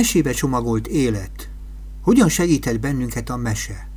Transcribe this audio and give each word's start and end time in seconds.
Mesébe 0.00 0.32
csomagolt 0.32 0.86
élet. 0.86 1.50
Hogyan 2.02 2.28
segített 2.28 2.80
bennünket 2.80 3.30
a 3.30 3.36
mese? 3.36 3.88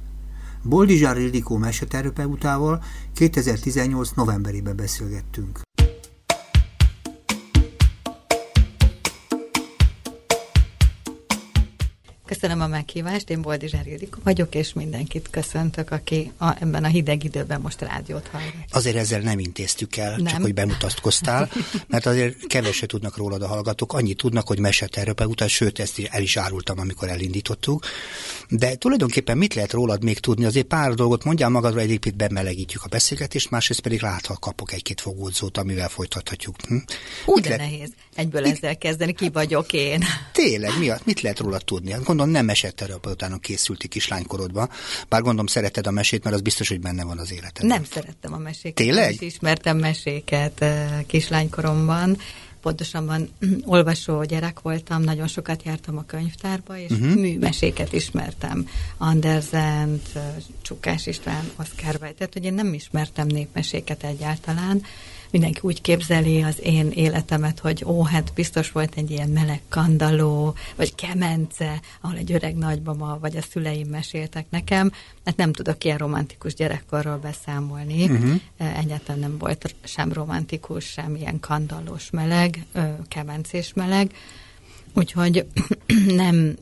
Boldizsár 0.64 1.18
Ildikó 1.18 1.58
meseterapeutával 1.58 2.84
2018 3.14 4.12
novemberében 4.12 4.76
beszélgettünk. 4.76 5.62
Köszönöm 12.34 12.62
a 12.62 12.68
meghívást, 12.68 13.30
én 13.30 13.42
Boldi 13.42 13.68
Zsergédik 13.68 14.16
vagyok, 14.24 14.56
és 14.56 14.74
mindenkit 14.74 15.28
köszöntök, 15.30 15.92
aki 15.92 16.32
a, 16.38 16.64
ebben 16.64 16.84
a 16.84 16.88
hideg 16.88 17.24
időben 17.24 17.62
most 17.62 17.82
rádiót 17.82 18.28
hallgat. 18.28 18.54
Azért 18.72 18.96
ezzel 18.96 19.20
nem 19.20 19.40
intéztük 19.40 19.98
el, 19.98 20.16
nem. 20.16 20.26
csak 20.26 20.42
hogy 20.42 20.54
bemutatkoztál, 20.54 21.50
mert 21.88 22.06
azért 22.06 22.48
keveset 22.48 22.90
tudnak 22.90 23.18
rólad 23.18 23.42
a 23.42 23.48
hallgatók, 23.48 23.94
annyit 23.94 24.18
tudnak, 24.18 24.48
hogy 24.48 24.60
meseterapeuta, 24.60 25.48
sőt, 25.48 25.80
ezt 25.80 26.08
el 26.12 26.22
is 26.22 26.38
árultam, 26.38 26.80
amikor 26.80 27.10
elindítottuk. 27.10 27.86
De 28.50 28.76
tulajdonképpen 28.76 29.38
mit 29.38 29.54
lehet 29.54 29.72
rólad 29.72 30.04
még 30.04 30.20
tudni? 30.20 30.46
Azért 30.46 30.68
pár 30.68 30.94
dolgot 30.94 31.24
mondjál 31.24 31.50
magadra, 31.50 31.80
egyébként 31.80 32.16
bemelegítjük 32.16 32.84
a 32.84 32.88
beszélgetést, 32.88 33.50
másrészt 33.50 33.82
pedig 33.82 34.02
látva 34.02 34.38
kapok 34.40 34.74
egy-két 34.74 35.02
fogódzót, 35.02 35.58
amivel 35.58 35.90
folytathatjuk. 35.90 36.56
Hm? 36.68 36.76
Úgy 37.26 37.42
de 37.42 37.50
le... 37.50 37.56
nehéz 37.56 37.90
egyből 38.16 38.46
ezzel 38.46 38.78
kezdeni, 38.78 39.14
ki 39.14 39.30
vagyok 39.30 39.74
én. 39.74 40.04
Tényleg, 40.32 40.72
mi 40.80 40.92
mit 41.04 41.22
lehet 41.22 41.40
róla 41.40 41.58
tudni? 41.58 41.92
Hát 41.92 42.04
gondolom 42.24 42.30
nem 42.30 42.46
meseterapeutának 42.46 43.42
készülti 43.42 43.88
kislánkorodban, 43.88 44.70
bár 45.10 45.22
gondolom 45.22 45.48
szereted 45.48 45.88
a 45.88 45.92
mesét, 45.92 46.24
mert 46.24 46.36
az 46.36 46.42
biztos, 46.42 46.70
hogy 46.70 46.80
benne 46.80 47.04
van 47.04 47.18
az 47.18 47.32
életed. 47.32 47.66
Nem 47.66 47.84
szerettem 47.84 48.34
a 48.34 48.38
meséket. 48.38 48.74
Tényleg? 48.74 49.16
Nem 49.20 49.28
ismertem 49.28 49.78
meséket 49.78 50.62
eh, 50.62 51.04
kislánykorombban 51.08 52.18
pontosabban 52.62 53.30
olvasó 53.76 54.24
gyerek 54.24 54.62
voltam, 54.62 55.02
nagyon 55.02 55.28
sokat 55.28 55.64
jártam 55.64 55.98
a 55.98 56.04
könyvtárba, 56.06 56.78
és 56.78 56.90
uh-huh. 56.90 57.16
műmeséket 57.16 57.94
ismertem. 57.94 58.68
Andersent, 58.98 60.10
eh, 60.14 60.22
Csukás 60.62 61.08
István, 61.08 61.52
Oszkár 61.56 61.98
Tehát, 61.98 62.34
hogy 62.34 62.44
én 62.44 62.54
nem 62.54 62.74
ismertem 62.74 63.28
népmeséket 63.28 64.04
egyáltalán, 64.04 64.82
mindenki 65.34 65.60
úgy 65.62 65.82
képzeli 65.82 66.42
az 66.42 66.60
én 66.62 66.92
életemet, 66.92 67.60
hogy 67.60 67.84
ó, 67.86 68.04
hát 68.04 68.32
biztos 68.36 68.72
volt 68.72 68.94
egy 68.96 69.12
ilyen 69.12 69.30
meleg 69.30 69.62
kandaló, 69.70 70.56
vagy 70.76 70.96
kemence, 70.96 71.80
ahol 72.02 72.18
egy 72.18 72.32
öreg 72.32 72.56
nagymama, 72.56 73.18
vagy 73.20 73.38
a 73.38 73.42
szüleim 73.42 73.88
meséltek 73.88 74.46
nekem. 74.50 74.92
Hát 75.26 75.36
nem 75.38 75.54
tudok 75.54 75.84
ilyen 75.84 75.98
romantikus 75.98 76.54
gyerekkorról 76.54 77.18
beszámolni. 77.18 78.04
Uh-huh. 78.04 78.42
Egyáltalán 78.58 79.20
nem 79.20 79.38
volt 79.38 79.76
sem 79.84 80.14
romantikus, 80.14 80.86
sem 80.86 81.16
ilyen 81.16 81.40
kandallós 81.40 82.10
meleg, 82.10 82.66
kemencés 83.08 83.74
meleg 83.74 84.12
Úgyhogy 84.94 85.46
nem... 86.08 86.56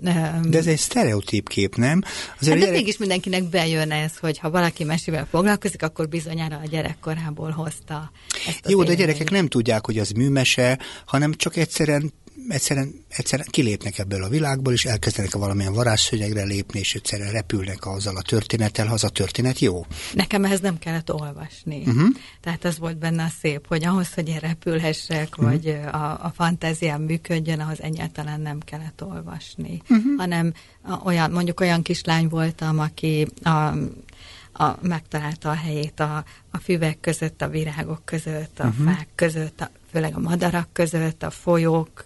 De 0.44 0.58
ez 0.58 0.68
egy 0.68 0.78
sztereotíp 0.78 1.50
kép, 1.50 1.76
nem? 1.76 2.02
Azért 2.40 2.54
hát 2.54 2.64
gyerek... 2.64 2.80
mégis 2.80 2.98
mindenkinek 2.98 3.44
bejön 3.44 3.92
ez, 3.92 4.18
hogy 4.18 4.38
ha 4.38 4.50
valaki 4.50 4.84
mesével 4.84 5.28
foglalkozik, 5.32 5.84
akkor 5.84 6.10
bizonyára 6.10 6.60
a 6.64 6.68
gyerekkorából 6.68 7.50
hozta 7.50 8.12
ezt 8.48 8.70
Jó, 8.70 8.84
de 8.84 8.92
a 8.92 8.96
gyerekek 8.96 9.30
nem 9.30 9.48
tudják, 9.48 9.86
hogy 9.86 9.98
az 9.98 10.10
műmese, 10.10 10.80
hanem 11.06 11.34
csak 11.34 11.56
egyszerűen 11.56 12.12
egyszerűen, 12.48 12.94
egyszerűen 13.08 13.48
kilépnek 13.52 14.00
ebből 14.00 14.24
a 14.24 14.30
világból, 14.30 14.74
és 14.74 14.86
elkezdenek 14.86 15.34
a 15.36 15.40
valamilyen 15.40 15.74
varázsszönyegre 15.74 16.44
lépni, 16.44 16.80
és 16.80 16.96
egyszerűen 16.96 17.32
repülnek 17.32 17.86
azzal 17.86 18.16
a 18.16 18.22
történettel, 18.22 18.88
ha 18.88 18.94
az 18.94 19.04
a 19.04 19.10
történet 19.10 19.60
jó. 19.60 19.86
Nekem 20.14 20.46
ehhez 20.46 20.60
nem 20.60 20.80
kellett 20.80 21.14
olvasni. 21.14 21.84
Uh-huh. 21.86 22.08
Tehát 22.42 22.66
az 22.66 22.80
volt 22.80 22.98
benne 22.98 23.24
a 23.24 23.32
szép, 23.42 23.68
hogy 23.68 23.86
ahhoz, 23.86 24.14
hogy 24.14 24.30
én 24.30 24.40
repülhessek, 24.40 25.28
uh-huh. 25.38 25.46
vagy 25.50 25.68
a, 25.92 26.26
a 26.26 26.32
fantáziám 26.36 27.02
működjön, 27.02 27.60
ahhoz 27.60 27.82
egyáltalán 27.82 28.42
nem 28.42 28.60
kellett 28.60 29.04
olvasni. 29.04 29.82
Uh-huh. 29.90 30.18
Hanem 30.18 30.54
olyan, 31.04 31.32
mondjuk 31.32 31.60
olyan 31.60 31.82
kislány 31.82 32.28
voltam, 32.28 32.80
aki 32.80 33.28
a 33.44 33.74
a, 34.54 34.78
megtalálta 34.82 35.50
a 35.50 35.54
helyét 35.54 36.00
a, 36.00 36.24
a 36.52 36.58
füvek 36.58 37.00
között, 37.00 37.42
a 37.42 37.50
virágok 37.50 38.06
között, 38.06 38.60
a 38.60 38.66
uh-huh. 38.66 38.86
fák 38.86 39.08
között, 39.16 39.62
a, 39.62 39.70
főleg 39.92 40.16
a 40.16 40.20
madarak 40.20 40.68
között, 40.74 41.24
a 41.24 41.30
folyók 41.30 42.06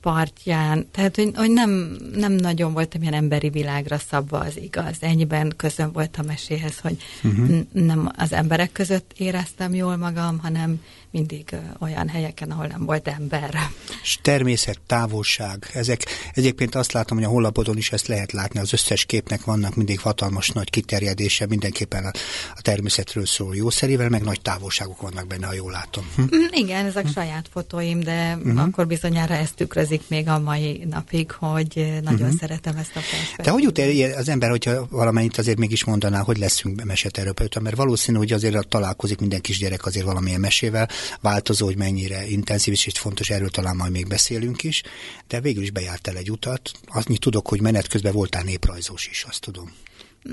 partján, 0.00 0.86
tehát 0.90 1.16
hogy, 1.16 1.30
hogy 1.34 1.50
nem, 1.50 1.96
nem 2.14 2.32
nagyon 2.32 2.72
voltam 2.72 3.02
ilyen 3.02 3.14
emberi 3.14 3.48
világra 3.48 3.98
szabva 3.98 4.38
az 4.38 4.56
igaz. 4.56 4.96
Ennyiben 5.00 5.52
közön 5.56 5.92
volt 5.92 6.16
a 6.16 6.22
meséhez, 6.22 6.78
hogy 6.78 6.96
uh-huh. 7.22 7.60
nem 7.72 8.10
az 8.16 8.32
emberek 8.32 8.72
között 8.72 9.12
éreztem 9.16 9.74
jól 9.74 9.96
magam, 9.96 10.38
hanem 10.38 10.82
mindig 11.12 11.56
olyan 11.80 12.08
helyeken, 12.08 12.50
ahol 12.50 12.66
nem 12.66 12.84
volt 12.84 13.08
ember. 13.08 13.58
És 14.02 14.18
természet, 14.22 14.80
távolság, 14.86 15.70
ezek, 15.72 16.04
egyébként 16.32 16.74
azt 16.74 16.92
látom, 16.92 17.16
hogy 17.16 17.26
a 17.26 17.30
honlapodon 17.30 17.76
is 17.76 17.92
ezt 17.92 18.06
lehet 18.06 18.32
látni, 18.32 18.60
az 18.60 18.72
összes 18.72 19.04
képnek 19.04 19.44
vannak 19.44 19.74
mindig 19.74 20.00
hatalmas 20.00 20.48
nagy 20.48 20.70
kiterjedése, 20.70 21.46
mindenképpen 21.46 22.04
a, 22.04 22.10
a 22.54 22.60
természetről 22.60 23.26
szól 23.26 23.56
jószerivel, 23.56 24.08
meg 24.08 24.22
nagy 24.22 24.40
távolságok 24.40 25.00
vannak 25.00 25.26
benne, 25.26 25.46
ha 25.46 25.54
jól 25.54 25.70
látom. 25.70 26.10
Hm? 26.16 26.22
Mm, 26.22 26.26
igen, 26.50 26.86
ezek 26.86 27.06
hm. 27.06 27.12
saját 27.12 27.48
fotóim, 27.52 28.00
de 28.00 28.36
uh-huh. 28.36 28.62
akkor 28.62 28.86
bizonyára 28.86 29.34
ezt 29.34 29.54
tükrözik 29.54 30.02
még 30.08 30.28
a 30.28 30.38
mai 30.38 30.84
napig, 30.90 31.30
hogy 31.30 32.00
nagyon 32.02 32.20
uh-huh. 32.20 32.38
szeretem 32.38 32.76
ezt 32.76 32.90
a 32.90 33.00
perspektívát. 33.00 33.46
De 33.46 33.50
hogy 33.50 33.62
jut 33.62 33.78
el 33.78 34.18
az 34.18 34.28
ember, 34.28 34.50
hogyha 34.50 34.86
valamennyit 34.90 35.38
azért 35.38 35.58
mégis 35.58 35.84
mondaná, 35.84 36.20
hogy 36.20 36.38
leszünk 36.38 36.84
meseterapeuta, 36.84 37.60
mert 37.60 37.76
valószínű, 37.76 38.18
hogy 38.18 38.32
azért 38.32 38.68
találkozik 38.68 39.18
minden 39.18 39.40
kisgyerek 39.40 39.86
azért 39.86 40.04
valamilyen 40.04 40.40
mesével, 40.40 40.88
változó, 41.20 41.66
hogy 41.66 41.76
mennyire 41.76 42.26
intenzív, 42.26 42.72
és 42.72 42.98
fontos, 42.98 43.30
erről 43.30 43.50
talán 43.50 43.76
majd 43.76 43.92
még 43.92 44.08
beszélünk 44.08 44.62
is, 44.62 44.82
de 45.28 45.40
végül 45.40 45.62
is 45.62 45.70
bejártál 45.70 46.16
egy 46.16 46.30
utat. 46.30 46.70
Azt 46.86 47.08
tudok, 47.18 47.48
hogy 47.48 47.60
menet 47.60 47.86
közben 47.86 48.12
voltál 48.12 48.42
néprajzós 48.42 49.06
is, 49.06 49.24
azt 49.28 49.40
tudom. 49.40 49.72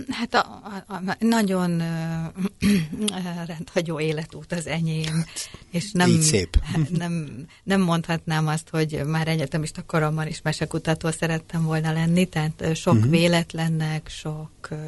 Hát 0.09 0.34
a, 0.34 0.62
a, 0.88 0.94
a 0.94 1.16
nagyon 1.19 1.72
uh, 1.72 3.46
rendhagyó 3.46 4.00
életút 4.00 4.52
az 4.52 4.68
enyém. 4.68 5.16
Hát, 5.16 5.50
és 5.72 5.91
nem, 5.91 6.22
szép. 6.22 6.59
Nem, 6.97 7.46
nem 7.63 7.81
mondhatnám 7.81 8.47
azt, 8.47 8.69
hogy 8.69 9.02
már 9.06 9.28
egyetemista 9.28 9.81
koromban 9.81 10.28
is 10.28 10.41
mesekutató 10.41 11.12
szerettem 11.12 11.63
volna 11.63 11.91
lenni, 11.91 12.25
tehát 12.25 12.75
sok 12.75 12.94
uh-huh. 12.94 13.09
véletlennek, 13.09 14.09
sok 14.09 14.69
uh, 14.69 14.79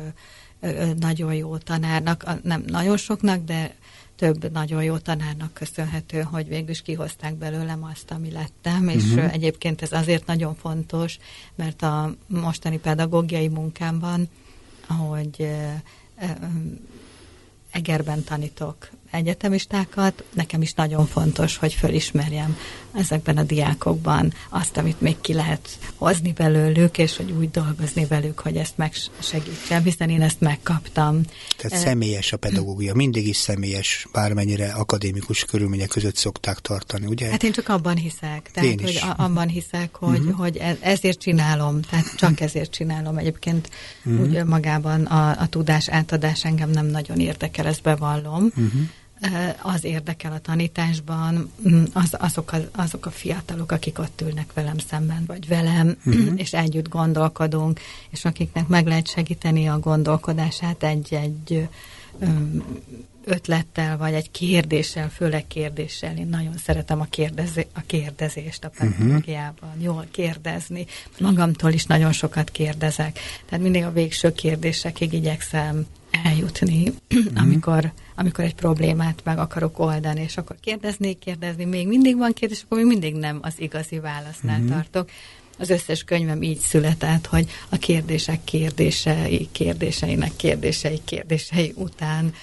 nagyon 1.00 1.34
jó 1.34 1.58
tanárnak, 1.58 2.44
nem 2.44 2.64
nagyon 2.68 2.98
soknak, 2.98 3.44
de 3.44 3.76
több 4.22 4.52
nagyon 4.52 4.84
jó 4.84 4.98
tanárnak 4.98 5.54
köszönhető, 5.54 6.22
hogy 6.22 6.48
végül 6.48 6.70
is 6.70 6.82
kihozták 6.82 7.36
belőlem 7.36 7.84
azt, 7.84 8.12
ami 8.12 8.32
lettem, 8.32 8.88
és 8.90 9.04
uh-huh. 9.04 9.34
egyébként 9.34 9.82
ez 9.82 9.92
azért 9.92 10.26
nagyon 10.26 10.56
fontos, 10.56 11.18
mert 11.56 11.82
a 11.82 12.16
mostani 12.28 12.80
pedagógiai 12.80 13.48
munkámban, 13.48 14.30
ahogy 14.88 15.52
Egerben 17.72 18.24
tanítok 18.24 18.90
egyetemistákat, 19.12 20.24
nekem 20.34 20.62
is 20.62 20.74
nagyon 20.74 21.06
fontos, 21.06 21.58
hogy 21.58 21.74
fölismerjem 21.74 22.58
ezekben 22.94 23.38
a 23.38 23.44
diákokban 23.44 24.34
azt, 24.50 24.78
amit 24.78 25.02
még 25.02 25.22
ki 25.22 25.34
lehet 25.34 25.70
hozni 25.96 26.32
belőlük, 26.32 26.98
és 26.98 27.18
hogy 27.18 27.32
úgy 27.32 27.52
dolgozni 27.52 28.06
velük, 28.06 28.40
hogy 28.40 28.56
ezt 28.56 28.78
megsegítsem, 28.78 29.84
hiszen 29.84 30.10
én 30.10 30.22
ezt 30.22 30.40
megkaptam. 30.40 31.22
Tehát 31.58 31.78
e- 31.78 31.82
személyes 31.82 32.34
a 32.34 32.38
pedagógia, 32.38 32.94
mindig 32.94 33.28
is 33.28 33.38
személyes, 33.38 34.08
bármennyire 34.12 34.72
akadémikus 34.72 35.46
körülmények 35.46 35.90
között 35.90 36.16
szokták 36.16 36.60
tartani, 36.60 37.06
ugye? 37.06 37.30
Hát 37.30 37.44
én 37.44 37.52
csak 37.52 37.70
abban 37.70 37.96
hiszek, 37.96 38.50
tehát 38.54 38.70
én 38.70 38.80
hogy 38.82 39.02
abban 39.18 39.48
hiszek, 39.48 39.96
hogy, 39.96 40.20
uh-huh. 40.20 40.38
hogy 40.38 40.58
e- 40.58 40.78
ezért 40.82 41.20
csinálom, 41.20 41.82
tehát 41.82 42.16
csak 42.16 42.40
ezért 42.40 42.72
csinálom. 42.72 43.18
Egyébként 43.18 43.70
uh-huh. 44.04 44.22
úgy 44.22 44.44
magában 44.46 45.06
a, 45.06 45.30
a 45.30 45.48
tudás 45.48 45.90
átadás 45.90 46.46
engem 46.46 46.70
nem 46.70 46.86
nagyon 46.86 47.20
érdekel, 47.20 47.68
ezt 47.68 47.82
bevallom. 47.82 48.44
Uh-huh 48.44 48.82
az 49.62 49.84
érdekel 49.84 50.32
a 50.32 50.40
tanításban, 50.40 51.52
mm, 51.70 51.84
az, 51.94 52.16
azok, 52.20 52.52
a, 52.52 52.58
azok 52.72 53.06
a 53.06 53.12
fiatalok, 53.12 53.72
akik 53.72 54.00
ott 54.00 54.22
ülnek 54.22 54.54
velem 54.54 54.78
szemben, 54.78 55.24
vagy 55.28 55.48
velem, 55.48 55.98
uh-huh. 56.06 56.34
és 56.36 56.54
együtt 56.54 56.90
gondolkodunk, 56.90 57.80
és 58.10 58.26
akiknek 58.26 58.68
meg 58.68 58.88
lehet 58.88 59.08
segíteni 59.08 59.68
a 59.68 59.80
gondolkodását 59.80 60.84
egy-egy 60.84 61.68
ötlettel, 63.26 63.98
vagy 63.98 64.14
egy 64.14 64.32
kérdéssel, 64.32 65.10
főleg 65.10 65.48
kérdéssel. 65.48 66.18
Én 66.18 66.28
nagyon 66.28 66.58
szeretem 66.58 67.00
a, 67.00 67.06
kérdezi, 67.10 67.68
a 67.74 67.82
kérdezést 67.86 68.64
a 68.64 68.70
pedagógiában. 68.78 69.70
Uh-huh. 69.70 69.84
Jól 69.84 70.06
kérdezni. 70.12 70.86
Magamtól 71.20 71.72
is 71.72 71.86
nagyon 71.86 72.12
sokat 72.12 72.50
kérdezek. 72.50 73.20
Tehát 73.46 73.64
mindig 73.64 73.84
a 73.84 73.92
végső 73.92 74.34
kérdésekig 74.34 75.14
igyekszem 75.14 75.86
eljutni, 76.12 76.94
uh-huh. 77.10 77.32
amikor 77.36 77.92
amikor 78.16 78.44
egy 78.44 78.56
problémát 78.56 79.22
meg 79.24 79.38
akarok 79.38 79.80
oldani, 79.80 80.22
és 80.22 80.38
akkor 80.38 80.56
kérdezni, 80.60 81.20
kérdezni, 81.20 81.66
még 81.66 81.88
mindig 81.88 82.18
van 82.18 82.34
kérdés, 82.34 82.62
akkor 82.64 82.78
még 82.78 82.88
mindig 82.88 83.16
nem 83.16 83.40
az 83.42 83.54
igazi 83.58 84.00
válasznál 84.00 84.60
uh-huh. 84.60 84.76
tartok. 84.76 85.10
Az 85.58 85.70
összes 85.70 86.04
könyvem 86.04 86.42
így 86.42 86.60
született, 86.60 87.26
hogy 87.26 87.50
a 87.70 87.78
kérdések 87.78 88.44
kérdései, 88.44 89.50
kérdéseinek 89.52 90.36
kérdései, 90.36 91.02
kérdései 91.06 91.74
után 91.76 92.34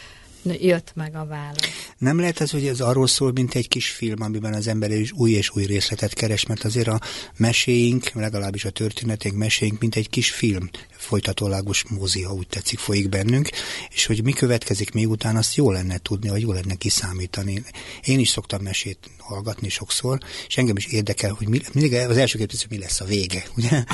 jött 0.43 0.93
meg 0.95 1.17
a 1.17 1.27
válasz. 1.27 1.69
Nem 1.99 2.19
lehet 2.19 2.41
ez, 2.41 2.51
hogy 2.51 2.67
ez 2.67 2.81
arról 2.81 3.07
szól, 3.07 3.33
mint 3.33 3.55
egy 3.55 3.69
kis 3.69 3.91
film, 3.91 4.23
amiben 4.23 4.55
az 4.55 4.67
ember 4.67 4.91
is 4.91 5.13
új 5.13 5.31
és 5.31 5.51
új 5.55 5.65
részletet 5.65 6.15
keres, 6.15 6.47
mert 6.47 6.65
azért 6.65 6.89
a 6.89 7.01
meséink, 7.37 8.11
legalábbis 8.15 8.65
a 8.65 8.71
történetek 8.71 9.33
meséink, 9.33 9.81
mint 9.81 9.97
egy 9.97 10.11
kis 10.11 10.31
film, 10.31 10.71
folytatólagos 11.09 11.85
mozi, 11.89 12.23
ha 12.23 12.33
úgy 12.33 12.47
tetszik, 12.47 12.79
folyik 12.79 13.09
bennünk, 13.09 13.49
és 13.91 14.07
hogy 14.07 14.25
mi 14.25 14.33
következik 14.33 14.93
még 14.93 15.09
után, 15.09 15.37
azt 15.37 15.55
jó 15.55 15.71
lenne 15.71 15.99
tudni, 15.99 16.29
vagy 16.29 16.41
jó 16.41 16.53
lenne 16.53 16.75
kiszámítani. 16.75 17.65
Én 18.05 18.19
is 18.19 18.29
szoktam 18.29 18.63
mesét 18.63 18.99
hallgatni 19.19 19.69
sokszor, 19.69 20.19
és 20.47 20.57
engem 20.57 20.77
is 20.77 20.87
érdekel, 20.87 21.33
hogy 21.33 21.49
mi, 21.49 21.61
mindig 21.73 21.95
az 21.95 22.17
első 22.17 22.39
kérdés, 22.39 22.61
hogy 22.61 22.79
mi 22.79 22.85
lesz 22.85 23.01
a 23.01 23.05
vége, 23.05 23.45
ugye? 23.57 23.85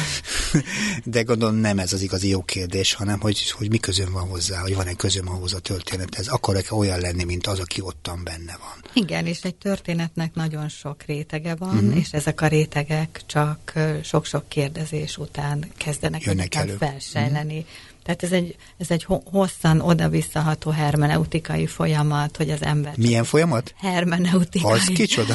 De 1.04 1.22
gondolom 1.22 1.54
nem 1.54 1.78
ez 1.78 1.92
az 1.92 2.02
igazi 2.02 2.28
jó 2.28 2.42
kérdés, 2.42 2.94
hanem 2.94 3.20
hogy, 3.20 3.50
hogy 3.50 3.70
mi 3.70 3.78
közön 3.78 4.12
van 4.12 4.28
hozzá, 4.28 4.60
hogy 4.60 4.74
van-e 4.74 4.94
közöm 4.94 5.28
ahhoz 5.28 5.52
a 5.52 5.58
történethez. 5.58 6.28
Akar-e 6.28 6.62
olyan 6.70 7.00
lenni, 7.00 7.24
mint 7.24 7.46
az, 7.46 7.58
aki 7.58 7.80
ottan 7.80 8.20
benne 8.24 8.58
van? 8.60 9.04
Igen, 9.04 9.26
és 9.26 9.42
egy 9.42 9.54
történetnek 9.54 10.34
nagyon 10.34 10.68
sok 10.68 11.02
rétege 11.02 11.54
van, 11.54 11.76
uh-huh. 11.76 11.98
és 11.98 12.12
ezek 12.12 12.40
a 12.40 12.46
rétegek 12.46 13.22
csak 13.26 13.72
sok-sok 14.02 14.48
kérdezés 14.48 15.16
után 15.18 15.70
kezdenek 15.76 16.22
Jönnek 16.22 16.54
elő. 16.54 16.76
Felsejleni. 17.04 17.58
Uh-huh 17.60 17.93
tehát 18.04 18.22
ez 18.22 18.32
egy, 18.32 18.56
ez 18.78 18.90
egy 18.90 19.06
hosszan 19.24 19.80
oda-visszaható 19.80 20.70
hermeneutikai 20.70 21.66
folyamat, 21.66 22.36
hogy 22.36 22.50
az 22.50 22.62
ember... 22.62 22.92
Milyen 22.96 23.24
folyamat? 23.24 23.74
Hermeneutikai. 23.78 24.72
Az 24.72 24.84
kicsoda? 24.84 25.34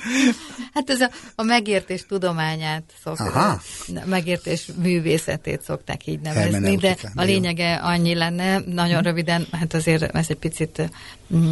hát 0.74 0.90
ez 0.90 1.00
a, 1.00 1.10
a 1.34 1.42
megértés 1.42 2.06
tudományát 2.06 2.82
szokták, 3.04 3.60
megértés 4.04 4.68
művészetét 4.82 5.62
szokták 5.62 6.06
így 6.06 6.20
nevezni, 6.20 6.76
de 6.76 6.96
a 7.14 7.22
lényege 7.22 7.74
annyi 7.74 8.14
lenne, 8.14 8.58
nagyon 8.58 9.02
röviden, 9.02 9.46
hát 9.52 9.74
azért 9.74 10.02
ez 10.02 10.26
egy 10.28 10.36
picit 10.36 10.90
uh, 11.28 11.50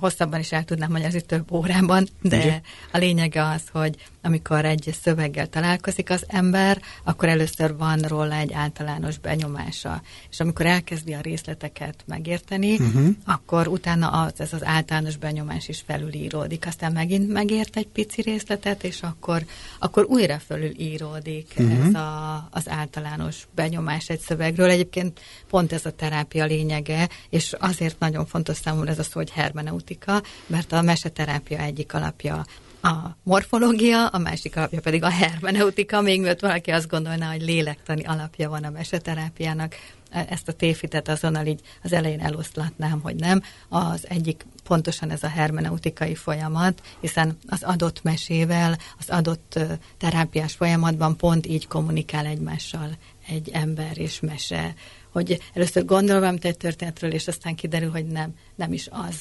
hosszabban 0.00 0.40
is 0.40 0.52
el 0.52 0.64
tudnám 0.64 0.90
magyarázni 0.90 1.20
több 1.20 1.52
órában, 1.52 2.08
de 2.22 2.36
Ugye? 2.36 2.60
a 2.92 2.98
lényege 2.98 3.44
az, 3.48 3.62
hogy 3.72 3.96
amikor 4.22 4.64
egy 4.64 4.94
szöveggel 5.02 5.46
találkozik 5.46 6.10
az 6.10 6.24
ember, 6.26 6.82
akkor 7.04 7.28
először 7.28 7.76
van 7.76 7.98
róla 7.98 8.34
egy 8.34 8.52
általános 8.52 8.83
benyomása. 9.22 10.02
És 10.30 10.40
amikor 10.40 10.66
elkezdi 10.66 11.12
a 11.12 11.20
részleteket 11.20 12.04
megérteni, 12.06 12.74
uh-huh. 12.74 13.08
akkor 13.24 13.68
utána 13.68 14.08
az, 14.08 14.32
ez 14.36 14.52
az 14.52 14.64
általános 14.64 15.16
benyomás 15.16 15.68
is 15.68 15.82
felülíródik. 15.86 16.66
Aztán 16.66 16.92
megint 16.92 17.32
megért 17.32 17.76
egy 17.76 17.88
pici 17.88 18.22
részletet, 18.22 18.84
és 18.84 19.02
akkor, 19.02 19.44
akkor 19.78 20.04
újra 20.04 20.38
felülíródik 20.38 21.54
uh-huh. 21.56 21.86
ez 21.86 21.94
a, 21.94 22.48
az 22.50 22.68
általános 22.68 23.46
benyomás 23.54 24.08
egy 24.08 24.20
szövegről. 24.20 24.70
Egyébként 24.70 25.20
pont 25.48 25.72
ez 25.72 25.86
a 25.86 25.90
terápia 25.90 26.44
lényege, 26.44 27.08
és 27.30 27.52
azért 27.58 27.98
nagyon 27.98 28.26
fontos 28.26 28.56
számomra 28.56 28.90
ez 28.90 28.98
a 28.98 29.02
szó, 29.02 29.10
hogy 29.12 29.30
hermeneutika, 29.30 30.22
mert 30.46 30.72
a 30.72 30.82
meseterápia 30.82 31.58
egyik 31.58 31.94
alapja 31.94 32.44
a 32.84 33.16
morfológia, 33.22 34.06
a 34.06 34.18
másik 34.18 34.56
alapja 34.56 34.80
pedig 34.80 35.02
a 35.02 35.08
hermeneutika, 35.08 36.00
még 36.00 36.20
mielőtt 36.20 36.40
valaki 36.40 36.70
azt 36.70 36.88
gondolná, 36.88 37.30
hogy 37.30 37.42
lélektani 37.42 38.02
alapja 38.04 38.48
van 38.48 38.64
a 38.64 38.70
meseterápiának, 38.70 39.74
ezt 40.10 40.48
a 40.48 40.52
téfitet 40.52 41.08
azonnal 41.08 41.46
így 41.46 41.60
az 41.82 41.92
elején 41.92 42.20
eloszlatnám, 42.20 43.00
hogy 43.00 43.14
nem. 43.14 43.42
Az 43.68 44.08
egyik 44.08 44.46
pontosan 44.64 45.10
ez 45.10 45.22
a 45.22 45.28
hermeneutikai 45.28 46.14
folyamat, 46.14 46.82
hiszen 47.00 47.38
az 47.46 47.62
adott 47.62 48.02
mesével, 48.02 48.78
az 48.98 49.08
adott 49.08 49.58
terápiás 49.98 50.54
folyamatban 50.54 51.16
pont 51.16 51.46
így 51.46 51.66
kommunikál 51.66 52.26
egymással 52.26 52.90
egy 53.28 53.50
ember 53.52 53.98
és 53.98 54.20
mese, 54.20 54.74
hogy 55.12 55.40
először 55.54 55.84
gondol 55.84 56.18
valamit 56.18 56.44
egy 56.44 56.56
történetről, 56.56 57.12
és 57.12 57.28
aztán 57.28 57.54
kiderül, 57.54 57.90
hogy 57.90 58.06
nem, 58.06 58.34
nem 58.54 58.72
is 58.72 58.88
az, 58.90 59.16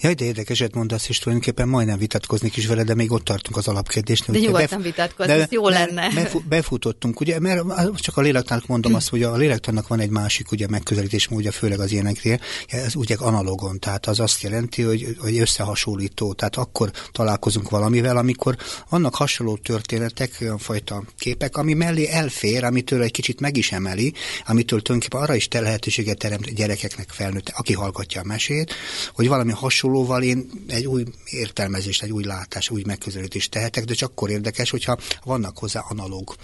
Jaj, 0.00 0.14
de 0.14 0.24
érdekeset 0.24 0.74
mondasz, 0.74 1.08
és 1.08 1.18
tulajdonképpen 1.18 1.68
majdnem 1.68 1.98
vitatkozni 1.98 2.50
is 2.54 2.66
vele, 2.66 2.82
de 2.82 2.94
még 2.94 3.12
ott 3.12 3.24
tartunk 3.24 3.56
az 3.56 3.68
alapkérdésnél. 3.68 4.40
De 4.40 4.46
nyugodtan 4.46 4.68
bef- 4.68 4.82
vitatkozni, 4.82 5.32
ez 5.32 5.46
jó 5.50 5.68
lenne. 5.68 6.10
Bef- 6.14 6.48
befutottunk, 6.48 7.20
ugye, 7.20 7.40
mert 7.40 7.62
csak 7.96 8.16
a 8.16 8.20
lélektannak 8.20 8.66
mondom 8.66 8.94
azt, 8.94 9.08
hogy 9.08 9.22
a 9.22 9.36
lélektannak 9.36 9.88
van 9.88 10.00
egy 10.00 10.10
másik 10.10 10.50
ugye, 10.52 10.66
megközelítés 10.68 11.28
módja, 11.28 11.52
főleg 11.52 11.80
az 11.80 11.92
ilyeneknél, 11.92 12.40
ez 12.66 12.94
ugye 12.94 13.16
analogon, 13.18 13.78
tehát 13.78 14.06
az 14.06 14.20
azt 14.20 14.42
jelenti, 14.42 14.82
hogy, 14.82 15.16
hogy 15.18 15.38
összehasonlító, 15.38 16.32
tehát 16.32 16.56
akkor 16.56 16.90
találkozunk 17.12 17.70
valamivel, 17.70 18.16
amikor 18.16 18.56
vannak 18.88 19.14
hasonló 19.14 19.56
történetek, 19.56 20.38
olyan 20.40 20.58
fajta 20.58 21.02
képek, 21.18 21.56
ami 21.56 21.74
mellé 21.74 22.08
elfér, 22.08 22.64
amitől 22.64 23.02
egy 23.02 23.10
kicsit 23.10 23.40
meg 23.40 23.56
is 23.56 23.72
emeli, 23.72 24.12
amitől 24.46 24.82
tulajdonképpen 24.82 25.24
arra 25.24 25.34
is 25.34 25.48
te 25.48 25.60
lehetőséget 25.60 26.18
teremt 26.18 26.54
gyerekeknek 26.54 27.10
felnőtt, 27.10 27.52
aki 27.54 27.72
hallgatja 27.72 28.20
a 28.20 28.24
mesét, 28.24 28.74
hogy 29.14 29.28
valami 29.28 29.45
valami 29.46 29.60
hasonlóval 29.60 30.22
én 30.22 30.50
egy 30.68 30.86
új 30.86 31.04
értelmezést, 31.24 32.02
egy 32.02 32.12
új 32.12 32.24
látás, 32.24 32.70
új 32.70 32.82
megközelítést 32.86 33.50
tehetek, 33.50 33.84
de 33.84 33.94
csak 33.94 34.10
akkor 34.10 34.30
érdekes, 34.30 34.70
hogyha 34.70 34.98
vannak 35.24 35.58
hozzá 35.58 35.84
analóg 35.88 36.34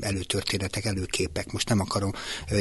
előtörténetek, 0.00 0.84
előképek. 0.84 1.52
Most 1.52 1.68
nem 1.68 1.80
akarom 1.80 2.12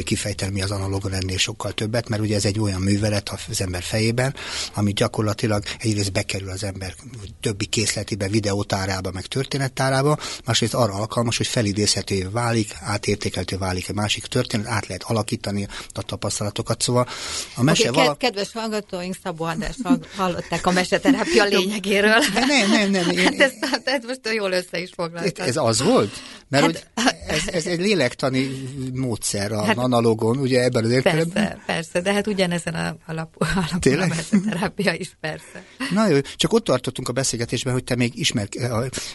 kifejteni, 0.03 0.51
mi 0.51 0.61
az 0.61 0.71
analóg 0.71 1.05
lennél 1.05 1.37
sokkal 1.37 1.71
többet, 1.71 2.09
mert 2.09 2.21
ugye 2.21 2.35
ez 2.35 2.45
egy 2.45 2.59
olyan 2.59 2.81
művelet 2.81 3.29
az 3.47 3.61
ember 3.61 3.83
fejében, 3.83 4.35
ami 4.73 4.93
gyakorlatilag 4.93 5.63
egyrészt 5.79 6.11
bekerül 6.11 6.49
az 6.49 6.63
ember 6.63 6.95
többi 7.39 7.65
készletébe, 7.65 8.27
videótárába, 8.27 9.11
meg 9.11 9.25
történettárába, 9.25 10.17
másrészt 10.45 10.73
arra 10.73 10.93
alkalmas, 10.93 11.37
hogy 11.37 11.47
felidézhető 11.47 12.29
válik, 12.29 12.75
átértékeltő 12.79 13.57
válik 13.57 13.89
egy 13.89 13.95
másik 13.95 14.25
történet, 14.25 14.67
át 14.67 14.87
lehet 14.87 15.03
alakítani 15.03 15.67
a 15.93 16.01
tapasztalatokat. 16.01 16.81
Szóval 16.81 17.07
a 17.55 17.63
mese 17.63 17.89
okay, 17.89 18.03
vala... 18.03 18.15
Kedves 18.15 18.51
hallgató, 18.51 18.94
hallgatóink 18.95 19.15
Szabó 19.23 19.43
András 19.43 19.75
hallották 20.15 20.65
a 20.65 20.71
meseterápia 20.71 21.43
lényegéről. 21.43 22.19
De 22.33 22.45
nem, 22.45 22.69
nem, 22.69 22.91
nem. 22.91 23.09
Én, 23.09 23.23
hát 23.23 23.39
ezt, 23.39 23.55
ezt 23.83 24.05
most 24.05 24.19
jól 24.35 24.51
össze 24.51 24.79
is 24.79 24.89
foglaltad. 24.95 25.47
Ez 25.47 25.57
az 25.57 25.81
volt? 25.81 26.11
Mert 26.49 26.63
hát, 26.63 26.75
hogy 27.03 27.15
ez, 27.27 27.47
ez 27.47 27.65
egy 27.65 27.79
lélektani 27.79 28.49
módszer 28.93 29.51
a 29.51 29.63
hát, 29.63 29.77
analogon, 29.77 30.37
ugye 30.37 30.63
ebben 30.63 30.83
az 30.83 30.91
értelemben? 30.91 31.33
Persze, 31.33 31.61
persze, 31.65 32.01
de 32.01 32.13
hát 32.13 32.27
ugyanezen 32.27 32.73
a 32.73 32.95
alapú, 33.05 33.37
alapú 33.39 34.01
a 34.01 34.07
meseterápia 34.07 34.93
is 34.93 35.17
persze. 35.19 35.63
Na 35.93 36.07
jó, 36.07 36.19
csak 36.35 36.53
ott 36.53 36.63
tartottunk 36.63 37.09
a 37.09 37.11
beszélgetésben, 37.11 37.73
hogy 37.73 37.83
te 37.83 37.95
még 37.95 38.19
ismer, 38.19 38.47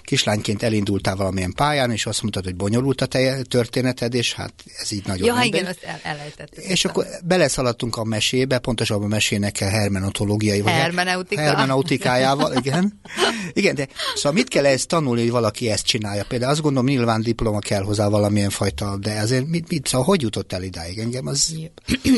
kislányként 0.02 0.62
elindultál 0.62 1.16
valamilyen 1.16 1.52
pályán, 1.52 1.90
és 1.90 2.06
azt 2.06 2.22
mondtad, 2.22 2.44
hogy 2.44 2.56
bonyolult 2.56 3.00
a 3.00 3.06
te 3.06 3.42
történeted, 3.42 4.14
és 4.14 4.32
hát 4.32 4.52
ez 4.76 4.92
így 4.92 5.06
nagyon 5.06 5.26
Ja, 5.26 5.42
igen, 5.42 5.66
azt 5.66 5.82
el, 5.82 6.00
elejtettük. 6.02 6.64
És 6.64 6.84
akkor 6.84 7.06
beleszaladtunk 7.25 7.96
a 7.96 8.04
mesébe, 8.04 8.58
pontosabban 8.58 9.04
a 9.04 9.08
mesének 9.08 9.60
hermenotológiai, 9.70 10.60
vagy 10.60 10.72
Hermeneutika. 10.72 11.40
hermeneutikájával, 11.40 12.56
igen. 12.56 13.00
Igen, 13.52 13.74
de 13.74 13.88
szóval 14.14 14.32
mit 14.32 14.48
kell 14.48 14.66
ezt 14.66 14.88
tanulni, 14.88 15.20
hogy 15.20 15.30
valaki 15.30 15.70
ezt 15.70 15.86
csinálja? 15.86 16.24
Például 16.28 16.50
azt 16.50 16.60
gondolom, 16.60 16.88
nyilván 16.88 17.22
diploma 17.22 17.58
kell 17.58 17.82
hozzá 17.82 18.08
valamilyen 18.08 18.50
fajta, 18.50 18.96
de 18.96 19.20
azért 19.20 19.46
mit, 19.46 19.68
mit 19.68 19.86
szóval 19.86 20.06
hogy 20.06 20.22
jutott 20.22 20.52
el 20.52 20.62
idáig? 20.62 20.98
Engem 20.98 21.26
az... 21.26 21.54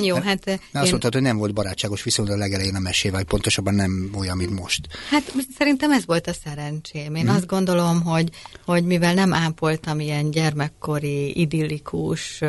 Jó, 0.03 0.17
hát... 0.29 0.47
Én... 0.47 0.59
Azt 0.73 0.91
mondtad, 0.91 1.13
hogy 1.13 1.23
nem 1.23 1.37
volt 1.37 1.55
barátságos 1.55 2.03
viszont 2.03 2.29
a 2.29 2.37
legelején 2.37 2.75
a 2.75 2.79
mesével, 2.79 3.19
vagy 3.19 3.29
pontosabban 3.29 3.75
nem 3.75 4.11
olyan, 4.19 4.37
mint 4.37 4.61
most. 4.61 4.89
Hát 5.11 5.33
szerintem 5.59 5.91
ez 5.91 6.07
volt 6.07 6.27
a 6.27 6.33
szerencsém. 6.45 7.15
Én 7.15 7.27
hmm. 7.27 7.35
azt 7.35 7.47
gondolom, 7.47 8.03
hogy, 8.03 8.29
hogy 8.65 8.85
mivel 8.85 9.15
nem 9.15 9.35
ápoltam 9.35 10.01
ilyen 10.01 10.31
gyermekkori, 10.31 11.41
idillikus, 11.41 12.41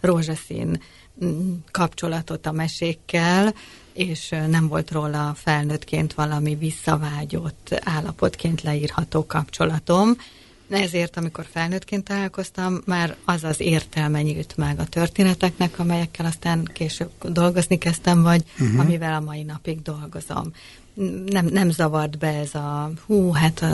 rózsaszín 0.00 0.82
mm, 1.24 1.52
kapcsolatot 1.70 2.46
a 2.46 2.52
mesékkel, 2.52 3.54
és 4.00 4.34
nem 4.48 4.68
volt 4.68 4.90
róla 4.90 5.34
felnőttként 5.36 6.14
valami 6.14 6.54
visszavágyott 6.54 7.80
állapotként 7.84 8.62
leírható 8.62 9.26
kapcsolatom. 9.26 10.16
Ezért, 10.70 11.16
amikor 11.16 11.46
felnőttként 11.50 12.04
találkoztam, 12.04 12.80
már 12.86 13.16
az 13.24 13.44
az 13.44 13.60
értelme 13.60 14.22
nyílt 14.22 14.56
meg 14.56 14.78
a 14.78 14.84
történeteknek, 14.84 15.78
amelyekkel 15.78 16.26
aztán 16.26 16.64
később 16.72 17.10
dolgozni 17.22 17.78
kezdtem, 17.78 18.22
vagy 18.22 18.44
uh-huh. 18.60 18.80
amivel 18.80 19.12
a 19.12 19.20
mai 19.20 19.42
napig 19.42 19.82
dolgozom. 19.82 20.52
Nem, 21.26 21.46
nem 21.46 21.70
zavart 21.70 22.18
be 22.18 22.28
ez 22.28 22.54
a 22.54 22.90
hú, 23.06 23.32
hát 23.32 23.64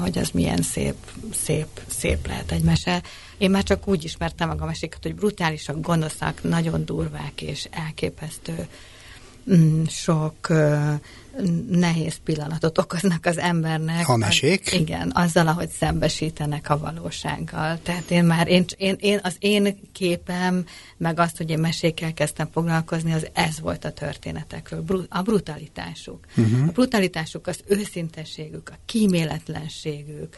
hogy 0.00 0.18
az 0.18 0.30
milyen 0.30 0.62
szép, 0.62 0.94
szép, 1.32 1.80
szép 1.86 2.26
lehet 2.26 2.52
egy 2.52 2.62
mese. 2.62 3.02
Én 3.38 3.50
már 3.50 3.62
csak 3.62 3.88
úgy 3.88 4.04
ismertem 4.04 4.48
meg 4.48 4.62
a 4.62 4.66
meséket, 4.66 5.02
hogy 5.02 5.14
brutálisak, 5.14 5.80
gonoszak, 5.80 6.42
nagyon 6.42 6.84
durvák 6.84 7.42
és 7.42 7.68
elképesztő 7.70 8.68
sok 9.88 10.48
nehéz 11.70 12.16
pillanatot 12.24 12.78
okoznak 12.78 13.26
az 13.26 13.38
embernek. 13.38 14.08
A 14.08 14.16
mesék? 14.16 14.62
Az, 14.66 14.72
igen, 14.72 15.10
azzal, 15.14 15.46
ahogy 15.46 15.68
szembesítenek 15.68 16.70
a 16.70 16.78
valósággal. 16.78 17.78
Tehát 17.82 18.10
én 18.10 18.24
már, 18.24 18.48
én, 18.48 18.64
én, 18.76 18.96
én, 19.00 19.20
az 19.22 19.36
én 19.38 19.78
képem, 19.92 20.64
meg 20.96 21.18
azt, 21.18 21.36
hogy 21.36 21.50
én 21.50 21.58
mesékkel 21.58 22.14
kezdtem 22.14 22.48
foglalkozni, 22.52 23.12
az 23.12 23.26
ez 23.32 23.60
volt 23.60 23.84
a 23.84 23.92
történetekről, 23.92 25.06
a 25.08 25.22
brutalitásuk. 25.22 26.26
Uh-huh. 26.36 26.68
A 26.68 26.72
brutalitásuk, 26.72 27.46
az 27.46 27.60
őszintességük, 27.66 28.70
a 28.72 28.78
kíméletlenségük, 28.86 30.36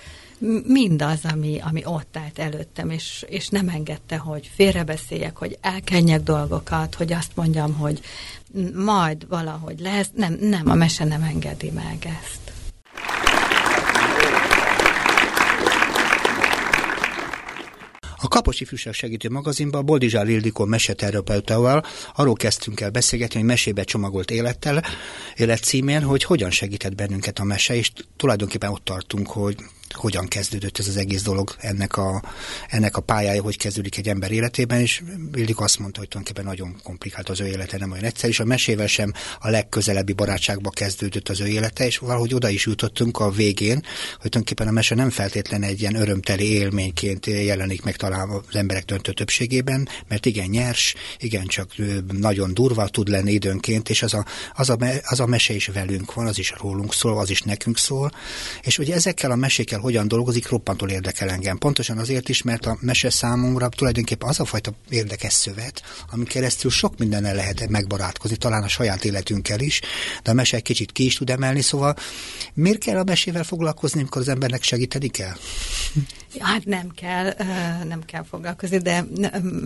mindaz, 0.66 1.18
ami, 1.22 1.60
ami 1.60 1.82
ott 1.84 2.16
állt 2.16 2.38
előttem, 2.38 2.90
és, 2.90 3.24
és 3.28 3.48
nem 3.48 3.68
engedte, 3.68 4.16
hogy 4.16 4.50
félrebeszéljek, 4.54 5.36
hogy 5.36 5.58
elkenjek 5.60 6.22
dolgokat, 6.22 6.94
hogy 6.94 7.12
azt 7.12 7.30
mondjam, 7.34 7.72
hogy 7.72 8.00
majd 8.74 9.28
valahogy 9.28 9.80
lesz. 9.80 10.10
Nem, 10.14 10.36
nem, 10.40 10.70
a 10.70 10.74
mese 10.74 11.04
nem 11.04 11.22
engedi 11.22 11.70
meg 11.70 12.08
ezt. 12.22 12.52
A 18.24 18.28
Kapos 18.28 18.60
Ifjúság 18.60 18.92
Segítő 18.92 19.28
magazinban 19.28 19.84
Boldizsár 19.84 20.28
Ildikó 20.28 20.64
meseterapeutával 20.64 21.84
arról 22.14 22.34
kezdtünk 22.34 22.80
el 22.80 22.90
beszélgetni, 22.90 23.38
hogy 23.38 23.48
mesébe 23.48 23.84
csomagolt 23.84 24.30
élettel, 24.30 24.84
élet 25.36 25.62
címén, 25.62 26.02
hogy 26.02 26.24
hogyan 26.24 26.50
segített 26.50 26.94
bennünket 26.94 27.38
a 27.38 27.44
mese, 27.44 27.74
és 27.74 27.92
tulajdonképpen 28.16 28.70
ott 28.70 28.84
tartunk, 28.84 29.26
hogy 29.26 29.56
hogyan 29.92 30.26
kezdődött 30.26 30.78
ez 30.78 30.88
az 30.88 30.96
egész 30.96 31.22
dolog, 31.22 31.56
ennek 31.58 31.96
a, 31.96 32.22
ennek 32.68 32.96
a 32.96 33.00
pályája, 33.00 33.42
hogy 33.42 33.56
kezdődik 33.56 33.98
egy 33.98 34.08
ember 34.08 34.30
életében, 34.30 34.80
és 34.80 35.02
Bildik 35.30 35.60
azt 35.60 35.78
mondta, 35.78 35.98
hogy 35.98 36.08
tulajdonképpen 36.08 36.50
nagyon 36.50 36.80
komplikált 36.82 37.28
az 37.28 37.40
ő 37.40 37.46
élete, 37.46 37.78
nem 37.78 37.90
olyan 37.90 38.04
egyszerű, 38.04 38.32
és 38.32 38.40
a 38.40 38.44
mesével 38.44 38.86
sem 38.86 39.12
a 39.40 39.48
legközelebbi 39.48 40.12
barátságba 40.12 40.70
kezdődött 40.70 41.28
az 41.28 41.40
ő 41.40 41.46
élete, 41.46 41.86
és 41.86 41.98
valahogy 41.98 42.34
oda 42.34 42.48
is 42.48 42.66
jutottunk 42.66 43.18
a 43.18 43.30
végén, 43.30 43.74
hogy 43.74 44.30
tulajdonképpen 44.30 44.68
a 44.68 44.70
mese 44.70 44.94
nem 44.94 45.10
feltétlen 45.10 45.62
egy 45.62 45.80
ilyen 45.80 45.94
örömteli 45.94 46.52
élményként 46.52 47.26
jelenik 47.26 47.82
meg 47.82 47.96
talán 47.96 48.28
az 48.28 48.56
emberek 48.56 48.84
döntő 48.84 49.12
többségében, 49.12 49.88
mert 50.08 50.26
igen 50.26 50.48
nyers, 50.48 50.94
igen 51.18 51.46
csak 51.46 51.74
nagyon 52.12 52.54
durva 52.54 52.88
tud 52.88 53.08
lenni 53.08 53.32
időnként, 53.32 53.88
és 53.88 54.02
az 54.02 54.14
a, 54.14 54.24
az 54.54 54.70
a, 54.70 54.76
az 55.02 55.20
a 55.20 55.26
mese 55.26 55.54
is 55.54 55.66
velünk 55.66 56.14
van, 56.14 56.26
az 56.26 56.38
is 56.38 56.54
rólunk 56.60 56.94
szól, 56.94 57.18
az 57.18 57.30
is 57.30 57.40
nekünk 57.40 57.78
szól, 57.78 58.12
és 58.62 58.78
ugye 58.78 58.94
ezekkel 58.94 59.30
a 59.30 59.36
mesékkel 59.36 59.80
hogyan 59.82 60.08
dolgozik, 60.08 60.48
roppantól 60.48 60.88
érdekel 60.88 61.30
engem. 61.30 61.58
Pontosan 61.58 61.98
azért 61.98 62.28
is, 62.28 62.42
mert 62.42 62.66
a 62.66 62.76
mese 62.80 63.10
számomra 63.10 63.68
tulajdonképpen 63.68 64.28
az 64.28 64.40
a 64.40 64.44
fajta 64.44 64.72
érdekes 64.88 65.32
szövet, 65.32 65.82
ami 66.10 66.24
keresztül 66.24 66.70
sok 66.70 66.98
mindennel 66.98 67.34
lehet 67.34 67.68
megbarátkozni, 67.68 68.36
talán 68.36 68.62
a 68.62 68.68
saját 68.68 69.04
életünkkel 69.04 69.60
is, 69.60 69.80
de 70.22 70.30
a 70.30 70.34
mese 70.34 70.56
egy 70.56 70.62
kicsit 70.62 70.92
ki 70.92 71.04
is 71.04 71.14
tud 71.14 71.30
emelni, 71.30 71.60
szóval 71.60 71.96
miért 72.54 72.78
kell 72.78 72.98
a 72.98 73.04
mesével 73.04 73.44
foglalkozni, 73.44 74.00
amikor 74.00 74.20
az 74.20 74.28
embernek 74.28 74.62
segíteni 74.62 75.08
kell? 75.08 75.36
Ja, 76.34 76.44
hát 76.52 76.64
nem 76.64 76.88
kell, 76.94 77.34
nem 77.88 78.04
kell 78.04 78.24
foglalkozni, 78.24 78.78
de 78.78 79.04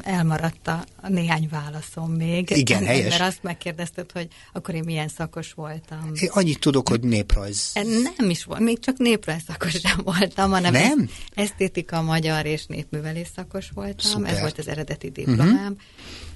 elmaradt 0.00 0.68
a 0.68 0.84
néhány 1.08 1.48
válaszom 1.50 2.12
még. 2.12 2.50
Igen, 2.50 2.84
helyes. 2.84 3.08
Mert 3.08 3.30
azt 3.30 3.42
megkérdezted, 3.42 4.12
hogy 4.12 4.28
akkor 4.52 4.74
én 4.74 4.82
milyen 4.84 5.08
szakos 5.08 5.52
voltam. 5.52 6.10
Én 6.14 6.28
annyit 6.32 6.60
tudok, 6.60 6.88
hogy 6.88 7.00
néprajz. 7.00 7.72
Nem 8.18 8.30
is 8.30 8.44
volt, 8.44 8.60
még 8.60 8.78
csak 8.78 8.96
néprajz 8.98 9.42
szakos 9.46 9.80
sem 9.80 10.00
voltam, 10.06 10.50
hanem 10.50 10.72
nem? 10.72 11.08
esztétika, 11.34 12.02
magyar 12.02 12.46
és 12.46 12.66
népművelés 12.66 13.28
szakos 13.36 13.70
voltam. 13.74 14.10
Szuper. 14.10 14.32
Ez 14.32 14.40
volt 14.40 14.58
az 14.58 14.68
eredeti 14.68 15.10
diplomám. 15.10 15.48
Uh-huh. 15.48 15.76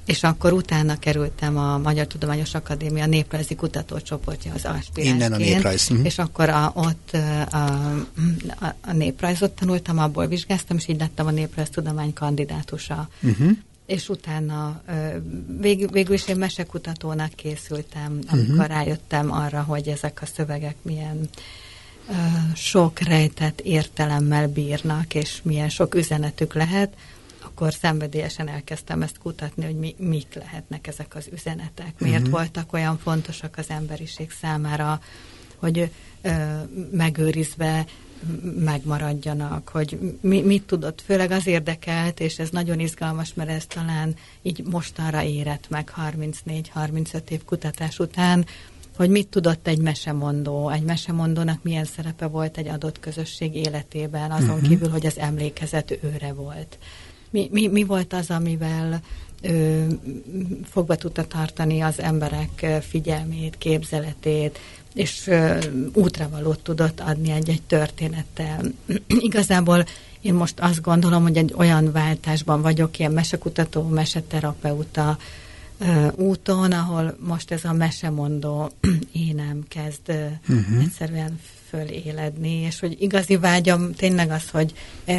És 0.06 0.22
akkor 0.22 0.52
utána 0.52 0.98
kerültem 0.98 1.56
a 1.56 1.78
Magyar 1.78 2.06
Tudományos 2.06 2.54
Akadémia 2.54 3.06
néprajzi 3.06 3.54
kutatócsoportja 3.54 4.52
az 4.54 4.64
aspiránsként. 4.64 5.06
Innen 5.06 5.32
a 5.32 5.36
néprajz. 5.36 5.90
Uh-huh. 5.90 6.06
És 6.06 6.18
akkor 6.18 6.48
a, 6.48 6.72
ott 6.74 7.10
a, 7.50 7.56
a, 8.60 8.74
a 8.80 8.92
néprajzot 8.92 9.50
tanultam, 9.50 9.98
abból 9.98 10.26
vizsgáztam, 10.26 10.76
és 10.76 10.88
így 10.88 10.98
lettem 10.98 11.26
a 11.26 11.30
néprajz 11.30 11.68
tudomány 11.68 12.12
kandidátusa. 12.12 13.08
Uh-huh 13.22 13.50
és 13.86 14.08
utána 14.08 14.82
vég, 15.60 15.92
végül 15.92 16.14
is 16.14 16.28
én 16.28 16.36
mesekutatónak 16.36 17.34
készültem, 17.34 18.18
amikor 18.30 18.54
uh-huh. 18.54 18.66
rájöttem 18.66 19.32
arra, 19.32 19.62
hogy 19.62 19.88
ezek 19.88 20.22
a 20.22 20.26
szövegek 20.26 20.76
milyen 20.82 21.28
sok 22.54 22.98
rejtett 22.98 23.60
értelemmel 23.60 24.48
bírnak, 24.48 25.14
és 25.14 25.40
milyen 25.42 25.68
sok 25.68 25.94
üzenetük 25.94 26.54
lehet, 26.54 26.96
akkor 27.42 27.72
szenvedélyesen 27.72 28.48
elkezdtem 28.48 29.02
ezt 29.02 29.18
kutatni, 29.18 29.64
hogy 29.64 29.78
mi, 29.78 29.94
mik 29.98 30.34
lehetnek 30.34 30.86
ezek 30.86 31.14
az 31.14 31.28
üzenetek, 31.32 31.92
miért 31.98 32.18
uh-huh. 32.18 32.32
voltak 32.32 32.72
olyan 32.72 32.98
fontosak 32.98 33.54
az 33.58 33.66
emberiség 33.68 34.30
számára, 34.30 35.00
hogy 35.56 35.90
ö, 36.22 36.30
megőrizve 36.92 37.84
megmaradjanak, 38.58 39.68
hogy 39.68 40.16
mi, 40.20 40.40
mit 40.40 40.62
tudott, 40.62 41.00
főleg 41.00 41.30
az 41.30 41.46
érdekelt, 41.46 42.20
és 42.20 42.38
ez 42.38 42.50
nagyon 42.50 42.80
izgalmas, 42.80 43.34
mert 43.34 43.50
ez 43.50 43.66
talán 43.66 44.14
így 44.42 44.62
mostanra 44.64 45.22
érett 45.22 45.68
meg 45.68 45.92
34-35 45.96 47.30
év 47.30 47.44
kutatás 47.44 47.98
után, 47.98 48.46
hogy 49.00 49.10
mit 49.10 49.28
tudott 49.28 49.66
egy 49.66 49.78
mesemondó, 49.78 50.68
egy 50.68 50.82
mesemondónak 50.82 51.62
milyen 51.62 51.84
szerepe 51.84 52.26
volt 52.26 52.56
egy 52.56 52.68
adott 52.68 53.00
közösség 53.00 53.54
életében, 53.54 54.30
azon 54.30 54.50
uh-huh. 54.50 54.68
kívül, 54.68 54.88
hogy 54.88 55.06
az 55.06 55.18
emlékezet 55.18 55.98
őre 56.02 56.32
volt. 56.32 56.78
Mi, 57.30 57.48
mi, 57.52 57.66
mi 57.66 57.84
volt 57.84 58.12
az, 58.12 58.30
amivel 58.30 59.00
ő, 59.42 59.86
fogva 60.70 60.94
tudta 60.94 61.26
tartani 61.26 61.80
az 61.80 62.00
emberek 62.00 62.66
figyelmét, 62.88 63.58
képzeletét, 63.58 64.58
és 64.94 65.26
ö, 65.26 65.58
útravalót 65.92 66.60
tudott 66.60 67.00
adni 67.00 67.30
egy-egy 67.30 67.62
történettel. 67.62 68.60
Igazából 69.28 69.84
én 70.20 70.34
most 70.34 70.60
azt 70.60 70.82
gondolom, 70.82 71.22
hogy 71.22 71.36
egy 71.36 71.54
olyan 71.56 71.92
váltásban 71.92 72.62
vagyok, 72.62 72.98
ilyen 72.98 73.12
mesekutató, 73.12 73.82
meseterapeuta, 73.82 75.18
úton, 76.14 76.72
ahol 76.72 77.16
most 77.20 77.50
ez 77.50 77.64
a 77.64 77.72
mesemondó 77.72 78.70
énem 79.28 79.64
kezd 79.68 80.08
uh-huh. 80.08 80.82
egyszerűen 80.82 81.40
föléledni, 81.68 82.50
és 82.50 82.80
hogy 82.80 82.96
igazi 83.00 83.36
vágyam 83.36 83.92
tényleg 83.92 84.30
az, 84.30 84.50
hogy, 84.50 84.72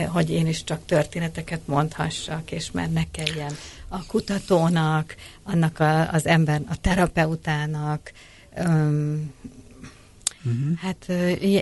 hogy 0.07 0.29
én 0.29 0.47
is 0.47 0.63
csak 0.63 0.85
történeteket 0.85 1.61
mondhassak, 1.65 2.51
és 2.51 2.71
már 2.71 2.91
ne 2.91 3.03
kelljen 3.11 3.53
a 3.87 4.05
kutatónak, 4.05 5.15
annak 5.43 5.79
a, 5.79 6.11
az 6.11 6.25
ember, 6.25 6.61
a 6.69 6.75
terapeutának, 6.81 8.11
um, 8.57 9.33
uh-huh. 10.43 10.77
hát 10.77 11.11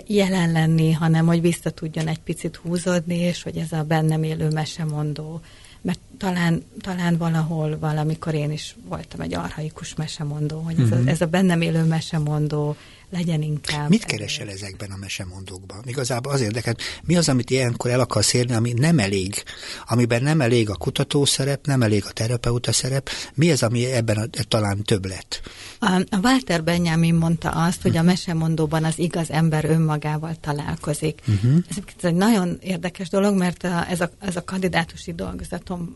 jelen 0.06 0.52
lenni, 0.52 0.92
hanem 0.92 1.26
hogy 1.26 1.40
vissza 1.40 1.70
tudjon 1.70 2.08
egy 2.08 2.20
picit 2.20 2.56
húzódni, 2.56 3.16
és 3.16 3.42
hogy 3.42 3.56
ez 3.56 3.72
a 3.72 3.82
bennem 3.82 4.22
élő 4.22 4.48
mesemondó 4.48 5.40
mert 5.82 5.98
talán, 6.18 6.62
talán 6.80 7.16
valahol 7.16 7.78
valamikor 7.78 8.34
én 8.34 8.50
is 8.50 8.76
voltam 8.88 9.20
egy 9.20 9.34
arhaikus 9.34 9.94
mesemondó, 9.94 10.60
hogy 10.60 10.74
ez, 10.78 10.80
uh-huh. 10.80 10.98
a, 10.98 11.00
mhm. 11.00 11.08
ez 11.08 11.20
a 11.20 11.26
bennem 11.26 11.60
élő 11.60 11.84
mesemondó 11.84 12.76
legyen 13.10 13.42
inkább. 13.42 13.88
Mit 13.88 14.04
keresel 14.04 14.48
ezekben 14.48 14.90
a 14.90 14.96
mesemondókban? 14.96 15.82
Igazából 15.86 16.32
az 16.32 16.40
érdekel, 16.40 16.76
mi 17.02 17.16
az, 17.16 17.28
amit 17.28 17.50
ilyenkor 17.50 17.90
el 17.90 18.00
akarsz 18.00 18.32
érni, 18.32 18.54
ami 18.54 18.72
nem 18.72 18.98
elég, 18.98 19.42
amiben 19.88 20.22
nem 20.22 20.40
elég 20.40 20.70
a 20.70 20.74
kutató 20.74 21.24
szerep, 21.24 21.66
nem 21.66 21.82
elég 21.82 22.04
a 22.06 22.12
terapeuta 22.12 22.72
szerep, 22.72 23.10
mi 23.34 23.50
az, 23.50 23.62
ami 23.62 23.84
ebben 23.84 24.16
a, 24.16 24.44
talán 24.48 24.82
több 24.82 25.06
lett? 25.06 25.40
A, 25.78 26.00
a 26.10 26.18
Walter 26.22 26.64
Benjamin 26.64 27.14
mondta 27.14 27.50
azt, 27.50 27.82
hogy 27.82 27.96
a 27.96 28.02
mesemondóban 28.02 28.84
az 28.84 28.98
igaz 28.98 29.30
ember 29.30 29.64
önmagával 29.64 30.36
találkozik. 30.40 31.20
Uh-huh. 31.28 31.56
Ez 31.68 32.04
egy 32.04 32.14
nagyon 32.14 32.58
érdekes 32.62 33.08
dolog, 33.08 33.36
mert 33.36 33.64
ez, 33.64 34.00
a, 34.00 34.10
ez 34.20 34.36
a 34.36 34.44
kandidátusi 34.44 35.12
dolgozatom 35.12 35.94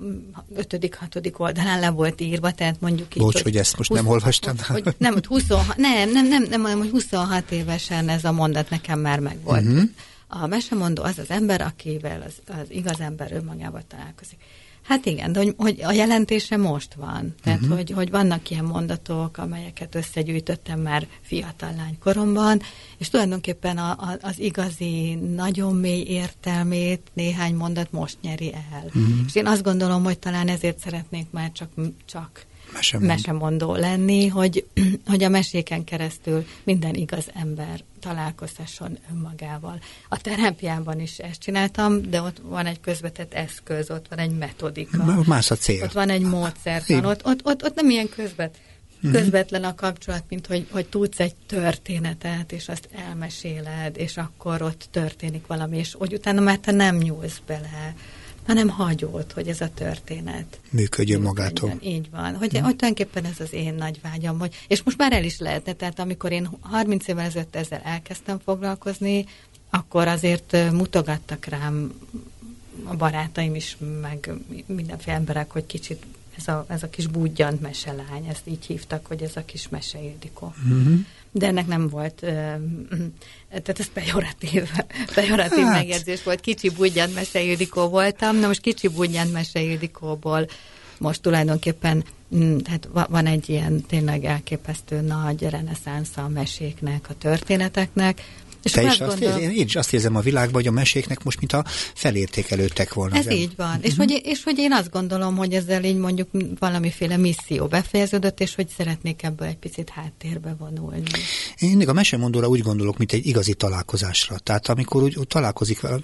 5.-6. 0.56 1.38
oldalán 1.38 1.80
le 1.80 1.90
volt 1.90 2.20
írva, 2.20 2.50
tehát 2.50 2.80
mondjuk 2.80 3.16
így... 3.16 3.22
Bocs, 3.22 3.32
hogy, 3.32 3.42
hogy 3.42 3.56
ezt 3.56 3.76
most 3.76 3.88
20, 3.88 3.98
nem 3.98 4.06
olvastam. 4.06 4.56
Hogy, 4.66 4.94
nem, 4.98 5.12
hogy 5.12 5.26
20, 5.26 5.46
nem, 5.76 6.10
nem, 6.10 6.26
nem, 6.28 6.42
nem, 6.42 6.60
nem, 6.60 6.78
hogy 6.78 6.90
26 7.10 7.50
évesen 7.50 8.08
ez 8.08 8.24
a 8.24 8.32
mondat 8.32 8.70
nekem 8.70 8.98
már 8.98 9.20
megvolt. 9.20 9.64
Uh-huh. 9.64 9.82
A 10.28 10.46
mesemondó 10.46 11.02
az 11.02 11.18
az 11.18 11.30
ember, 11.30 11.60
akivel 11.60 12.22
az, 12.26 12.56
az 12.56 12.70
igaz 12.70 13.00
ember 13.00 13.32
önmagával 13.32 13.82
találkozik. 13.88 14.38
Hát 14.82 15.06
igen, 15.06 15.32
de 15.32 15.38
hogy, 15.38 15.54
hogy 15.56 15.82
a 15.82 15.92
jelentése 15.92 16.56
most 16.56 16.94
van. 16.94 17.34
Tehát, 17.42 17.60
uh-huh. 17.60 17.76
hogy, 17.76 17.90
hogy 17.90 18.10
vannak 18.10 18.50
ilyen 18.50 18.64
mondatok, 18.64 19.38
amelyeket 19.38 19.94
összegyűjtöttem 19.94 20.80
már 20.80 21.06
fiatal 21.20 21.74
lány 21.76 21.98
koromban, 21.98 22.60
és 22.98 23.08
tulajdonképpen 23.08 23.78
a, 23.78 23.90
a, 23.90 24.18
az 24.20 24.40
igazi, 24.40 25.14
nagyon 25.14 25.74
mély 25.76 26.02
értelmét 26.02 27.10
néhány 27.12 27.54
mondat 27.54 27.92
most 27.92 28.16
nyeri 28.22 28.52
el. 28.52 28.84
Uh-huh. 28.84 29.04
És 29.26 29.34
én 29.34 29.46
azt 29.46 29.62
gondolom, 29.62 30.04
hogy 30.04 30.18
talán 30.18 30.48
ezért 30.48 30.78
szeretnék 30.78 31.26
már 31.30 31.52
csak, 31.52 31.68
csak 32.04 32.46
mesemondó. 32.74 33.12
mesemondó 33.12 33.74
lenni, 33.74 34.26
hogy, 34.26 34.66
hogy 35.10 35.24
a 35.24 35.28
meséken 35.28 35.84
keresztül 35.84 36.46
minden 36.62 36.94
igaz 36.94 37.26
ember 37.34 37.80
találkozhasson 38.00 38.98
önmagával. 39.12 39.80
A 40.08 40.20
terápiában 40.20 41.00
is 41.00 41.18
ezt 41.18 41.40
csináltam, 41.40 42.10
de 42.10 42.22
ott 42.22 42.40
van 42.42 42.66
egy 42.66 42.80
közvetett 42.80 43.34
eszköz, 43.34 43.90
ott 43.90 44.06
van 44.08 44.18
egy 44.18 44.36
metodika. 44.38 45.22
Más 45.26 45.50
a 45.50 45.56
cél. 45.56 45.82
Ott 45.82 45.92
van 45.92 46.08
egy 46.08 46.22
módszertan, 46.22 47.04
ott, 47.04 47.24
ott, 47.24 47.40
ott, 47.44 47.64
ott 47.64 47.74
nem 47.74 47.90
ilyen 47.90 48.08
közvet 48.08 48.56
uh-huh. 49.04 49.20
közvetlen 49.20 49.64
a 49.64 49.74
kapcsolat, 49.74 50.24
mint 50.28 50.46
hogy, 50.46 50.66
hogy 50.70 50.86
tudsz 50.86 51.20
egy 51.20 51.34
történetet, 51.46 52.52
és 52.52 52.68
azt 52.68 52.88
elmeséled, 53.08 53.96
és 53.96 54.16
akkor 54.16 54.62
ott 54.62 54.88
történik 54.90 55.46
valami, 55.46 55.76
és 55.76 55.94
hogy 55.98 56.12
utána 56.12 56.40
már 56.40 56.58
te 56.58 56.72
nem 56.72 56.96
nyúlsz 56.96 57.40
bele, 57.46 57.94
hanem 58.46 58.68
hagyod, 58.68 59.32
hogy 59.32 59.48
ez 59.48 59.60
a 59.60 59.70
történet 59.74 60.60
működjön 60.70 61.20
magától. 61.20 61.78
Így 61.82 62.10
van. 62.10 62.36
Hogy, 62.36 62.50
hmm. 62.52 62.62
hogy 62.62 62.76
tulajdonképpen 62.76 63.24
ez 63.24 63.40
az 63.40 63.52
én 63.52 63.74
nagy 63.74 64.00
vágyam. 64.02 64.38
Hogy, 64.38 64.54
és 64.68 64.82
most 64.82 64.96
már 64.96 65.12
el 65.12 65.24
is 65.24 65.38
lehetne, 65.38 65.72
tehát 65.72 65.98
amikor 65.98 66.32
én 66.32 66.48
30 66.60 67.08
évvel 67.08 67.24
ezelőtt 67.24 67.56
ezzel 67.56 67.80
elkezdtem 67.84 68.38
foglalkozni, 68.44 69.24
akkor 69.70 70.08
azért 70.08 70.56
mutogattak 70.72 71.44
rám 71.44 71.92
a 72.84 72.96
barátaim 72.96 73.54
is, 73.54 73.76
meg 74.00 74.30
mindenféle 74.66 75.16
emberek, 75.16 75.50
hogy 75.50 75.66
kicsit 75.66 76.02
ez 76.36 76.48
a, 76.48 76.64
ez 76.68 76.82
a 76.82 76.90
kis 76.90 77.06
budjant 77.06 77.60
meselány, 77.60 78.26
ezt 78.28 78.46
így 78.46 78.66
hívtak, 78.66 79.06
hogy 79.06 79.22
ez 79.22 79.36
a 79.36 79.44
kis 79.44 79.68
mese 79.68 80.02
Ildikó. 80.02 80.54
Mm-hmm. 80.68 81.00
De 81.36 81.46
ennek 81.46 81.66
nem 81.66 81.88
volt, 81.88 82.14
tehát 83.48 83.78
ez 83.78 83.92
pejoratív, 83.92 84.70
pejoratív 85.14 85.64
hát. 85.64 85.74
megjegyzés 85.74 86.22
volt. 86.22 86.40
Kicsi 86.40 86.70
budjant 86.70 87.14
mese 87.14 87.42
Ildikó 87.42 87.88
voltam, 87.88 88.36
na 88.36 88.46
most 88.46 88.60
kicsi 88.60 88.88
budjant 88.88 89.32
mese 89.32 89.60
Ildikóból 89.60 90.46
most 90.98 91.22
tulajdonképpen 91.22 92.04
mm, 92.36 92.56
van 93.08 93.26
egy 93.26 93.48
ilyen 93.48 93.84
tényleg 93.88 94.24
elképesztő 94.24 95.00
nagy 95.00 95.42
reneszánsza 95.42 96.22
a 96.22 96.28
meséknek, 96.28 97.06
a 97.08 97.14
történeteknek, 97.18 98.22
és 98.64 98.72
Te 98.72 98.82
is 98.82 99.00
azt 99.00 99.20
érzem, 99.20 99.40
én 99.40 99.64
is 99.64 99.76
azt 99.76 99.92
érzem 99.92 100.16
a 100.16 100.20
világban, 100.20 100.54
hogy 100.54 100.66
a 100.66 100.70
meséknek 100.70 101.24
most 101.24 101.38
mint 101.38 101.52
a 101.52 101.64
felértékelődtek 101.94 102.94
volna. 102.94 103.16
Ez 103.16 103.30
így 103.30 103.52
van. 103.56 103.68
Uh-huh. 103.68 103.84
És, 103.84 103.96
hogy, 103.96 104.20
és 104.24 104.42
hogy 104.42 104.58
én 104.58 104.72
azt 104.72 104.90
gondolom, 104.90 105.36
hogy 105.36 105.52
ezzel 105.52 105.84
így 105.84 105.96
mondjuk 105.96 106.28
valamiféle 106.58 107.16
misszió 107.16 107.66
befejeződött, 107.66 108.40
és 108.40 108.54
hogy 108.54 108.68
szeretnék 108.76 109.22
ebből 109.22 109.48
egy 109.48 109.56
picit 109.56 109.90
háttérbe 109.90 110.54
vonulni. 110.58 111.02
Én 111.58 111.68
mindig 111.68 111.88
a 111.88 111.92
mesemondóra 111.92 112.48
úgy 112.48 112.62
gondolok, 112.62 112.98
mint 112.98 113.12
egy 113.12 113.26
igazi 113.26 113.54
találkozásra. 113.54 114.38
Tehát 114.38 114.68
amikor 114.68 115.02
úgy, 115.02 115.16
úgy 115.16 115.26
találkozik 115.26 115.80
vele, 115.80 115.98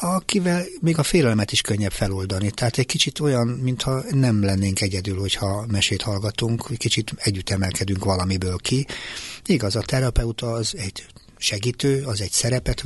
akivel 0.00 0.64
még 0.80 0.98
a 0.98 1.02
félelmet 1.02 1.52
is 1.52 1.60
könnyebb 1.60 1.92
feloldani. 1.92 2.50
Tehát 2.50 2.78
egy 2.78 2.86
kicsit 2.86 3.20
olyan, 3.20 3.46
mintha 3.46 4.02
nem 4.10 4.44
lennénk 4.44 4.80
egyedül, 4.80 5.18
hogyha 5.18 5.66
mesét 5.68 6.02
hallgatunk, 6.02 6.70
kicsit 6.76 7.12
együtt 7.16 7.50
emelkedünk 7.50 8.04
valamiből 8.04 8.56
ki. 8.56 8.86
Igaz, 9.46 9.76
a 9.76 9.80
terapeuta 9.80 10.52
az 10.52 10.74
egy 10.76 11.04
segítő, 11.44 12.02
az 12.06 12.20
egy 12.20 12.30
szerepet 12.30 12.84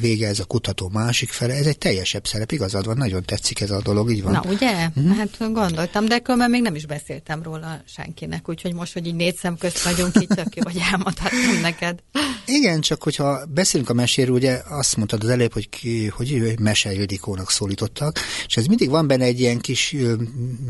végez, 0.00 0.40
a 0.40 0.44
kutató 0.44 0.90
másik 0.92 1.30
fele, 1.30 1.54
ez 1.54 1.66
egy 1.66 1.78
teljesebb 1.78 2.26
szerep, 2.26 2.52
igazad 2.52 2.86
van, 2.86 2.96
nagyon 2.96 3.22
tetszik 3.22 3.60
ez 3.60 3.70
a 3.70 3.80
dolog, 3.82 4.10
így 4.10 4.22
van. 4.22 4.32
Na 4.32 4.42
ugye? 4.48 4.88
Mm-hmm. 5.00 5.10
Hát 5.10 5.52
gondoltam, 5.52 6.06
de 6.06 6.18
különben 6.18 6.50
még 6.50 6.62
nem 6.62 6.74
is 6.74 6.86
beszéltem 6.86 7.42
róla 7.42 7.82
senkinek, 7.86 8.48
úgyhogy 8.48 8.74
most, 8.74 8.92
hogy 8.92 9.06
így 9.06 9.14
négy 9.14 9.36
szem 9.36 9.56
közt 9.56 9.82
vagyunk, 9.82 10.20
így 10.20 10.28
tök 10.28 10.56
jó, 10.56 10.62
hogy 10.62 10.80
elmondhatom 10.90 11.60
neked. 11.62 11.98
Igen, 12.46 12.80
csak 12.80 13.02
hogyha 13.02 13.44
beszélünk 13.46 13.90
a 13.90 13.92
meséről, 13.92 14.34
ugye 14.34 14.60
azt 14.68 14.96
mondtad 14.96 15.22
az 15.22 15.28
előbb, 15.28 15.52
hogy, 15.52 15.68
ki, 15.68 16.06
hogy 16.06 16.58
Mese 16.58 16.92
Ildikónak 16.92 17.50
szólítottak, 17.50 18.18
és 18.46 18.56
ez 18.56 18.66
mindig 18.66 18.90
van 18.90 19.06
benne 19.06 19.24
egy 19.24 19.40
ilyen 19.40 19.58
kis 19.58 19.96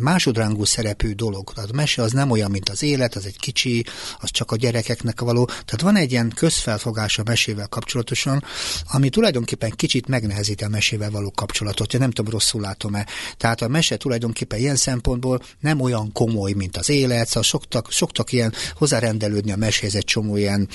másodrangú 0.00 0.64
szerepű 0.64 1.12
dolog. 1.12 1.52
Tehát 1.52 1.70
a 1.70 1.74
mese 1.74 2.02
az 2.02 2.12
nem 2.12 2.30
olyan, 2.30 2.50
mint 2.50 2.68
az 2.68 2.82
élet, 2.82 3.14
az 3.14 3.26
egy 3.26 3.38
kicsi, 3.38 3.84
az 4.18 4.30
csak 4.30 4.50
a 4.50 4.56
gyerekeknek 4.56 5.20
való. 5.20 5.44
Tehát 5.44 5.80
van 5.80 5.96
egy 5.96 6.10
ilyen 6.10 6.32
közfelfogás 6.36 7.18
a 7.20 7.22
mesével 7.26 7.66
kapcsolatosan, 7.66 8.44
ami 8.92 9.08
tulajdonképpen 9.08 9.70
kicsit 9.70 10.06
megnehezíti 10.06 10.64
a 10.64 10.68
mesével 10.68 11.10
való 11.10 11.30
kapcsolatot. 11.30 11.92
Ja, 11.92 11.98
nem 11.98 12.10
tudom, 12.10 12.32
rosszul 12.32 12.60
látom-e. 12.60 13.06
Tehát 13.36 13.62
a 13.62 13.68
mese 13.68 13.96
tulajdonképpen 13.96 14.58
ilyen 14.58 14.76
szempontból 14.76 15.42
nem 15.60 15.80
olyan 15.80 16.12
komoly, 16.12 16.52
mint 16.52 16.76
az 16.76 16.88
élet, 16.88 17.26
szóval 17.26 17.42
szoktak, 17.42 17.92
szoktak 17.92 18.32
ilyen 18.32 18.52
hozzárendelődni 18.74 19.52
a 19.52 19.56
meséhez 19.56 19.94
egy 19.94 20.04
csomó 20.04 20.36
ilyen 20.36 20.68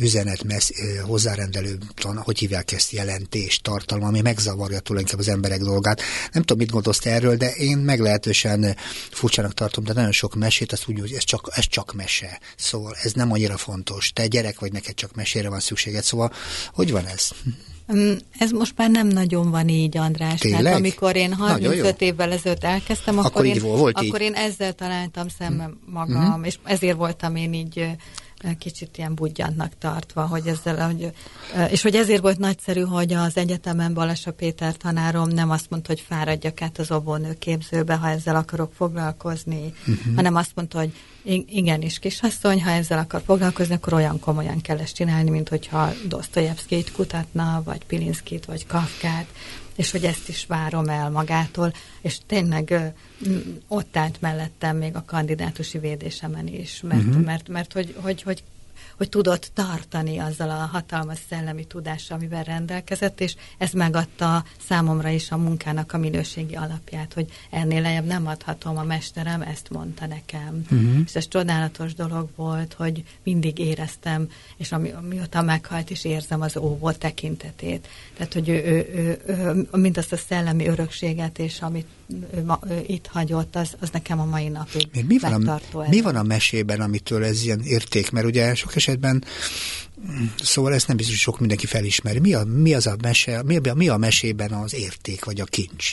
üzenet 0.00 0.42
messz, 0.44 0.70
hozzárendelő, 1.02 1.78
hogy 2.16 2.38
hívják 2.38 2.72
ezt, 2.72 2.90
jelentés, 2.90 3.60
tartalma, 3.62 4.06
ami 4.06 4.20
megzavarja 4.20 4.80
tulajdonképpen 4.80 5.26
az 5.26 5.34
emberek 5.34 5.60
dolgát. 5.60 6.00
Nem 6.32 6.42
tudom, 6.42 6.58
mit 6.58 6.70
gondolsz 6.70 7.06
erről, 7.06 7.36
de 7.36 7.50
én 7.50 7.78
meglehetősen 7.78 8.76
furcsának 9.10 9.54
tartom, 9.54 9.84
de 9.84 9.92
nagyon 9.92 10.12
sok 10.12 10.34
mesét, 10.34 10.72
azt 10.72 10.88
úgy, 10.88 11.00
hogy 11.00 11.12
ez 11.12 11.24
csak, 11.24 11.50
ez 11.54 11.68
csak 11.68 11.92
mese. 11.94 12.40
Szóval 12.56 12.96
ez 13.02 13.12
nem 13.12 13.32
annyira 13.32 13.56
fontos. 13.56 14.12
Te 14.12 14.26
gyerek 14.26 14.58
vagy, 14.58 14.72
neked 14.72 14.94
csak 14.94 15.14
mesére 15.14 15.48
van 15.48 15.60
szükséged. 15.60 16.02
Szóval 16.02 16.32
hogy 16.72 16.90
van 16.90 17.06
ez? 17.06 17.28
Mm, 17.92 18.12
ez 18.38 18.50
most 18.50 18.72
már 18.76 18.90
nem 18.90 19.06
nagyon 19.06 19.50
van 19.50 19.68
így, 19.68 19.96
András. 19.96 20.40
Tényleg? 20.40 20.62
Tehát 20.62 20.78
amikor 20.78 21.16
én 21.16 21.32
35 21.32 22.00
évvel 22.00 22.32
ezelőtt 22.32 22.64
elkezdtem, 22.64 23.18
akkor, 23.18 23.30
akkor, 23.30 23.44
én, 23.44 23.60
volt 23.60 23.96
akkor 23.96 24.20
így. 24.20 24.26
én 24.26 24.34
ezzel 24.34 24.72
találtam 24.72 25.28
szemben 25.28 25.78
hm. 25.86 25.92
magam, 25.92 26.24
uh-huh. 26.24 26.46
és 26.46 26.58
ezért 26.64 26.96
voltam 26.96 27.36
én 27.36 27.52
így 27.52 27.96
kicsit 28.58 28.98
ilyen 28.98 29.14
budjantnak 29.14 29.72
tartva, 29.78 30.26
hogy 30.26 30.46
ezzel, 30.46 30.86
hogy, 30.86 31.12
és 31.70 31.82
hogy 31.82 31.94
ezért 31.94 32.22
volt 32.22 32.38
nagyszerű, 32.38 32.80
hogy 32.80 33.12
az 33.12 33.36
egyetemen 33.36 33.94
Balasa 33.94 34.32
Péter 34.32 34.76
tanárom 34.76 35.28
nem 35.28 35.50
azt 35.50 35.70
mondta, 35.70 35.88
hogy 35.88 36.04
fáradjak 36.08 36.62
át 36.62 36.78
az 36.78 36.92
óvónő 36.92 37.34
képzőbe, 37.38 37.94
ha 37.94 38.08
ezzel 38.08 38.36
akarok 38.36 38.72
foglalkozni, 38.72 39.72
uh-huh. 39.86 40.14
hanem 40.14 40.34
azt 40.34 40.52
mondta, 40.54 40.78
hogy 40.78 40.92
igenis, 41.46 41.98
kisasszony, 41.98 42.62
ha 42.62 42.70
ezzel 42.70 42.98
akar 42.98 43.22
foglalkozni, 43.24 43.74
akkor 43.74 43.92
olyan 43.92 44.18
komolyan 44.18 44.60
kell 44.60 44.78
ezt 44.78 44.94
csinálni, 44.94 45.30
mint 45.30 45.48
hogyha 45.48 45.92
Dostoyevskit 46.08 46.92
kutatna, 46.92 47.62
vagy 47.64 47.84
Pilinszkit, 47.84 48.44
vagy 48.44 48.66
Kafkát, 48.66 49.26
és 49.76 49.90
hogy 49.90 50.04
ezt 50.04 50.28
is 50.28 50.46
várom 50.46 50.88
el 50.88 51.10
magától, 51.10 51.72
és 52.00 52.18
tényleg 52.26 52.94
ott 53.68 53.96
állt 53.96 54.20
mellettem 54.20 54.76
még 54.76 54.96
a 54.96 55.04
kandidátusi 55.06 55.78
védésemen 55.78 56.46
is, 56.46 56.80
mert, 56.82 57.04
uh-huh. 57.04 57.24
mert, 57.24 57.48
mert 57.48 57.72
hogy, 57.72 57.94
hogy, 58.00 58.22
hogy 58.22 58.42
hogy 58.96 59.08
tudott 59.08 59.50
tartani 59.54 60.18
azzal 60.18 60.50
a 60.50 60.68
hatalmas 60.72 61.18
szellemi 61.28 61.64
tudással, 61.64 62.16
amivel 62.16 62.42
rendelkezett, 62.42 63.20
és 63.20 63.34
ez 63.58 63.72
megadta 63.72 64.44
számomra 64.66 65.08
is 65.08 65.30
a 65.30 65.36
munkának 65.36 65.92
a 65.92 65.98
minőségi 65.98 66.54
alapját, 66.54 67.12
hogy 67.12 67.26
ennél 67.50 67.80
lejjebb 67.80 68.06
nem 68.06 68.26
adhatom, 68.26 68.76
a 68.76 68.84
mesterem 68.84 69.42
ezt 69.42 69.70
mondta 69.70 70.06
nekem. 70.06 70.64
Uh-huh. 70.70 70.98
És 71.06 71.14
ez 71.14 71.28
csodálatos 71.28 71.94
dolog 71.94 72.28
volt, 72.36 72.72
hogy 72.72 73.04
mindig 73.22 73.58
éreztem, 73.58 74.28
és 74.56 74.72
ami, 74.72 74.92
mióta 75.08 75.42
meghalt 75.42 75.90
is 75.90 76.04
érzem 76.04 76.40
az 76.40 76.56
óvó 76.56 76.90
tekintetét. 76.90 77.88
Tehát, 78.16 78.32
hogy 78.32 78.48
ő, 78.48 78.64
ő, 78.64 78.88
ő, 78.94 79.20
ő, 79.26 79.78
mint 79.78 79.96
azt 79.96 80.12
a 80.12 80.16
szellemi 80.16 80.66
örökséget, 80.66 81.38
és 81.38 81.60
amit 81.60 81.86
ő, 82.34 82.44
ma, 82.44 82.58
ő 82.68 82.84
itt 82.86 83.06
hagyott, 83.06 83.56
az, 83.56 83.76
az 83.80 83.90
nekem 83.90 84.20
a 84.20 84.24
mai 84.24 84.48
napig 84.48 84.88
mi 85.06 85.18
van 85.18 85.48
a, 85.48 85.60
mi 85.88 86.00
van 86.00 86.16
a 86.16 86.22
mesében, 86.22 86.80
amitől 86.80 87.24
ez 87.24 87.42
ilyen 87.42 87.60
érték? 87.60 88.10
Mert 88.10 88.26
ugye 88.26 88.54
sok 88.54 88.72
esetben 88.86 89.24
Szóval 90.42 90.74
ezt 90.74 90.88
nem 90.88 90.96
biztos, 90.96 91.14
hogy 91.14 91.24
sok 91.24 91.38
mindenki 91.38 91.66
felismeri. 91.66 92.18
Mi, 92.18 92.34
a, 92.34 92.44
mi 92.44 92.74
az 92.74 92.86
a 92.86 92.96
mese, 93.02 93.42
mi 93.42 93.56
a, 93.56 93.74
mi 93.74 93.88
a 93.88 93.96
mesében 93.96 94.52
az 94.52 94.74
érték, 94.74 95.24
vagy 95.24 95.40
a 95.40 95.44
kincs? 95.44 95.92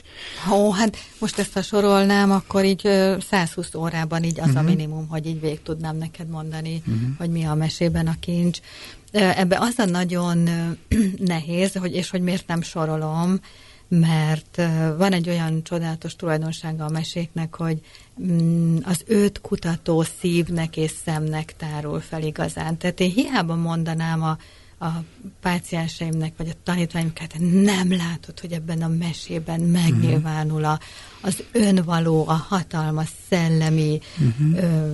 Ó, 0.51 0.71
hát 0.71 0.97
most 1.19 1.39
ezt 1.39 1.54
ha 1.54 1.62
sorolnám, 1.62 2.32
akkor 2.32 2.65
így 2.65 2.82
120 3.30 3.73
órában 3.75 4.23
így 4.23 4.39
az 4.39 4.45
uh-huh. 4.45 4.60
a 4.60 4.62
mhm. 4.62 4.71
minimum, 4.71 5.08
hogy 5.08 5.25
így 5.25 5.39
végig 5.39 5.62
tudnám 5.62 5.97
neked 5.97 6.30
mondani, 6.30 6.82
uh-huh. 6.88 7.17
hogy 7.17 7.30
mi 7.30 7.43
a 7.43 7.54
mesében 7.54 8.08
a 8.08 8.15
kincs. 8.19 8.60
Ebbe 9.12 9.58
az 9.60 9.73
a 9.77 9.86
nagyon 9.86 10.49
nehéz, 11.34 11.73
hogy, 11.73 11.95
és 11.95 12.10
hogy 12.10 12.21
miért 12.21 12.47
nem 12.47 12.62
sorolom, 12.62 13.39
mert 13.88 14.62
van 14.97 15.13
egy 15.13 15.30
olyan 15.30 15.63
csodálatos 15.63 16.15
tulajdonsága 16.15 16.86
a 16.86 16.89
meséknek, 16.89 17.56
hogy 17.56 17.80
az 18.84 19.03
őt 19.05 19.41
kutató 19.41 20.05
szívnek 20.19 20.77
és 20.77 20.91
szemnek 21.05 21.55
tárul 21.57 21.99
fel 21.99 22.23
igazán. 22.23 22.77
Tehát 22.77 22.99
én 22.99 23.12
hiába 23.12 23.55
mondanám 23.55 24.23
a, 24.23 24.38
a 24.86 25.03
pácienseimnek, 25.41 26.34
vagy 26.38 26.49
a 26.49 26.57
tanítványokat, 26.63 27.36
nem 27.39 27.91
látod, 27.91 28.39
hogy 28.39 28.51
ebben 28.51 28.81
a 28.81 28.88
mesében 28.88 29.60
megnyilvánul 29.60 30.65
a, 30.65 30.79
az 31.21 31.43
önvaló, 31.51 32.27
a 32.27 32.34
hatalmas 32.34 33.10
szellemi 33.29 33.99
uh-huh. 34.17 34.63
ö, 34.63 34.93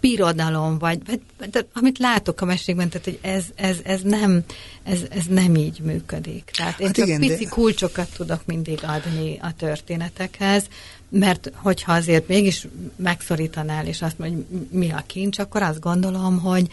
birodalom, 0.00 0.78
vagy, 0.78 1.00
vagy, 1.06 1.20
vagy 1.38 1.66
amit 1.72 1.98
látok 1.98 2.40
a 2.40 2.44
mesékben, 2.44 2.88
tehát 2.88 3.04
hogy 3.04 3.18
ez, 3.22 3.44
ez, 3.54 3.76
ez, 3.84 4.00
nem, 4.02 4.44
ez, 4.82 5.00
ez 5.10 5.24
nem 5.26 5.54
így 5.54 5.80
működik. 5.80 6.50
Tehát 6.56 6.80
én 6.80 6.86
hát 6.86 6.96
csak 6.96 7.06
igen, 7.06 7.20
pici 7.20 7.44
de... 7.44 7.50
kulcsokat 7.50 8.08
tudok 8.16 8.46
mindig 8.46 8.78
adni 8.82 9.38
a 9.42 9.54
történetekhez, 9.54 10.66
mert 11.12 11.50
hogyha 11.54 11.92
azért 11.92 12.28
mégis 12.28 12.66
megszorítanál, 12.96 13.86
és 13.86 14.02
azt 14.02 14.18
mondja, 14.18 14.38
hogy 14.50 14.66
mi 14.70 14.90
a 14.90 15.02
kincs, 15.06 15.38
akkor 15.38 15.62
azt 15.62 15.80
gondolom, 15.80 16.38
hogy 16.38 16.70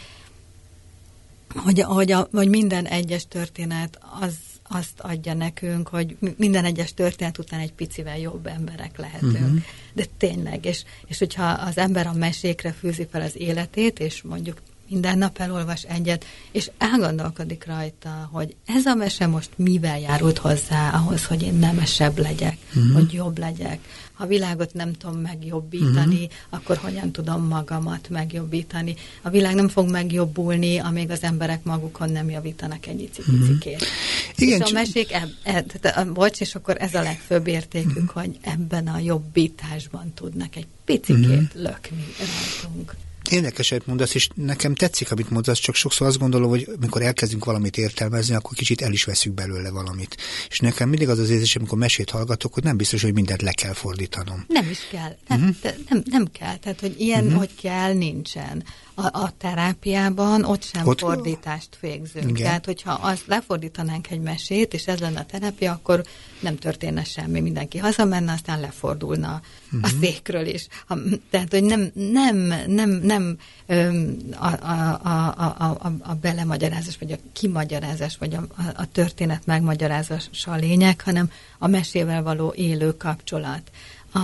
hogy, 1.54 1.80
hogy, 1.80 2.12
a, 2.12 2.28
hogy 2.32 2.48
minden 2.48 2.86
egyes 2.86 3.28
történet 3.28 3.98
az 4.20 4.34
azt 4.72 5.00
adja 5.00 5.34
nekünk, 5.34 5.88
hogy 5.88 6.16
minden 6.36 6.64
egyes 6.64 6.94
történet 6.94 7.38
után 7.38 7.60
egy 7.60 7.72
picivel 7.72 8.18
jobb 8.18 8.46
emberek 8.46 8.98
lehetünk. 8.98 9.34
Uh-huh. 9.34 9.62
De 9.92 10.04
tényleg, 10.18 10.64
és, 10.64 10.82
és 11.06 11.18
hogyha 11.18 11.44
az 11.44 11.78
ember 11.78 12.06
a 12.06 12.12
mesékre 12.12 12.72
fűzi 12.72 13.06
fel 13.10 13.20
az 13.20 13.36
életét, 13.36 13.98
és 13.98 14.22
mondjuk 14.22 14.60
minden 14.88 15.18
nap 15.18 15.38
elolvas 15.38 15.82
egyet, 15.82 16.24
és 16.50 16.70
elgondolkodik 16.78 17.66
rajta, 17.66 18.28
hogy 18.32 18.54
ez 18.66 18.86
a 18.86 18.94
mese 18.94 19.26
most 19.26 19.50
mivel 19.56 20.00
járult 20.00 20.38
hozzá 20.38 20.90
ahhoz, 20.90 21.24
hogy 21.24 21.42
én 21.42 21.54
nemesebb 21.54 22.18
legyek, 22.18 22.56
uh-huh. 22.68 22.92
hogy 22.92 23.12
jobb 23.12 23.38
legyek. 23.38 23.78
Ha 24.20 24.26
a 24.26 24.28
világot 24.28 24.72
nem 24.72 24.92
tudom 24.92 25.18
megjobbítani, 25.20 26.14
uh-huh. 26.14 26.30
akkor 26.50 26.76
hogyan 26.76 27.10
tudom 27.10 27.46
magamat 27.46 28.08
megjobbítani? 28.08 28.94
A 29.22 29.30
világ 29.30 29.54
nem 29.54 29.68
fog 29.68 29.90
megjobbulni, 29.90 30.78
amíg 30.78 31.10
az 31.10 31.22
emberek 31.22 31.64
magukon 31.64 32.10
nem 32.10 32.30
javítanak 32.30 32.86
egy 32.86 33.00
icipicikét. 33.00 33.74
Uh-huh. 33.74 33.88
Igen, 34.36 34.60
és 34.60 34.70
a 34.70 34.72
mesék, 34.72 35.12
eb, 35.12 35.28
eb, 35.42 35.70
eb, 35.82 36.12
bocs, 36.12 36.40
és 36.40 36.54
akkor 36.54 36.76
ez 36.78 36.94
a 36.94 37.02
legfőbb 37.02 37.46
értékünk, 37.46 37.96
uh-huh. 37.96 38.22
hogy 38.22 38.38
ebben 38.40 38.86
a 38.86 38.98
jobbításban 38.98 40.12
tudnak 40.14 40.56
egy 40.56 40.66
picikét 40.84 41.24
uh-huh. 41.24 41.62
lökni 41.62 42.04
rajtunk. 42.18 42.94
Érdekeset 43.30 43.86
mondasz, 43.86 44.14
és 44.14 44.28
nekem 44.34 44.74
tetszik, 44.74 45.10
amit 45.10 45.30
mondasz, 45.30 45.58
csak 45.58 45.74
sokszor 45.74 46.06
azt 46.06 46.18
gondolom, 46.18 46.48
hogy 46.48 46.68
amikor 46.76 47.02
elkezdünk 47.02 47.44
valamit 47.44 47.76
értelmezni, 47.76 48.34
akkor 48.34 48.56
kicsit 48.56 48.80
el 48.80 48.92
is 48.92 49.04
veszük 49.04 49.32
belőle 49.32 49.70
valamit. 49.70 50.16
És 50.48 50.58
nekem 50.60 50.88
mindig 50.88 51.08
az 51.08 51.18
az 51.18 51.30
érzés, 51.30 51.56
amikor 51.56 51.78
mesét 51.78 52.10
hallgatok, 52.10 52.54
hogy 52.54 52.62
nem 52.62 52.76
biztos, 52.76 53.02
hogy 53.02 53.14
mindent 53.14 53.42
le 53.42 53.52
kell 53.52 53.72
fordítanom. 53.72 54.44
Nem 54.48 54.68
is 54.70 54.78
kell. 54.90 55.16
Nem, 55.28 55.40
uh-huh. 55.40 55.72
nem, 55.88 56.02
nem 56.04 56.26
kell. 56.32 56.56
Tehát, 56.56 56.80
hogy 56.80 56.94
ilyen, 56.98 57.24
uh-huh. 57.24 57.38
hogy 57.38 57.50
kell, 57.54 57.92
nincsen 57.92 58.64
a, 59.00 59.20
a 59.22 59.32
terápiában 59.38 60.44
ott 60.44 60.62
sem 60.62 60.86
ott 60.86 60.98
fordítást 60.98 61.78
végzünk. 61.80 62.28
Igen. 62.28 62.42
Tehát, 62.42 62.64
hogyha 62.64 62.92
azt 62.92 63.26
lefordítanánk 63.26 64.10
egy 64.10 64.20
mesét, 64.20 64.74
és 64.74 64.86
ez 64.86 64.98
lenne 64.98 65.20
a 65.20 65.24
terápia, 65.24 65.72
akkor 65.72 66.04
nem 66.40 66.56
történne 66.56 67.04
semmi. 67.04 67.40
Mindenki 67.40 67.78
hazamenne, 67.78 68.32
aztán 68.32 68.60
lefordulna 68.60 69.40
uh-huh. 69.64 69.80
a 69.82 69.88
mhm. 69.88 70.02
székről 70.02 70.46
is. 70.46 70.66
Ha, 70.86 70.98
tehát, 71.30 71.50
hogy 71.50 71.64
nem, 71.64 71.90
nem, 71.94 72.36
nem, 72.66 72.90
nem 72.90 73.09
a, 73.10 74.46
a, 74.46 75.00
a, 75.02 75.34
a, 75.36 75.64
a, 75.64 75.92
a 76.02 76.14
belemagyarázás, 76.14 76.98
vagy 76.98 77.12
a 77.12 77.16
kimagyarázás, 77.32 78.16
vagy 78.18 78.34
a, 78.34 78.46
a 78.76 78.90
történet 78.92 79.46
megmagyarázása 79.46 80.52
a 80.52 80.56
lényeg, 80.56 81.00
hanem 81.00 81.30
a 81.58 81.66
mesével 81.66 82.22
való 82.22 82.52
élő 82.56 82.96
kapcsolat. 82.96 83.70
A, 84.12 84.18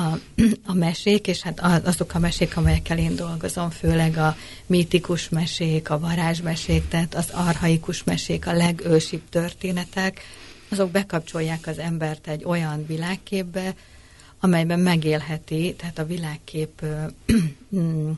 a 0.66 0.75
mesék, 0.75 1.27
és 1.27 1.42
hát 1.42 1.61
azok 1.87 2.14
a 2.14 2.18
mesék, 2.18 2.57
amelyekkel 2.57 2.99
én 2.99 3.16
dolgozom, 3.16 3.70
főleg 3.70 4.16
a 4.16 4.37
mítikus 4.66 5.29
mesék, 5.29 5.90
a 5.90 5.99
varázsmesék, 5.99 6.88
tehát 6.88 7.14
az 7.14 7.29
arhaikus 7.33 8.05
mesék, 8.05 8.46
a 8.46 8.53
legősibb 8.53 9.22
történetek, 9.29 10.20
azok 10.68 10.90
bekapcsolják 10.90 11.66
az 11.66 11.79
embert 11.79 12.29
egy 12.29 12.44
olyan 12.44 12.87
világképbe, 12.87 13.75
amelyben 14.40 14.81
megélheti, 14.81 15.75
tehát 15.79 15.99
a 15.99 16.07
világkép 16.07 16.85
mm, 17.77 18.11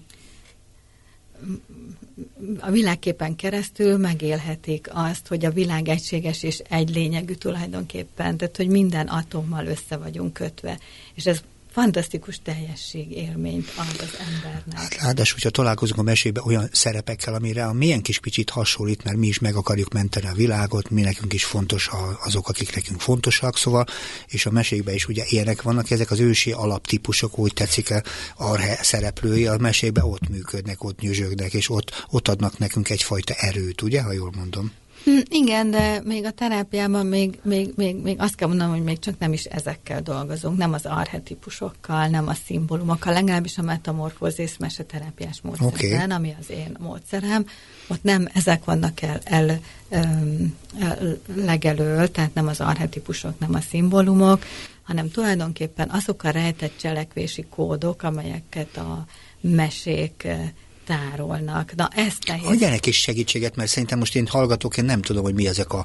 a 2.60 2.70
világképen 2.70 3.36
keresztül 3.36 3.96
megélhetik 3.96 4.88
azt, 4.92 5.26
hogy 5.26 5.44
a 5.44 5.50
világ 5.50 5.88
egységes 5.88 6.42
és 6.42 6.58
egy 6.58 6.90
lényegű 6.90 7.32
tulajdonképpen, 7.34 8.36
tehát 8.36 8.56
hogy 8.56 8.68
minden 8.68 9.06
atommal 9.06 9.66
össze 9.66 9.96
vagyunk 9.96 10.32
kötve. 10.32 10.78
És 11.14 11.26
ez 11.26 11.42
fantasztikus 11.70 12.38
teljesség 12.42 13.10
élményt 13.10 13.72
ad 13.76 14.00
az 14.00 14.18
embernek. 14.18 14.78
Hát 14.78 14.94
ráadásul, 14.94 15.34
hogyha 15.34 15.50
találkozunk 15.50 15.98
a 15.98 16.02
mesébe 16.02 16.42
olyan 16.44 16.68
szerepekkel, 16.72 17.34
amire 17.34 17.64
a 17.64 17.72
milyen 17.72 18.02
kis 18.02 18.18
picit 18.18 18.50
hasonlít, 18.50 19.04
mert 19.04 19.16
mi 19.16 19.26
is 19.26 19.38
meg 19.38 19.54
akarjuk 19.54 19.92
menteni 19.92 20.26
a 20.26 20.32
világot, 20.32 20.90
mi 20.90 21.00
nekünk 21.00 21.32
is 21.32 21.44
fontos 21.44 21.90
azok, 22.24 22.48
akik 22.48 22.74
nekünk 22.74 23.00
fontosak, 23.00 23.56
szóval, 23.56 23.84
és 24.26 24.46
a 24.46 24.50
mesékben 24.50 24.94
is 24.94 25.08
ugye 25.08 25.24
ilyenek 25.26 25.62
vannak, 25.62 25.90
ezek 25.90 26.10
az 26.10 26.20
ősi 26.20 26.52
alaptípusok, 26.52 27.38
úgy 27.38 27.52
tetszik 27.54 27.90
a 28.36 28.58
szereplői, 28.80 29.46
a 29.46 29.56
mesébe 29.58 30.04
ott 30.04 30.28
működnek, 30.28 30.84
ott 30.84 31.00
nyüzsögnek, 31.00 31.52
és 31.52 31.70
ott, 31.70 32.06
ott 32.10 32.28
adnak 32.28 32.58
nekünk 32.58 32.90
egyfajta 32.90 33.34
erőt, 33.34 33.82
ugye, 33.82 34.02
ha 34.02 34.12
jól 34.12 34.32
mondom? 34.36 34.72
Hm, 35.04 35.18
igen, 35.30 35.70
de 35.70 36.00
még 36.04 36.24
a 36.24 36.30
terápiában 36.30 37.06
még, 37.06 37.38
még, 37.42 37.72
még, 37.76 37.96
még 37.96 38.20
azt 38.20 38.34
kell 38.34 38.48
mondanom, 38.48 38.74
hogy 38.74 38.82
még 38.82 38.98
csak 38.98 39.18
nem 39.18 39.32
is 39.32 39.44
ezekkel 39.44 40.02
dolgozunk, 40.02 40.58
nem 40.58 40.72
az 40.72 40.86
arhetipusokkal, 40.86 42.06
nem 42.06 42.28
a 42.28 42.34
szimbólumokkal, 42.34 43.12
legalábbis 43.12 43.58
a 43.58 43.62
metamorfózis 43.62 44.56
meseterápiás 44.56 45.40
módszerben, 45.40 46.04
okay. 46.04 46.16
ami 46.16 46.34
az 46.40 46.50
én 46.50 46.76
módszerem, 46.78 47.46
ott 47.88 48.02
nem 48.02 48.28
ezek 48.34 48.64
vannak 48.64 49.02
el, 49.02 49.20
el, 49.24 49.60
el 49.88 51.18
legelől, 51.34 52.10
tehát 52.10 52.34
nem 52.34 52.46
az 52.46 52.60
arhetipusok, 52.60 53.38
nem 53.38 53.54
a 53.54 53.60
szimbólumok, 53.60 54.44
hanem 54.82 55.10
tulajdonképpen 55.10 55.90
azok 55.90 56.22
a 56.22 56.30
rejtett 56.30 56.78
cselekvési 56.78 57.46
kódok, 57.50 58.02
amelyeket 58.02 58.76
a 58.76 59.06
mesék 59.40 60.26
tárolnak. 60.88 61.74
Na, 61.74 61.88
ezt 61.94 62.26
nehéz. 62.26 62.46
Adjanak 62.46 62.86
is 62.86 63.00
segítséget, 63.00 63.56
mert 63.56 63.68
szerintem 63.70 63.98
most 63.98 64.16
én 64.16 64.26
hallgatok, 64.26 64.76
én 64.76 64.84
nem 64.84 65.02
tudom, 65.02 65.22
hogy 65.22 65.34
mi 65.34 65.46
ezek 65.46 65.72
a... 65.72 65.84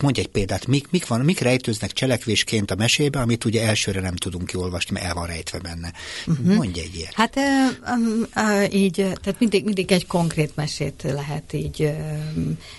Mondj 0.00 0.20
egy 0.20 0.28
példát, 0.28 0.66
mik, 0.66 0.90
mik, 0.90 1.06
van, 1.06 1.20
mik 1.20 1.40
rejtőznek 1.40 1.92
cselekvésként 1.92 2.70
a 2.70 2.74
mesébe, 2.74 3.20
amit 3.20 3.44
ugye 3.44 3.66
elsőre 3.66 4.00
nem 4.00 4.16
tudunk 4.16 4.46
kiolvasni, 4.46 4.92
mert 4.92 5.06
el 5.06 5.14
van 5.14 5.26
rejtve 5.26 5.58
benne. 5.58 5.92
Uh-huh. 6.26 6.54
Mondj 6.54 6.80
egy 6.80 6.94
ilyet. 6.94 7.14
Hát 7.14 7.36
uh, 7.36 8.74
így, 8.74 8.94
tehát 8.94 9.36
mindig, 9.38 9.64
mindig 9.64 9.92
egy 9.92 10.06
konkrét 10.06 10.56
mesét 10.56 11.02
lehet 11.02 11.52
így 11.52 11.80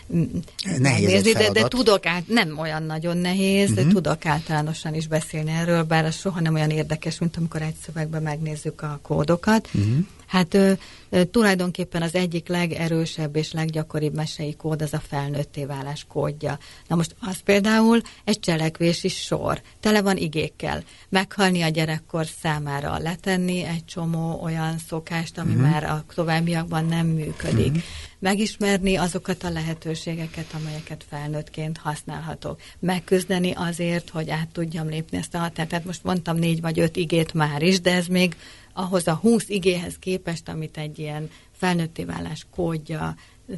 uh, 0.07 0.77
nehéz 0.77 1.21
de, 1.21 1.51
de 1.51 1.67
tudok 1.67 2.05
át, 2.05 2.27
nem 2.27 2.57
olyan 2.59 2.83
nagyon 2.83 3.17
nehéz, 3.17 3.61
uh-huh. 3.61 3.75
de 3.75 3.83
mhm. 3.83 3.93
tudok 3.93 4.25
általánosan 4.25 4.93
is 4.93 5.07
beszélni 5.07 5.51
erről, 5.51 5.83
bár 5.83 6.05
az 6.05 6.15
soha 6.15 6.39
nem 6.39 6.53
olyan 6.53 6.69
érdekes, 6.69 7.19
mint 7.19 7.37
amikor 7.37 7.61
egy 7.61 7.75
szövegben 7.85 8.21
megnézzük 8.21 8.81
a 8.81 8.99
kódokat. 9.01 9.69
Uh-huh. 9.73 10.05
Hát 10.31 10.53
ö, 10.53 10.71
ö, 11.09 11.23
tulajdonképpen 11.23 12.01
az 12.01 12.15
egyik 12.15 12.47
legerősebb 12.47 13.35
és 13.35 13.51
leggyakoribb 13.51 14.15
mesei 14.15 14.55
kód 14.55 14.81
az 14.81 14.93
a 14.93 14.99
felnőtté 15.07 15.65
válás 15.65 16.05
kódja. 16.07 16.59
Na 16.87 16.95
most 16.95 17.15
az 17.19 17.39
például 17.39 18.01
egy 18.23 18.39
cselekvési 18.39 19.07
sor. 19.07 19.61
Tele 19.79 20.01
van 20.01 20.17
igékkel. 20.17 20.83
Meghalni 21.09 21.61
a 21.61 21.69
gyerekkor 21.69 22.25
számára, 22.41 22.97
letenni 22.97 23.63
egy 23.63 23.85
csomó 23.85 24.39
olyan 24.43 24.77
szokást, 24.87 25.37
ami 25.37 25.53
uh-huh. 25.53 25.69
már 25.69 25.83
a 25.83 26.03
továbbiakban 26.15 26.85
nem 26.85 27.07
működik. 27.07 27.67
Uh-huh. 27.67 27.83
Megismerni 28.21 28.95
azokat 28.95 29.43
a 29.43 29.49
lehetőségeket, 29.49 30.45
amelyeket 30.53 31.05
felnőttként 31.09 31.77
használhatok. 31.77 32.61
Megküzdeni 32.79 33.51
azért, 33.51 34.09
hogy 34.09 34.29
át 34.29 34.47
tudjam 34.47 34.87
lépni 34.87 35.17
ezt 35.17 35.35
a 35.35 35.37
határt. 35.37 35.69
Tehát 35.69 35.85
most 35.85 36.03
mondtam 36.03 36.37
négy 36.37 36.61
vagy 36.61 36.79
öt 36.79 36.95
igét 36.95 37.33
már 37.33 37.61
is, 37.61 37.81
de 37.81 37.93
ez 37.93 38.07
még 38.07 38.35
ahhoz 38.73 39.07
a 39.07 39.13
20 39.13 39.49
igéhez 39.49 39.95
képest, 39.99 40.49
amit 40.49 40.77
egy 40.77 40.99
ilyen 40.99 41.29
felnőtté 41.51 42.03
válás 42.03 42.45
kódja 42.55 43.15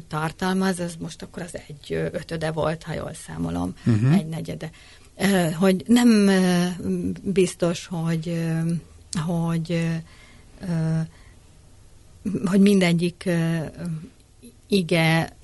tartalmaz, 0.08 0.78
az 0.78 0.96
most 0.98 1.22
akkor 1.22 1.42
az 1.42 1.58
egy 1.68 1.92
ötöde 1.92 2.50
volt, 2.50 2.82
ha 2.82 2.92
jól 2.92 3.14
számolom, 3.26 3.74
uh-huh. 3.86 4.14
egy 4.14 4.26
negyede. 4.26 4.70
Hogy 5.58 5.84
nem 5.86 6.30
biztos, 7.22 7.86
hogy, 7.86 8.42
hogy, 9.26 9.88
hogy 12.44 12.60
mindegyik 12.60 13.28
ige 14.68 15.36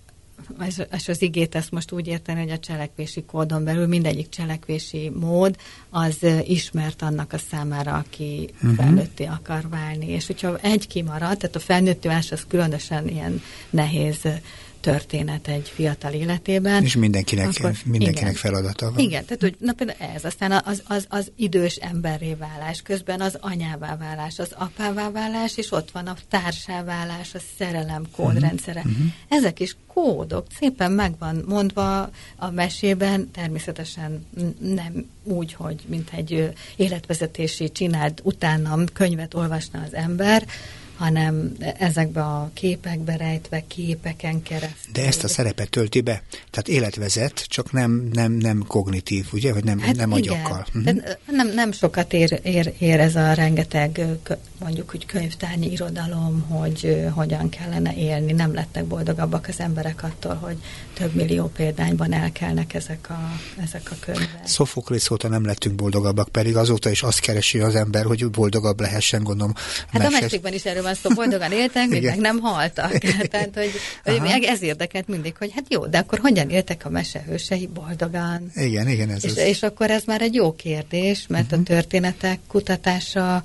és, 0.92 1.08
az 1.08 1.22
igét 1.22 1.54
ezt 1.54 1.70
most 1.70 1.92
úgy 1.92 2.06
érteni, 2.06 2.40
hogy 2.40 2.50
a 2.50 2.58
cselekvési 2.58 3.24
kódon 3.24 3.64
belül 3.64 3.86
mindegyik 3.86 4.28
cselekvési 4.28 5.10
mód 5.14 5.56
az 5.90 6.26
ismert 6.44 7.02
annak 7.02 7.32
a 7.32 7.38
számára, 7.38 7.94
aki 7.94 8.48
uh-huh. 8.54 8.74
felnőtté 8.74 9.24
akar 9.24 9.68
válni. 9.68 10.08
És 10.08 10.26
hogyha 10.26 10.58
egy 10.58 10.86
kimarad, 10.86 11.38
tehát 11.38 11.56
a 11.56 11.58
felnőtti 11.58 12.08
válás 12.08 12.32
az 12.32 12.44
különösen 12.48 13.08
ilyen 13.08 13.42
nehéz 13.70 14.28
történet 14.80 15.48
egy 15.48 15.68
fiatal 15.74 16.12
életében. 16.12 16.82
És 16.84 16.96
mindenkinek, 16.96 17.48
akkor, 17.58 17.72
mindenkinek 17.84 18.20
igen, 18.20 18.34
feladata 18.34 18.90
van. 18.90 18.98
Igen, 18.98 19.24
tehát 19.24 19.40
hogy, 19.42 19.56
na 19.58 19.72
például 19.72 20.14
ez, 20.14 20.24
aztán 20.24 20.62
az, 20.64 20.82
az, 20.86 21.06
az 21.08 21.30
idős 21.36 21.76
emberré 21.76 22.34
válás, 22.34 22.82
közben 22.82 23.20
az 23.20 23.36
anyává 23.40 23.96
válás, 23.96 24.38
az 24.38 24.54
apává 24.54 25.10
válás, 25.10 25.56
és 25.56 25.72
ott 25.72 25.90
van 25.90 26.06
a 26.06 26.16
társá 26.28 26.84
válás, 26.84 27.34
a 27.34 27.38
szerelem 27.58 28.02
kódrendszere. 28.16 28.80
Uh-huh. 28.80 29.06
Ezek 29.28 29.60
is 29.60 29.76
kódok, 29.86 30.46
szépen 30.58 30.92
megvan 30.92 31.44
mondva 31.46 32.10
a 32.36 32.50
mesében, 32.50 33.30
természetesen 33.30 34.26
nem 34.58 35.08
úgy, 35.22 35.52
hogy 35.52 35.84
mint 35.86 36.10
egy 36.12 36.52
életvezetési 36.76 37.72
csinált 37.72 38.20
utánam 38.22 38.84
könyvet 38.92 39.34
olvasna 39.34 39.82
az 39.86 39.94
ember, 39.94 40.46
hanem 41.00 41.52
ezekbe 41.78 42.22
a 42.22 42.50
képekbe 42.54 43.16
rejtve, 43.16 43.62
képeken 43.66 44.42
keresztül. 44.42 44.92
De 44.92 45.06
ezt 45.06 45.24
a 45.24 45.28
szerepet 45.28 45.70
tölti 45.70 46.00
be? 46.00 46.22
Tehát 46.50 46.68
életvezet, 46.68 47.44
csak 47.48 47.72
nem, 47.72 48.08
nem, 48.12 48.32
nem 48.32 48.64
kognitív, 48.66 49.26
ugye? 49.32 49.52
Vagy 49.52 49.64
nem, 49.64 49.78
hát 49.78 49.96
nem 49.96 50.12
agyakkal. 50.12 50.66
Uh-huh. 50.74 50.96
Nem, 51.26 51.54
nem 51.54 51.72
sokat 51.72 52.12
ér, 52.12 52.40
ér, 52.42 52.74
ér 52.78 53.00
ez 53.00 53.16
a 53.16 53.32
rengeteg, 53.32 54.00
mondjuk, 54.58 54.90
hogy 54.90 55.06
könyvtárnyi 55.06 55.70
irodalom, 55.70 56.40
hogy 56.40 57.06
hogyan 57.14 57.48
kellene 57.48 57.94
élni. 57.94 58.32
Nem 58.32 58.54
lettek 58.54 58.84
boldogabbak 58.84 59.48
az 59.48 59.60
emberek 59.60 60.02
attól, 60.02 60.34
hogy 60.34 60.56
több 60.94 61.14
millió 61.14 61.46
példányban 61.46 62.12
elkelnek 62.12 62.74
ezek 62.74 63.10
a, 63.10 63.32
ezek 63.62 63.90
a 63.90 63.94
könyvek. 64.00 64.40
Szofoklész 64.44 65.10
óta 65.10 65.28
nem 65.28 65.44
lettünk 65.44 65.74
boldogabbak, 65.74 66.28
pedig 66.28 66.56
azóta 66.56 66.90
is 66.90 67.02
azt 67.02 67.20
keresi 67.20 67.58
az 67.58 67.74
ember, 67.74 68.04
hogy 68.04 68.30
boldogabb 68.30 68.80
lehessen, 68.80 69.22
gondolom. 69.22 69.54
Hát 69.92 70.06
a 70.06 70.10
mesékben 70.20 70.52
is 70.52 70.64
erről 70.64 70.86
szó, 70.94 71.10
boldogan 71.14 71.52
éltek, 71.52 71.88
még 71.88 72.04
meg 72.04 72.18
nem 72.18 72.38
haltak. 72.38 72.98
Tehát, 73.30 73.50
hogy, 73.54 73.70
hogy 74.04 74.44
ez 74.44 74.62
érdekelt 74.62 75.08
mindig, 75.08 75.36
hogy 75.36 75.50
hát 75.54 75.64
jó, 75.68 75.86
de 75.86 75.98
akkor 75.98 76.18
hogyan 76.18 76.50
éltek 76.50 76.84
a 76.84 76.90
mesehősei 76.90 77.66
boldogan? 77.66 78.50
Igen, 78.54 78.88
igen. 78.88 79.10
Ez 79.10 79.24
és, 79.24 79.30
az... 79.30 79.36
és 79.36 79.62
akkor 79.62 79.90
ez 79.90 80.02
már 80.06 80.22
egy 80.22 80.34
jó 80.34 80.54
kérdés, 80.54 81.24
mert 81.28 81.44
uh-huh. 81.44 81.58
a 81.58 81.62
mhm. 81.62 81.72
történetek 81.72 82.38
kutatása 82.48 83.42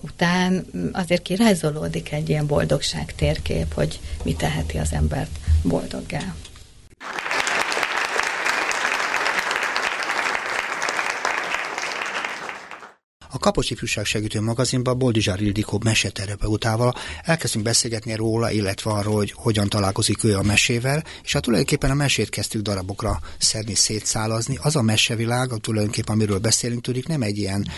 után 0.00 0.66
azért 0.92 1.22
kirajzolódik 1.22 2.12
egy 2.12 2.28
ilyen 2.28 2.46
boldogság 2.46 3.14
térkép, 3.14 3.74
hogy 3.74 4.00
mi 4.22 4.34
teheti 4.34 4.78
az 4.78 4.92
embert 4.92 5.30
boldoggá. 5.62 6.34
A 13.30 13.38
Kapocs 13.38 13.70
Ifjúság 13.70 14.04
Segítő 14.04 14.40
magazinban 14.40 14.98
Boldizsár 14.98 15.40
Ildikó 15.40 15.80
meseterapeutával 15.84 16.94
elkezdtünk 17.22 17.64
beszélgetni 17.64 18.14
róla, 18.14 18.50
illetve 18.50 18.90
arról, 18.90 19.14
hogy 19.14 19.32
hogyan 19.36 19.68
találkozik 19.68 20.24
ő 20.24 20.36
a 20.36 20.42
mesével, 20.42 21.04
és 21.24 21.32
hát 21.32 21.42
tulajdonképpen 21.42 21.90
a 21.90 21.94
mesét 21.94 22.28
kezdtük 22.28 22.62
darabokra 22.62 23.20
szedni, 23.38 23.74
szétszálazni. 23.74 24.58
Az 24.62 24.76
a 24.76 24.82
mesevilág, 24.82 25.48
tulajdonképpen 25.60 26.14
amiről 26.14 26.38
beszélünk, 26.38 26.82
tudik, 26.82 27.06
nem 27.06 27.22
egy 27.22 27.38
ilyen 27.38 27.68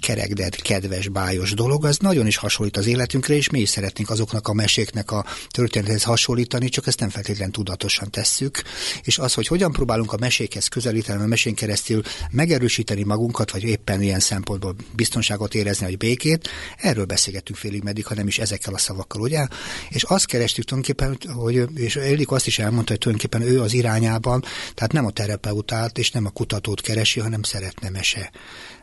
kerekded, 0.00 0.62
kedves, 0.62 1.08
bájos 1.08 1.54
dolog, 1.54 1.84
az 1.84 1.96
nagyon 1.98 2.26
is 2.26 2.36
hasonlít 2.36 2.76
az 2.76 2.86
életünkre, 2.86 3.34
és 3.34 3.50
mi 3.50 3.60
is 3.60 3.68
szeretnénk 3.68 4.10
azoknak 4.10 4.48
a 4.48 4.52
meséknek 4.52 5.10
a 5.10 5.24
történethez 5.50 6.02
hasonlítani, 6.02 6.68
csak 6.68 6.86
ezt 6.86 7.00
nem 7.00 7.08
feltétlenül 7.08 7.52
tudatosan 7.52 8.10
tesszük. 8.10 8.62
És 9.02 9.18
az, 9.18 9.34
hogy 9.34 9.46
hogyan 9.46 9.72
próbálunk 9.72 10.12
a 10.12 10.16
mesékhez 10.20 10.68
közelíteni, 10.68 11.22
a 11.22 11.26
mesén 11.26 11.54
keresztül 11.54 12.02
megerősíteni 12.30 13.02
magunkat, 13.02 13.50
vagy 13.50 13.62
éppen 13.62 14.02
ilyen 14.02 14.20
szempontból 14.20 14.74
biztonságot 14.92 15.54
érezni, 15.54 15.86
vagy 15.86 15.96
békét. 15.96 16.48
Erről 16.76 17.04
beszélgettünk 17.04 17.58
félig 17.58 17.82
meddig, 17.82 18.06
ha 18.06 18.14
nem 18.14 18.26
is 18.26 18.38
ezekkel 18.38 18.74
a 18.74 18.78
szavakkal, 18.78 19.20
ugye? 19.20 19.46
És 19.88 20.02
azt 20.02 20.26
kerestük 20.26 20.64
tulajdonképpen, 20.64 21.32
hogy, 21.34 21.64
és 21.74 21.96
Elik 21.96 22.30
azt 22.30 22.46
is 22.46 22.58
elmondta, 22.58 22.90
hogy 22.90 23.00
tulajdonképpen 23.00 23.48
ő 23.48 23.60
az 23.60 23.72
irányában, 23.72 24.44
tehát 24.74 24.92
nem 24.92 25.06
a 25.06 25.10
terapeutát 25.10 25.98
és 25.98 26.10
nem 26.10 26.26
a 26.26 26.30
kutatót 26.30 26.80
keresi, 26.80 27.20
hanem 27.20 27.42
szeretne 27.42 27.90
mese 27.90 28.30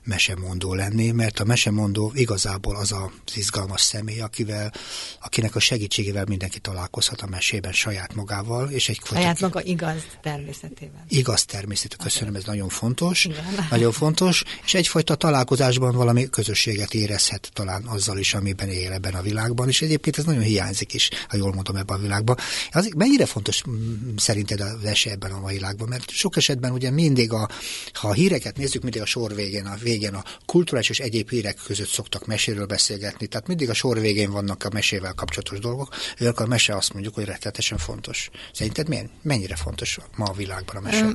mesemondó 0.10 0.74
lenni, 0.74 1.12
mert 1.12 1.40
a 1.40 1.44
mesemondó 1.44 2.12
igazából 2.16 2.76
az 2.76 2.92
az 2.92 3.38
izgalmas 3.38 3.82
személy, 3.82 4.20
akivel, 4.20 4.74
akinek 5.22 5.56
a 5.56 5.60
segítségével 5.60 6.26
mindenki 6.28 6.60
találkozhat 6.60 7.22
a 7.22 7.28
mesében 7.28 7.72
saját 7.72 8.16
magával. 8.16 8.70
És 8.70 8.90
egy 8.90 9.00
saját 9.04 9.40
maga 9.40 9.64
igaz 9.64 10.02
természetével. 10.22 11.06
Igaz 11.08 11.46
természetével, 11.46 12.06
köszönöm, 12.06 12.36
ez 12.36 12.44
nagyon 12.44 12.70
fontos. 12.70 13.26
Igen. 13.26 13.44
Nagyon 13.70 13.92
fontos, 13.92 14.44
és 14.66 14.74
egyfajta 14.74 15.16
találkozásban 15.16 15.96
valami 15.96 16.30
közösséget 16.30 16.94
érezhet 16.94 17.50
talán 17.54 17.84
azzal 17.84 18.18
is, 18.18 18.34
amiben 18.34 18.70
él 18.70 18.92
ebben 18.92 19.14
a 19.14 19.22
világban, 19.22 19.68
és 19.68 19.82
egyébként 19.82 20.18
ez 20.18 20.26
nagyon 20.26 20.42
hiányzik 20.42 20.94
is, 20.94 21.10
ha 21.28 21.38
jól 21.38 21.54
mondom 21.54 21.76
ebben 21.76 21.98
a 21.98 22.02
világban. 22.02 22.38
Az, 22.72 22.90
mennyire 22.96 23.26
fontos 23.26 23.64
mm, 23.70 24.16
szerinted 24.16 24.60
az 24.60 24.84
esély 24.84 25.14
ebben 25.14 25.32
a 25.32 25.48
világban? 25.48 25.88
Mert 25.88 26.10
sok 26.10 26.38
esetben 26.38 26.72
ugye 26.72 26.92
mindig, 26.92 27.32
a, 27.32 27.50
ha 27.94 28.08
a 28.08 28.14
híreket 28.14 28.58
nézzük, 28.58 28.82
mindig 28.82 29.02
a 29.02 29.06
sor 29.06 29.36
végén, 29.36 29.66
a 29.66 29.76
végén 29.76 29.99
a 30.06 30.24
kulturális 30.46 30.90
és 30.90 31.00
egyéb 31.00 31.30
hírek 31.30 31.58
között 31.66 31.88
szoktak 31.88 32.26
meséről 32.26 32.66
beszélgetni, 32.66 33.28
tehát 33.28 33.48
mindig 33.48 33.70
a 33.70 33.74
sor 33.74 34.00
végén 34.00 34.32
vannak 34.32 34.64
a 34.64 34.70
mesével 34.74 35.14
kapcsolatos 35.14 35.60
dolgok, 35.60 35.96
akkor 36.20 36.46
a 36.46 36.50
mese 36.50 36.76
azt 36.76 36.94
mondjuk, 36.94 37.16
hogy 37.16 37.26
rettetesen 37.26 37.78
fontos. 37.78 38.30
Szerinted 38.54 38.88
milyen, 38.88 39.10
mennyire 39.22 39.56
fontos 39.56 39.98
ma 40.16 40.26
a 40.26 40.34
világban 40.34 40.76
a 40.76 40.80
mese? 40.80 41.08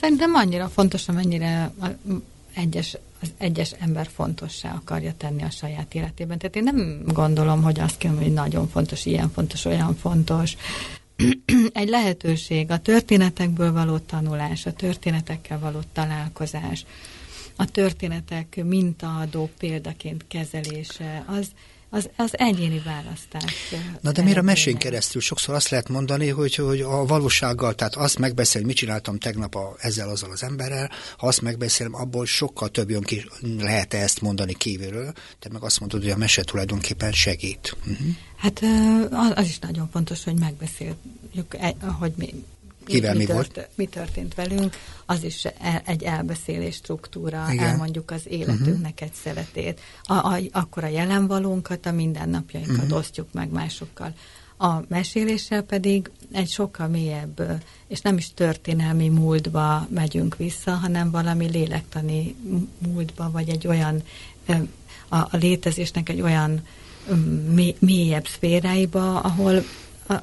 Szerintem 0.00 0.34
annyira 0.34 0.68
fontos, 0.68 1.08
amennyire 1.08 1.72
egyes, 2.54 2.96
az 3.20 3.32
egyes 3.38 3.72
ember 3.78 4.08
fontossá 4.14 4.74
akarja 4.74 5.14
tenni 5.16 5.42
a 5.42 5.50
saját 5.50 5.94
életében. 5.94 6.38
Tehát 6.38 6.56
én 6.56 6.62
nem 6.62 7.02
gondolom, 7.06 7.62
hogy 7.62 7.80
azt 7.80 7.98
kell, 7.98 8.14
hogy 8.14 8.32
nagyon 8.32 8.68
fontos, 8.68 9.06
ilyen 9.06 9.30
fontos, 9.30 9.64
olyan 9.64 9.96
fontos. 9.96 10.56
Egy 11.72 11.88
lehetőség, 11.88 12.70
a 12.70 12.78
történetekből 12.78 13.72
való 13.72 13.98
tanulás, 13.98 14.66
a 14.66 14.72
történetekkel 14.72 15.58
való 15.58 15.78
találkozás, 15.92 16.84
a 17.62 17.66
történetek 17.72 18.60
mintaadó 18.64 19.50
példaként 19.58 20.24
kezelése, 20.28 21.24
az, 21.26 21.46
az, 21.90 22.08
az 22.16 22.38
egyéni 22.38 22.82
választás. 22.84 23.54
Na 24.00 24.12
de 24.12 24.22
miért 24.22 24.38
a 24.38 24.42
mesén 24.42 24.76
keresztül? 24.76 25.20
Sokszor 25.20 25.54
azt 25.54 25.68
lehet 25.68 25.88
mondani, 25.88 26.28
hogy, 26.28 26.54
hogy 26.54 26.80
a 26.80 27.06
valósággal, 27.06 27.74
tehát 27.74 27.94
azt 27.94 28.18
megbeszélni, 28.18 28.66
mit 28.66 28.76
csináltam 28.76 29.18
tegnap 29.18 29.54
a, 29.54 29.74
ezzel 29.78 30.08
azzal 30.08 30.30
az 30.30 30.42
emberrel, 30.42 30.90
ha 31.16 31.26
azt 31.26 31.40
megbeszélem, 31.40 31.94
abból 31.94 32.26
sokkal 32.26 32.68
több 32.68 32.90
jön 32.90 33.02
ki, 33.02 33.24
lehet-e 33.58 33.98
ezt 33.98 34.20
mondani 34.20 34.54
kívülről, 34.54 35.12
te 35.38 35.48
meg 35.52 35.62
azt 35.62 35.80
mondod, 35.80 36.02
hogy 36.02 36.10
a 36.10 36.16
mese 36.16 36.42
tulajdonképpen 36.42 37.12
segít. 37.12 37.76
Uh-huh. 37.80 38.06
Hát 38.36 38.62
az 39.34 39.46
is 39.46 39.58
nagyon 39.58 39.88
fontos, 39.92 40.24
hogy 40.24 40.38
megbeszéljük, 40.38 41.54
e, 41.58 41.74
hogy 41.98 42.12
mi, 42.16 42.44
Kivel 42.84 43.12
mi, 43.12 43.18
mi, 43.18 43.24
tört, 43.24 43.54
volt? 43.54 43.68
mi 43.74 43.86
történt 43.86 44.34
velünk, 44.34 44.76
az 45.06 45.24
is 45.24 45.44
e, 45.44 45.82
egy 45.86 46.02
elbeszélés 46.02 46.74
struktúra, 46.74 47.46
Igen. 47.52 47.64
elmondjuk 47.66 48.10
az 48.10 48.22
életünknek 48.24 48.92
uh-huh. 48.92 49.08
egy 49.08 49.12
szeretét. 49.22 49.80
A, 50.02 50.12
a, 50.12 50.38
akkor 50.52 50.84
a 50.84 50.88
jelenvalónkat, 50.88 51.86
a 51.86 51.92
mindennapjainkat 51.92 52.76
uh-huh. 52.76 52.98
osztjuk 52.98 53.32
meg 53.32 53.50
másokkal. 53.50 54.14
A 54.58 54.82
meséléssel 54.88 55.62
pedig 55.62 56.10
egy 56.32 56.48
sokkal 56.48 56.88
mélyebb, 56.88 57.62
és 57.88 58.00
nem 58.00 58.16
is 58.16 58.34
történelmi 58.34 59.08
múltba 59.08 59.86
megyünk 59.90 60.36
vissza, 60.36 60.70
hanem 60.70 61.10
valami 61.10 61.50
lélektani 61.50 62.34
múltba, 62.78 63.30
vagy 63.30 63.48
egy 63.48 63.66
olyan, 63.66 64.02
a, 65.08 65.16
a 65.16 65.36
létezésnek 65.36 66.08
egy 66.08 66.20
olyan 66.20 66.60
mélyebb 67.78 68.26
szféráiba, 68.26 69.20
ahol 69.20 69.64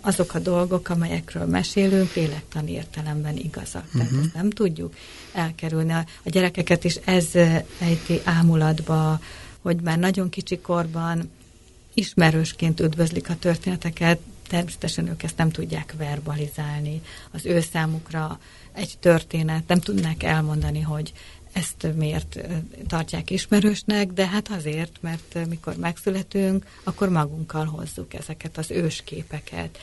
azok 0.01 0.33
a 0.33 0.39
dolgok, 0.39 0.89
amelyekről 0.89 1.45
mesélünk, 1.45 2.13
lélektani 2.13 2.71
értelemben 2.71 3.37
igazak. 3.37 3.85
Uh-huh. 3.85 4.01
Tehát 4.01 4.25
ezt 4.25 4.33
nem 4.33 4.49
tudjuk 4.49 4.93
elkerülni. 5.33 5.91
A, 5.91 6.05
a 6.23 6.29
gyerekeket 6.29 6.83
is 6.83 6.95
ez 6.95 7.25
ejti 7.79 8.21
ámulatba, 8.23 9.19
hogy 9.61 9.81
már 9.81 9.97
nagyon 9.97 10.29
kicsi 10.29 10.57
korban 10.57 11.31
ismerősként 11.93 12.79
üdvözlik 12.79 13.29
a 13.29 13.35
történeteket, 13.35 14.19
természetesen 14.47 15.07
ők 15.07 15.23
ezt 15.23 15.37
nem 15.37 15.49
tudják 15.49 15.93
verbalizálni. 15.97 17.01
Az 17.31 17.45
ő 17.45 17.59
számukra 17.71 18.39
egy 18.73 18.97
történet, 18.99 19.67
nem 19.67 19.79
tudnak 19.79 20.23
elmondani, 20.23 20.81
hogy 20.81 21.13
ezt 21.53 21.87
miért 21.95 22.39
tartják 22.87 23.29
ismerősnek, 23.29 24.11
de 24.11 24.27
hát 24.27 24.49
azért, 24.49 24.97
mert 25.01 25.47
mikor 25.49 25.75
megszületünk, 25.75 26.65
akkor 26.83 27.09
magunkkal 27.09 27.65
hozzuk 27.65 28.13
ezeket 28.13 28.57
az 28.57 28.71
ősképeket. 28.71 29.79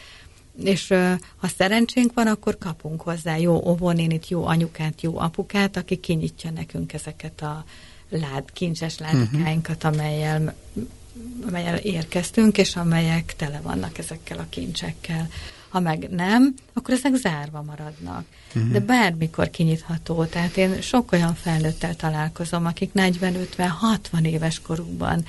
És 0.65 0.89
ha 1.37 1.49
szerencsénk 1.57 2.15
van, 2.15 2.27
akkor 2.27 2.59
kapunk 2.59 3.01
hozzá 3.03 3.37
jó 3.37 3.69
óvónénit, 3.69 4.29
jó 4.29 4.47
anyukát, 4.47 5.03
jó 5.03 5.19
apukát, 5.19 5.77
aki 5.77 5.97
kinyitja 5.97 6.51
nekünk 6.51 6.93
ezeket 6.93 7.43
a 7.43 7.65
lád, 8.09 8.53
kincses 8.53 8.99
ládikáinkat, 8.99 9.85
amelyel, 9.85 10.55
amelyel 11.47 11.77
érkeztünk, 11.77 12.59
és 12.59 12.77
amelyek 12.77 13.35
tele 13.37 13.61
vannak 13.63 13.99
ezekkel 13.99 14.39
a 14.39 14.47
kincsekkel. 14.49 15.29
Ha 15.77 15.83
meg 15.83 16.09
nem, 16.11 16.55
akkor 16.73 16.95
ezek 16.95 17.15
zárva 17.15 17.63
maradnak. 17.63 18.25
Uh-huh. 18.55 18.73
De 18.73 18.81
bármikor 18.81 19.51
kinyitható. 19.51 20.25
Tehát 20.25 20.57
én 20.57 20.81
sok 20.81 21.13
olyan 21.13 21.35
felnőttel 21.35 21.95
találkozom, 21.95 22.67
akik 22.67 22.91
40-50-60 22.95 24.23
éves 24.23 24.61
korukban 24.61 25.25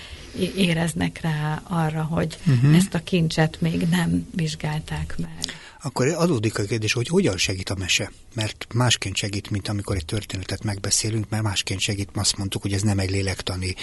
éreznek 0.56 1.22
rá 1.22 1.62
arra, 1.64 2.04
hogy 2.04 2.38
uh-huh. 2.48 2.76
ezt 2.76 2.94
a 2.94 3.04
kincset 3.04 3.62
még 3.62 3.88
nem 3.90 4.28
vizsgálták 4.36 5.16
meg 5.18 5.56
akkor 5.88 6.08
adódik 6.08 6.60
a 6.60 6.64
kérdés, 6.64 6.94
hogy 6.94 7.08
hogyan 7.08 7.38
segít 7.38 7.70
a 7.70 7.76
mese. 7.76 8.12
Mert 8.34 8.68
másként 8.74 9.16
segít, 9.16 9.50
mint 9.50 9.68
amikor 9.68 9.96
egy 9.96 10.06
történetet 10.06 10.64
megbeszélünk, 10.64 11.30
mert 11.30 11.44
másként 11.44 11.80
segít, 11.80 12.10
azt 12.14 12.38
mondtuk, 12.38 12.62
hogy 12.62 12.74
ez 12.74 12.82
nem 12.82 13.00
egy 13.00 13.10
lélektani, 13.10 13.76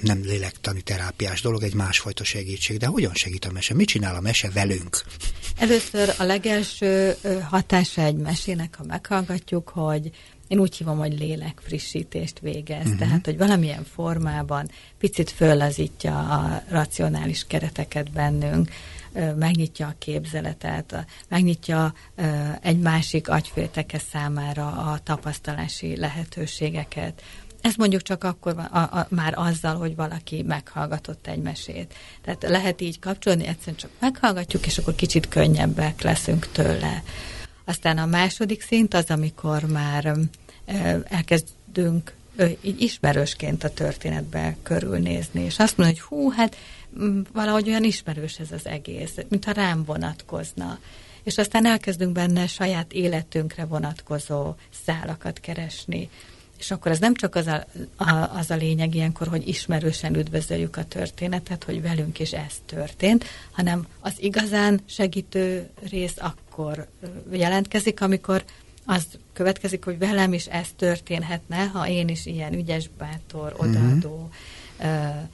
nem 0.00 0.20
lélektani 0.22 0.80
terápiás 0.80 1.40
dolog, 1.40 1.62
egy 1.62 1.74
másfajta 1.74 2.24
segítség. 2.24 2.78
De 2.78 2.86
hogyan 2.86 3.14
segít 3.14 3.44
a 3.44 3.52
mese? 3.52 3.74
Mit 3.74 3.88
csinál 3.88 4.14
a 4.14 4.20
mese 4.20 4.50
velünk? 4.50 5.02
Először 5.56 6.14
a 6.18 6.22
legelső 6.22 7.16
hatása 7.48 8.02
egy 8.02 8.16
mesének, 8.16 8.74
ha 8.78 8.84
meghallgatjuk, 8.84 9.68
hogy 9.68 10.10
én 10.48 10.58
úgy 10.58 10.76
hívom, 10.76 10.98
hogy 10.98 11.18
lélekfrissítést 11.18 12.38
végez, 12.38 12.84
uh-huh. 12.84 12.98
tehát, 12.98 13.24
hogy 13.24 13.38
valamilyen 13.38 13.84
formában 13.84 14.70
picit 14.98 15.30
föllazítja 15.30 16.18
a 16.18 16.62
racionális 16.68 17.44
kereteket 17.46 18.10
bennünk, 18.12 18.70
megnyitja 19.36 19.86
a 19.86 19.94
képzeletet, 19.98 21.06
megnyitja 21.28 21.94
egy 22.60 22.78
másik 22.78 23.28
agyfélteke 23.28 23.98
számára 23.98 24.66
a 24.66 24.98
tapasztalási 25.02 25.96
lehetőségeket. 25.96 27.22
Ez 27.60 27.74
mondjuk 27.74 28.02
csak 28.02 28.24
akkor 28.24 28.54
van, 28.54 28.64
a, 28.64 28.98
a, 28.98 29.06
már 29.10 29.32
azzal, 29.36 29.76
hogy 29.76 29.96
valaki 29.96 30.42
meghallgatott 30.42 31.26
egy 31.26 31.42
mesét. 31.42 31.94
Tehát 32.22 32.42
lehet 32.42 32.80
így 32.80 32.98
kapcsolni, 32.98 33.46
egyszerűen 33.46 33.76
csak 33.76 33.90
meghallgatjuk, 33.98 34.66
és 34.66 34.78
akkor 34.78 34.94
kicsit 34.94 35.28
könnyebbek 35.28 36.02
leszünk 36.02 36.48
tőle. 36.52 37.02
Aztán 37.68 37.98
a 37.98 38.06
második 38.06 38.62
szint 38.62 38.94
az, 38.94 39.04
amikor 39.10 39.62
már 39.62 40.16
elkezdünk 41.04 42.14
így 42.60 42.80
ismerősként 42.80 43.64
a 43.64 43.70
történetbe 43.70 44.56
körülnézni, 44.62 45.40
és 45.40 45.58
azt 45.58 45.76
mondani, 45.76 45.98
hogy 45.98 46.08
hú, 46.08 46.30
hát 46.30 46.56
valahogy 47.32 47.68
olyan 47.68 47.84
ismerős 47.84 48.38
ez 48.38 48.52
az 48.52 48.66
egész, 48.66 49.14
mintha 49.28 49.52
rám 49.52 49.84
vonatkozna. 49.84 50.78
És 51.22 51.38
aztán 51.38 51.66
elkezdünk 51.66 52.12
benne 52.12 52.46
saját 52.46 52.92
életünkre 52.92 53.64
vonatkozó 53.64 54.54
szálakat 54.84 55.40
keresni. 55.40 56.10
És 56.58 56.70
akkor 56.70 56.90
ez 56.90 56.98
nem 56.98 57.14
csak 57.14 57.34
az 57.34 57.46
a, 57.46 57.66
a, 57.96 58.30
az 58.36 58.50
a 58.50 58.56
lényeg 58.56 58.94
ilyenkor, 58.94 59.28
hogy 59.28 59.48
ismerősen 59.48 60.14
üdvözöljük 60.14 60.76
a 60.76 60.84
történetet, 60.84 61.64
hogy 61.64 61.82
velünk 61.82 62.18
is 62.18 62.32
ez 62.32 62.54
történt, 62.66 63.24
hanem 63.50 63.86
az 64.00 64.12
igazán 64.16 64.80
segítő 64.86 65.68
rész 65.90 66.16
akkor 66.18 66.86
jelentkezik, 67.30 68.00
amikor 68.00 68.44
az 68.84 69.06
következik, 69.32 69.84
hogy 69.84 69.98
velem 69.98 70.32
is 70.32 70.46
ez 70.46 70.68
történhetne, 70.76 71.64
ha 71.64 71.88
én 71.88 72.08
is 72.08 72.26
ilyen 72.26 72.52
ügyes, 72.52 72.90
bátor, 72.98 73.54
odaadó, 73.56 74.30
uh-huh. 74.78 75.28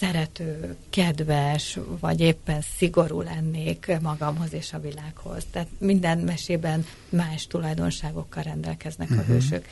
Szerető, 0.00 0.76
kedves, 0.90 1.78
vagy 2.00 2.20
éppen 2.20 2.60
szigorú 2.76 3.20
lennék 3.20 3.92
magamhoz 4.02 4.52
és 4.52 4.72
a 4.72 4.80
világhoz. 4.80 5.46
Tehát 5.50 5.68
minden 5.78 6.18
mesében 6.18 6.86
más 7.08 7.46
tulajdonságokkal 7.46 8.42
rendelkeznek 8.42 9.10
uh-huh. 9.10 9.24
a 9.24 9.32
hősök. 9.32 9.64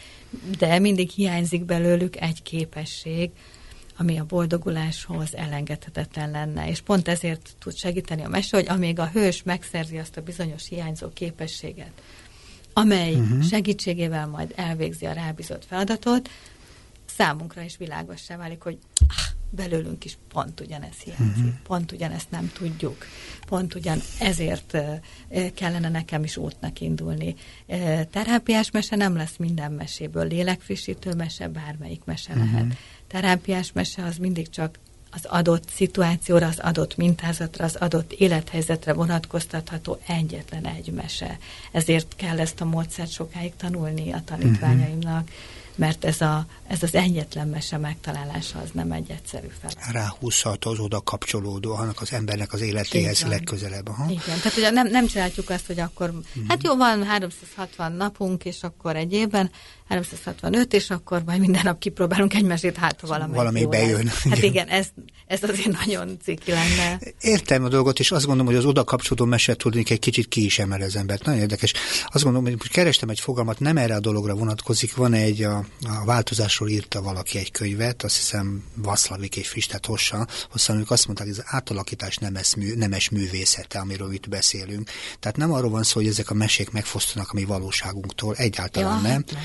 De 0.59 0.79
mindig 0.79 1.11
hiányzik 1.11 1.65
belőlük 1.65 2.17
egy 2.17 2.43
képesség, 2.43 3.31
ami 3.97 4.19
a 4.19 4.25
boldoguláshoz 4.25 5.37
elengedhetetlen 5.37 6.31
lenne. 6.31 6.69
És 6.69 6.81
pont 6.81 7.09
ezért 7.09 7.55
tud 7.59 7.77
segíteni 7.77 8.25
a 8.25 8.29
mese, 8.29 8.57
hogy 8.57 8.69
amíg 8.69 8.99
a 8.99 9.11
hős 9.13 9.43
megszerzi 9.43 9.99
azt 9.99 10.17
a 10.17 10.23
bizonyos 10.23 10.69
hiányzó 10.69 11.09
képességet, 11.13 11.93
amely 12.73 13.15
uh-huh. 13.15 13.43
segítségével 13.43 14.27
majd 14.27 14.53
elvégzi 14.57 15.07
a 15.07 15.13
rábízott 15.13 15.65
feladatot, 15.65 16.31
számunkra 17.17 17.63
is 17.63 17.77
világossá 17.77 18.37
válik, 18.37 18.63
hogy 18.63 18.79
ah, 19.09 19.28
belőlünk 19.51 20.05
is 20.05 20.19
pont 20.29 20.61
ugyanez 20.61 20.97
hiányzik, 21.05 21.45
uh-huh. 21.45 21.61
pont 21.63 21.93
ugyanezt 21.93 22.31
nem 22.31 22.51
tudjuk, 22.55 23.07
pont 23.47 23.75
ugyan 23.75 24.01
ezért 24.19 24.79
kellene 25.55 25.89
nekem 25.89 26.25
is 26.25 26.37
útnak 26.37 26.81
indulni. 26.81 27.35
Terápiás 28.11 28.71
mese 28.71 28.97
nem 28.97 29.17
lesz 29.17 29.37
minden 29.37 29.73
meséből, 29.73 30.27
lélekfrissítő 30.27 31.15
mese, 31.15 31.49
bármelyik 31.49 32.05
mese 32.05 32.33
uh-huh. 32.33 32.53
lehet. 32.53 32.77
Terápiás 33.07 33.73
mese 33.73 34.05
az 34.05 34.17
mindig 34.17 34.49
csak 34.49 34.79
az 35.11 35.25
adott 35.25 35.69
szituációra, 35.69 36.47
az 36.47 36.59
adott 36.59 36.97
mintázatra, 36.97 37.65
az 37.65 37.77
adott 37.77 38.13
élethelyzetre 38.13 38.93
vonatkoztatható 38.93 40.01
egyetlen 40.07 40.67
egy 40.67 40.93
mese. 40.93 41.39
Ezért 41.73 42.17
kell 42.17 42.41
ezt 42.41 42.61
a 42.61 42.65
módszert 42.65 43.11
sokáig 43.11 43.53
tanulni 43.57 44.13
a 44.13 44.23
tanítványaimnak. 44.25 45.23
Uh-huh 45.23 45.37
mert 45.79 46.05
ez, 46.05 46.21
a, 46.21 46.47
ez 46.67 46.83
az 46.83 46.95
egyetlen 46.95 47.49
mese 47.49 47.79
megtalálása 47.79 48.59
az 48.59 48.69
nem 48.73 48.93
egy 48.93 49.11
egyszerű 49.11 49.47
feladat. 49.61 49.93
Ráhúzhat 49.93 50.65
az 50.65 50.79
oda 50.79 51.01
kapcsolódó, 51.01 51.75
annak 51.75 52.01
az 52.01 52.13
embernek 52.13 52.53
az 52.53 52.61
életéhez 52.61 53.23
legközelebb. 53.23 53.89
Aha. 53.89 54.11
Igen, 54.11 54.39
tehát 54.43 54.57
ugye 54.57 54.71
nem, 54.71 54.89
nem 54.89 55.07
csináljuk 55.07 55.51
azt, 55.51 55.67
hogy 55.67 55.81
akkor, 55.81 56.09
uh-huh. 56.09 56.45
hát 56.49 56.63
jó, 56.65 56.77
van 56.77 57.05
360 57.05 57.93
napunk, 57.93 58.45
és 58.45 58.63
akkor 58.63 58.97
egy 58.97 59.13
évben 59.13 59.51
365, 59.89 60.73
és 60.73 60.91
akkor 60.91 61.23
majd 61.27 61.41
minden 61.41 61.61
nap 61.65 61.79
kipróbálunk 61.79 62.35
egy 62.35 62.45
mesét, 62.45 62.77
hát 62.77 63.01
valami, 63.01 63.35
valami 63.35 63.67
bejön. 63.67 64.05
Lesz. 64.05 64.29
Hát 64.29 64.43
igen, 64.43 64.69
ez, 64.69 64.89
ez 65.27 65.43
azért 65.43 65.87
nagyon 65.87 66.19
ciki 66.23 66.51
lenne. 66.51 67.01
Értem 67.21 67.65
a 67.65 67.69
dolgot, 67.69 67.99
és 67.99 68.11
azt 68.11 68.25
gondolom, 68.25 68.47
hogy 68.47 68.61
az 68.61 68.65
oda 68.65 68.85
kapcsolódó 68.85 69.25
meset 69.25 69.59
tudni 69.59 69.83
egy 69.89 69.99
kicsit 69.99 70.29
ki 70.29 70.45
is 70.45 70.59
emel 70.59 70.81
az 70.81 70.97
embert. 70.97 71.25
Nagyon 71.25 71.41
érdekes. 71.41 71.73
Azt 72.07 72.25
gondolom, 72.25 72.57
hogy 72.59 72.71
kerestem 72.71 73.09
egy 73.09 73.21
fogalmat, 73.21 73.61
nem 73.61 73.77
erre 73.77 73.95
a 73.95 74.01
dologra 74.01 74.35
vonatkozik. 74.35 74.97
Van 74.97 75.13
egy, 75.13 75.43
a, 75.43 75.65
a 75.83 76.05
változásról 76.05 76.69
írta 76.69 77.03
valaki 77.03 77.39
egy 77.39 77.51
könyvet, 77.51 78.03
azt 78.03 78.17
hiszem 78.17 78.65
Vaszlavik 78.75 79.37
és 79.37 79.49
Fistet 79.49 79.87
Hossa, 79.87 80.27
hosszan 80.51 80.79
ők 80.79 80.91
azt 80.91 81.07
mondták, 81.07 81.27
hogy 81.27 81.37
az 81.39 81.45
átalakítás 81.47 82.17
nemes, 82.17 82.55
mű, 82.55 82.75
nemes 82.75 83.09
művészete, 83.09 83.79
amiről 83.79 84.13
itt 84.13 84.29
beszélünk. 84.29 84.91
Tehát 85.21 85.37
nem 85.37 85.53
arról 85.53 85.71
van 85.71 85.83
szó, 85.83 86.01
hogy 86.01 86.09
ezek 86.09 86.31
a 86.31 86.35
mesék 86.35 86.71
megfosztanak 86.71 87.31
a 87.31 87.35
mi 87.35 87.45
valóságunktól, 87.45 88.35
egyáltalán 88.35 89.03
ja, 89.03 89.09
nem. 89.09 89.25
nem 89.27 89.43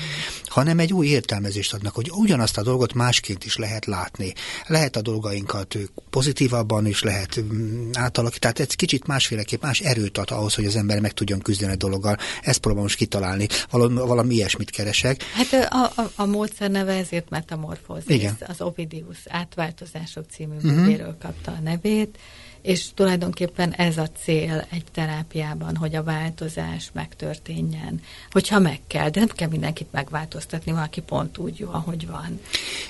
hanem 0.54 0.78
egy 0.78 0.92
új 0.92 1.06
értelmezést 1.06 1.74
adnak, 1.74 1.94
hogy 1.94 2.10
ugyanazt 2.10 2.58
a 2.58 2.62
dolgot 2.62 2.92
másként 2.92 3.44
is 3.44 3.56
lehet 3.56 3.86
látni. 3.86 4.32
Lehet 4.66 4.96
a 4.96 5.02
dolgainkat 5.02 5.76
pozitívabban 6.10 6.86
is 6.86 7.02
lehet 7.02 7.40
mm, 7.40 7.90
átalakítani, 7.92 8.54
tehát 8.54 8.70
egy 8.70 8.76
kicsit 8.76 9.06
másféleképp, 9.06 9.62
más 9.62 9.80
erőt 9.80 10.18
ad 10.18 10.30
ahhoz, 10.30 10.54
hogy 10.54 10.64
az 10.64 10.76
ember 10.76 11.00
meg 11.00 11.12
tudjon 11.12 11.40
küzdeni 11.40 11.72
a 11.72 11.76
dologgal. 11.76 12.18
Ezt 12.42 12.58
próbálom 12.58 12.84
most 12.84 12.96
kitalálni. 12.96 13.46
Valami, 13.70 13.94
valami 13.94 14.34
ilyesmit 14.34 14.70
keresek. 14.70 15.22
Hát 15.22 15.72
a, 15.72 15.92
a, 16.02 16.13
a 16.16 16.24
módszer 16.26 16.70
neve 16.70 16.92
ezért 16.92 17.30
metamorfózis. 17.30 18.16
Igen. 18.16 18.36
Az 18.46 18.60
Ovidius 18.60 19.18
átváltozások 19.28 20.24
című 20.30 20.54
uh-huh. 20.56 21.14
kapta 21.18 21.52
a 21.52 21.60
nevét 21.62 22.18
és 22.64 22.86
tulajdonképpen 22.94 23.72
ez 23.72 23.98
a 23.98 24.08
cél 24.22 24.66
egy 24.70 24.84
terápiában, 24.92 25.76
hogy 25.76 25.94
a 25.94 26.02
változás 26.02 26.90
megtörténjen. 26.92 28.00
Hogyha 28.30 28.58
meg 28.58 28.80
kell, 28.86 29.10
de 29.10 29.20
nem 29.20 29.28
kell 29.28 29.48
mindenkit 29.48 29.86
megváltoztatni, 29.90 30.72
valaki 30.72 31.00
pont 31.00 31.38
úgy 31.38 31.58
jó, 31.58 31.68
ahogy 31.72 32.06
van. 32.06 32.40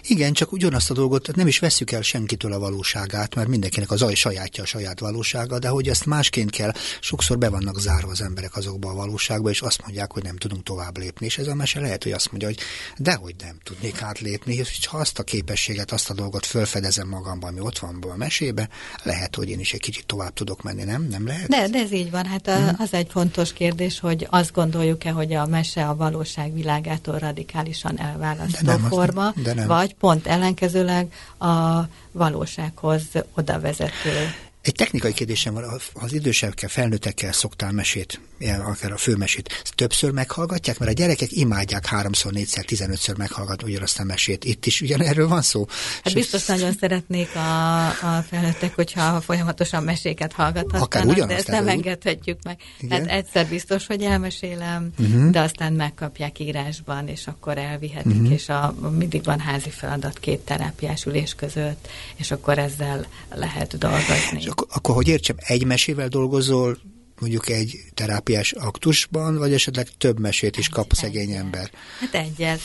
Igen, 0.03 0.33
csak 0.33 0.53
ugyanazt 0.53 0.91
a 0.91 0.95
dolgot 0.95 1.37
nem 1.37 1.47
is 1.47 1.59
veszük 1.59 1.91
el 1.91 2.03
senkitől 2.03 2.53
a 2.53 2.59
valóságát, 2.59 3.35
mert 3.35 3.49
mindenkinek 3.49 3.91
az 3.91 4.03
aj 4.03 4.15
sajátja 4.15 4.63
a 4.63 4.67
saját 4.67 5.01
valósága, 5.01 5.59
de 5.59 5.69
hogy 5.69 5.89
ezt 5.89 6.07
másként 6.07 6.51
kell, 6.51 6.73
sokszor 7.01 7.39
be 7.39 7.49
vannak 7.49 7.81
zárva 7.81 8.11
az 8.11 8.21
emberek 8.21 8.57
azokba 8.57 8.91
a 8.91 8.95
valóságba, 8.95 9.51
és 9.51 9.61
azt 9.61 9.83
mondják, 9.83 10.13
hogy 10.13 10.23
nem 10.23 10.37
tudunk 10.37 10.63
tovább 10.63 10.99
lépni. 10.99 11.27
És 11.27 11.39
ez 11.39 11.47
a 11.47 11.55
mese 11.55 11.81
lehet, 11.81 12.03
hogy 12.03 12.13
azt 12.13 12.31
mondja, 12.31 12.49
hogy 12.49 12.59
dehogy 12.97 13.35
nem 13.43 13.57
tudnék 13.63 14.03
átlépni, 14.03 14.55
és 14.55 14.87
ha 14.87 14.99
azt 14.99 15.19
a 15.19 15.23
képességet, 15.23 15.93
azt 15.93 16.11
a 16.11 16.15
dolgot 16.15 16.47
felfedezem 16.47 17.09
magamban, 17.09 17.51
ami 17.51 17.61
ott 17.61 17.79
van 17.79 18.03
a 18.11 18.17
mesébe, 18.17 18.69
lehet, 19.03 19.37
hogy 19.37 19.49
én 19.49 19.63
is 19.65 19.73
egy 19.73 19.81
kicsit 19.81 20.07
tovább 20.07 20.33
tudok 20.33 20.63
menni, 20.63 20.83
nem? 20.83 21.03
Nem 21.11 21.27
lehet? 21.27 21.49
De, 21.49 21.69
de 21.69 21.79
ez 21.79 21.93
így 21.93 22.11
van. 22.11 22.27
Hát 22.27 22.47
a, 22.47 22.57
hmm. 22.57 22.77
az 22.79 22.93
egy 22.93 23.07
fontos 23.11 23.53
kérdés, 23.53 24.01
hogy 24.01 24.27
azt 24.31 24.53
gondoljuk-e, 24.53 25.11
hogy 25.11 25.33
a 25.33 25.47
mese 25.47 25.89
a 25.89 25.97
valóság 25.97 26.55
világától 26.55 27.19
radikálisan 27.19 28.01
elválasztó 28.01 28.67
de 28.67 28.77
nem, 28.77 28.89
forma, 28.89 29.33
de 29.43 29.55
nem. 29.55 29.67
vagy 29.67 29.95
pont 29.95 30.27
ellenkezőleg 30.27 31.13
a 31.39 31.81
valósághoz 32.13 33.03
oda 33.35 33.61
vezető 33.61 34.35
egy 34.65 34.75
technikai 34.75 35.13
kérdésem 35.13 35.55
van, 35.55 35.81
az 35.93 36.13
idősebbekkel, 36.13 36.69
felnőttekkel 36.69 37.33
szoktál 37.33 37.73
mesét, 37.73 38.21
akár 38.65 38.93
a 38.93 38.97
főmesét, 38.97 39.73
többször 39.75 40.11
meghallgatják, 40.11 40.79
mert 40.79 40.91
a 40.91 40.95
gyerekek 40.95 41.33
imádják 41.33 41.87
háromszor, 41.87 42.33
négyszer, 42.33 42.65
tizenötször 42.65 43.17
meghallgatni 43.17 43.71
ugyanazt 43.71 43.99
a 43.99 44.05
mesét. 44.05 44.45
Itt 44.45 44.67
is 44.67 44.81
ugyanerről 44.81 45.29
van 45.29 45.43
szó? 45.43 45.67
Hát 46.05 46.15
biztos 46.15 46.47
nagyon 46.47 46.73
szeretnék 46.81 47.35
a, 47.35 47.87
a 47.89 48.25
felnőttek, 48.31 48.75
hogyha 48.75 49.21
folyamatosan 49.21 49.83
meséket 49.83 50.33
hallgathatnak, 50.33 50.83
akár 50.83 51.05
ugyanazt, 51.05 51.29
de 51.29 51.35
ezt 51.35 51.49
nem 51.49 51.69
engedhetjük 51.69 52.39
meg. 52.43 52.59
Igen? 52.81 53.01
Hát 53.01 53.11
egyszer 53.11 53.47
biztos, 53.47 53.87
hogy 53.87 54.03
elmesélem, 54.03 54.91
uh-huh. 54.99 55.31
de 55.31 55.41
aztán 55.41 55.73
megkapják 55.73 56.39
írásban, 56.39 57.09
és 57.09 57.27
akkor 57.27 57.59
elvihetik, 57.59 58.13
uh-huh. 58.13 58.33
és 58.33 58.49
a, 58.49 58.75
mindig 58.99 59.25
van 59.25 59.41
házi 59.41 59.71
feladat 59.71 60.19
két 60.19 60.41
terápiás 60.41 61.05
ülés 61.05 61.35
között, 61.35 61.89
és 62.17 62.31
akkor 62.31 62.59
ezzel 62.59 63.07
lehet 63.35 63.79
dolgozni. 63.79 64.39
És 64.39 64.47
akkor, 64.61 64.95
hogy 64.95 65.09
értsem, 65.09 65.37
egy 65.39 65.65
mesével 65.65 66.09
dolgozol, 66.09 66.79
mondjuk 67.21 67.49
egy 67.49 67.79
terápiás 67.95 68.53
aktusban, 68.53 69.39
vagy 69.39 69.53
esetleg 69.53 69.89
több 69.99 70.19
mesét 70.19 70.57
is 70.57 70.69
kap 70.69 70.87
egy, 70.91 70.99
szegény 70.99 71.31
egyel. 71.31 71.41
ember? 71.41 71.71
Hát 72.01 72.15
egyet. 72.15 72.61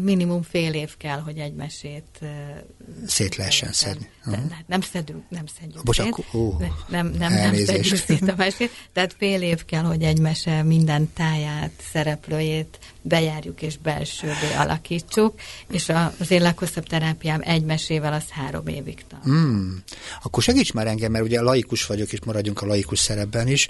Minimum 0.00 0.42
fél 0.42 0.74
év 0.74 0.96
kell, 0.96 1.18
hogy 1.18 1.38
egy 1.38 1.54
mesét 1.54 2.20
szét 3.06 3.36
lehessen 3.36 3.72
szedni. 3.72 4.08
De, 4.24 4.30
uh-huh. 4.30 4.52
nem 4.66 4.80
szedünk, 4.80 5.22
nem 5.28 5.44
szedjük 5.60 5.82
Bocsánat, 5.82 6.14
szét. 6.14 6.34
Ó, 6.34 6.56
nem, 6.88 7.14
nem, 7.18 7.32
nem 7.32 7.54
szedjük 7.54 7.96
szét 7.96 8.28
a 8.28 8.34
mesét. 8.36 8.70
Tehát 8.92 9.14
fél 9.18 9.42
év 9.42 9.64
kell, 9.64 9.82
hogy 9.82 10.02
egy 10.02 10.18
mese 10.18 10.62
minden 10.62 11.12
táját, 11.14 11.72
szereplőjét 11.92 12.78
bejárjuk 13.02 13.62
és 13.62 13.78
belsővé 13.78 14.54
alakítsuk, 14.58 15.40
és 15.70 15.88
az 16.18 16.30
én 16.30 16.42
leghosszabb 16.42 16.86
terápiám 16.86 17.40
egy 17.44 17.64
mesével 17.64 18.12
az 18.12 18.28
három 18.30 18.66
évig 18.66 19.04
tart. 19.08 19.28
Mm. 19.28 19.76
Akkor 20.22 20.42
segíts 20.42 20.72
már 20.72 20.86
engem, 20.86 21.12
mert 21.12 21.24
ugye 21.24 21.40
laikus 21.40 21.86
vagyok, 21.86 22.12
és 22.12 22.20
maradjunk 22.24 22.62
a 22.62 22.66
laikus 22.66 22.98
szerepben 22.98 23.48
is. 23.50 23.68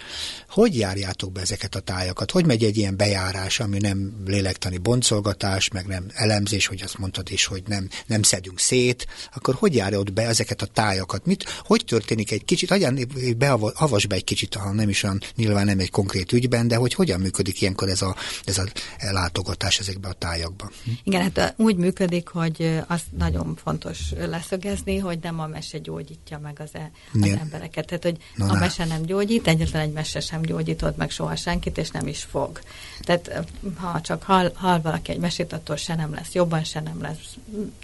Hogy 0.48 0.76
járjátok 0.76 1.32
be 1.32 1.40
ezeket 1.40 1.74
a 1.74 1.80
tájakat? 1.80 2.30
Hogy 2.30 2.46
megy 2.46 2.64
egy 2.64 2.76
ilyen 2.76 2.96
bejárás, 2.96 3.60
ami 3.60 3.78
nem 3.78 4.22
lélektani 4.26 4.78
boncolgatás, 4.78 5.68
meg 5.68 5.86
nem 5.86 6.06
elemzés, 6.14 6.66
hogy 6.66 6.82
azt 6.82 6.98
mondtad 6.98 7.30
is, 7.30 7.44
hogy 7.44 7.62
nem, 7.66 7.88
nem 8.06 8.22
szedünk 8.22 8.58
szét, 8.58 9.06
akkor 9.34 9.54
hogy 9.54 9.74
járod 9.74 10.12
be 10.12 10.22
ezeket 10.22 10.62
a 10.62 10.66
tájakat? 10.66 11.26
Mit, 11.26 11.44
hogy 11.64 11.84
történik 11.84 12.30
egy 12.30 12.44
kicsit, 12.44 12.68
hogyan 12.68 12.98
beavas 13.36 14.06
be 14.06 14.14
egy 14.14 14.24
kicsit, 14.24 14.54
ha 14.54 14.72
nem 14.72 14.88
is 14.88 15.02
olyan, 15.02 15.20
nyilván 15.36 15.64
nem 15.64 15.78
egy 15.78 15.90
konkrét 15.90 16.32
ügyben, 16.32 16.68
de 16.68 16.76
hogy 16.76 16.94
hogyan 16.94 17.20
működik 17.20 17.60
ilyenkor 17.60 17.88
ez 17.88 18.02
a, 18.02 18.16
ez 18.44 18.58
a 18.58 18.64
látogatás 19.10 19.78
ezekbe 19.78 20.08
a 20.08 20.12
tájakba. 20.12 20.70
Igen, 21.02 21.22
hát 21.22 21.54
úgy 21.56 21.76
működik, 21.76 22.28
hogy 22.28 22.80
az 22.86 23.00
nagyon 23.18 23.58
fontos 23.64 23.98
leszögezni, 24.18 24.98
hogy 24.98 25.18
nem 25.22 25.40
a 25.40 25.46
mese 25.46 25.78
gyógyítja 25.78 26.38
meg 26.38 26.60
az, 26.60 26.70
e, 26.72 26.90
az 27.22 27.28
embereket. 27.40 27.86
Tehát, 27.86 28.02
hogy 28.02 28.16
Na, 28.36 28.46
a 28.46 28.58
mese 28.58 28.84
nem 28.84 29.02
gyógyít, 29.02 29.46
egyre 29.46 29.66
egyetlen 29.70 29.88
egy 29.88 29.92
mese 29.92 30.20
sem 30.20 30.42
gyógyított 30.42 30.96
meg 30.96 31.10
soha 31.10 31.36
senkit, 31.36 31.78
és 31.78 31.90
nem 31.90 32.06
is 32.06 32.22
fog. 32.22 32.60
Tehát 33.00 33.46
ha 33.76 34.00
csak 34.00 34.22
hall, 34.22 34.50
hall 34.54 34.80
valaki 34.80 35.12
egy 35.12 35.18
mesét, 35.18 35.52
attól 35.52 35.76
se 35.76 35.94
nem 35.94 36.14
lesz 36.14 36.32
jobban, 36.32 36.64
se 36.64 36.80
nem 36.80 37.00
lesz 37.00 37.36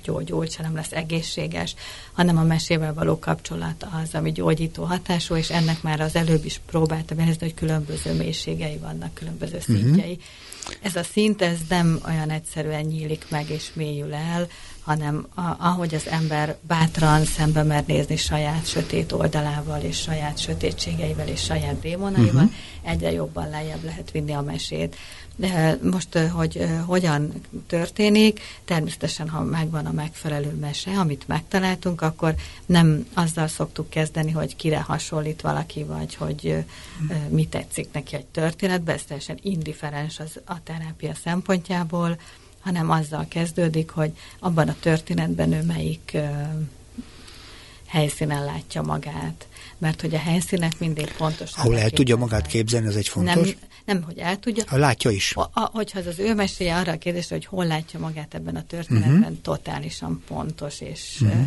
gyógyult, 0.02 0.50
se 0.50 0.62
nem 0.62 0.74
lesz 0.74 0.92
egészséges, 0.92 1.74
hanem 2.12 2.36
a 2.36 2.42
mesével 2.42 2.94
való 2.94 3.18
kapcsolat 3.18 3.86
az, 4.02 4.14
ami 4.14 4.32
gyógyító 4.32 4.84
hatású, 4.84 5.34
és 5.36 5.50
ennek 5.50 5.82
már 5.82 6.00
az 6.00 6.14
előbb 6.14 6.44
is 6.44 6.61
próbáltam 6.66 7.18
érezni, 7.18 7.46
hogy 7.46 7.54
különböző 7.54 8.12
mélységei 8.12 8.76
vannak, 8.76 9.14
különböző 9.14 9.56
mhm. 9.56 9.76
szintjei. 9.76 10.12
Uh-huh. 10.12 10.24
Ez 10.82 10.96
a 10.96 11.02
szint, 11.02 11.42
ez 11.42 11.58
nem 11.68 12.00
olyan 12.06 12.30
egyszerűen 12.30 12.84
nyílik 12.84 13.26
meg 13.28 13.50
és 13.50 13.70
mélyül 13.74 14.14
el, 14.14 14.48
hanem 14.87 15.26
a, 15.34 15.41
ahogy 15.59 15.95
az 15.95 16.09
ember 16.09 16.57
bátran 16.61 17.24
szembe 17.24 17.62
mer 17.62 17.84
nézni 17.87 18.16
saját 18.16 18.66
sötét 18.66 19.12
oldalával, 19.12 19.80
és 19.80 20.01
saját 20.01 20.39
sötétségeivel, 20.39 21.28
és 21.28 21.41
saját 21.41 21.80
démonaival, 21.80 22.45
uh-huh. 22.45 22.53
egyre 22.82 23.12
jobban 23.12 23.51
lejjebb 23.51 23.84
lehet 23.84 24.11
vinni 24.11 24.32
a 24.32 24.41
mesét. 24.41 24.97
De 25.37 25.78
most, 25.82 26.18
hogy 26.18 26.66
hogyan 26.87 27.32
történik, 27.66 28.41
természetesen, 28.64 29.28
ha 29.28 29.43
megvan 29.43 29.87
a 29.87 29.93
megfelelő 29.93 30.51
mese, 30.61 30.91
amit 30.91 31.28
megtaláltunk, 31.28 32.01
akkor 32.01 32.34
nem 32.66 33.07
azzal 33.14 33.49
szoktuk 33.49 33.91
kezdeni, 33.91 34.30
hogy 34.30 34.57
kire 34.57 34.80
hasonlít 34.80 35.41
valaki, 35.41 35.84
vagy 35.84 36.14
hogy 36.14 36.64
mi 37.28 37.47
tetszik 37.47 37.89
neki 37.93 38.16
egy 38.16 38.26
történetbe, 38.26 38.93
ez 38.93 39.03
teljesen 39.03 39.39
indiferens 39.43 40.18
az 40.18 40.41
a 40.45 40.62
terápia 40.62 41.14
szempontjából, 41.22 42.18
hanem 42.66 42.90
azzal 42.90 43.26
kezdődik, 43.28 43.90
hogy 43.90 44.12
abban 44.38 44.68
a 44.68 44.76
történetben 44.80 45.52
ő 45.52 45.62
melyik 45.62 46.16
helyszínen 47.86 48.44
látja 48.44 48.82
magát. 48.82 49.46
Mert 49.78 50.00
hogy 50.00 50.14
a 50.14 50.18
helyszínek 50.18 50.78
mindig 50.78 51.12
pontosan. 51.12 51.64
Ahol 51.64 51.78
el 51.78 51.90
tudja 51.90 52.16
magát 52.16 52.46
képzelni, 52.46 52.86
ez 52.86 52.96
egy 52.96 53.08
fontos. 53.08 53.34
Nem, 53.34 53.54
nem 53.84 54.02
hogy 54.02 54.18
el 54.18 54.38
tudja. 54.38 54.64
Ha 54.66 54.76
látja 54.76 55.10
is. 55.10 55.32
A, 55.34 55.50
a, 55.52 55.60
hogyha 55.72 55.98
az 55.98 56.06
az 56.06 56.18
ő 56.18 56.34
meséje 56.34 56.76
arra 56.76 56.92
a 56.92 56.98
kérdésre, 56.98 57.34
hogy 57.34 57.46
hol 57.46 57.66
látja 57.66 57.98
magát 57.98 58.34
ebben 58.34 58.56
a 58.56 58.64
történetben, 58.66 59.20
uh-huh. 59.20 59.40
totálisan 59.42 60.22
pontos 60.26 60.80
és 60.80 61.18
uh-huh. 61.20 61.40
uh, 61.40 61.46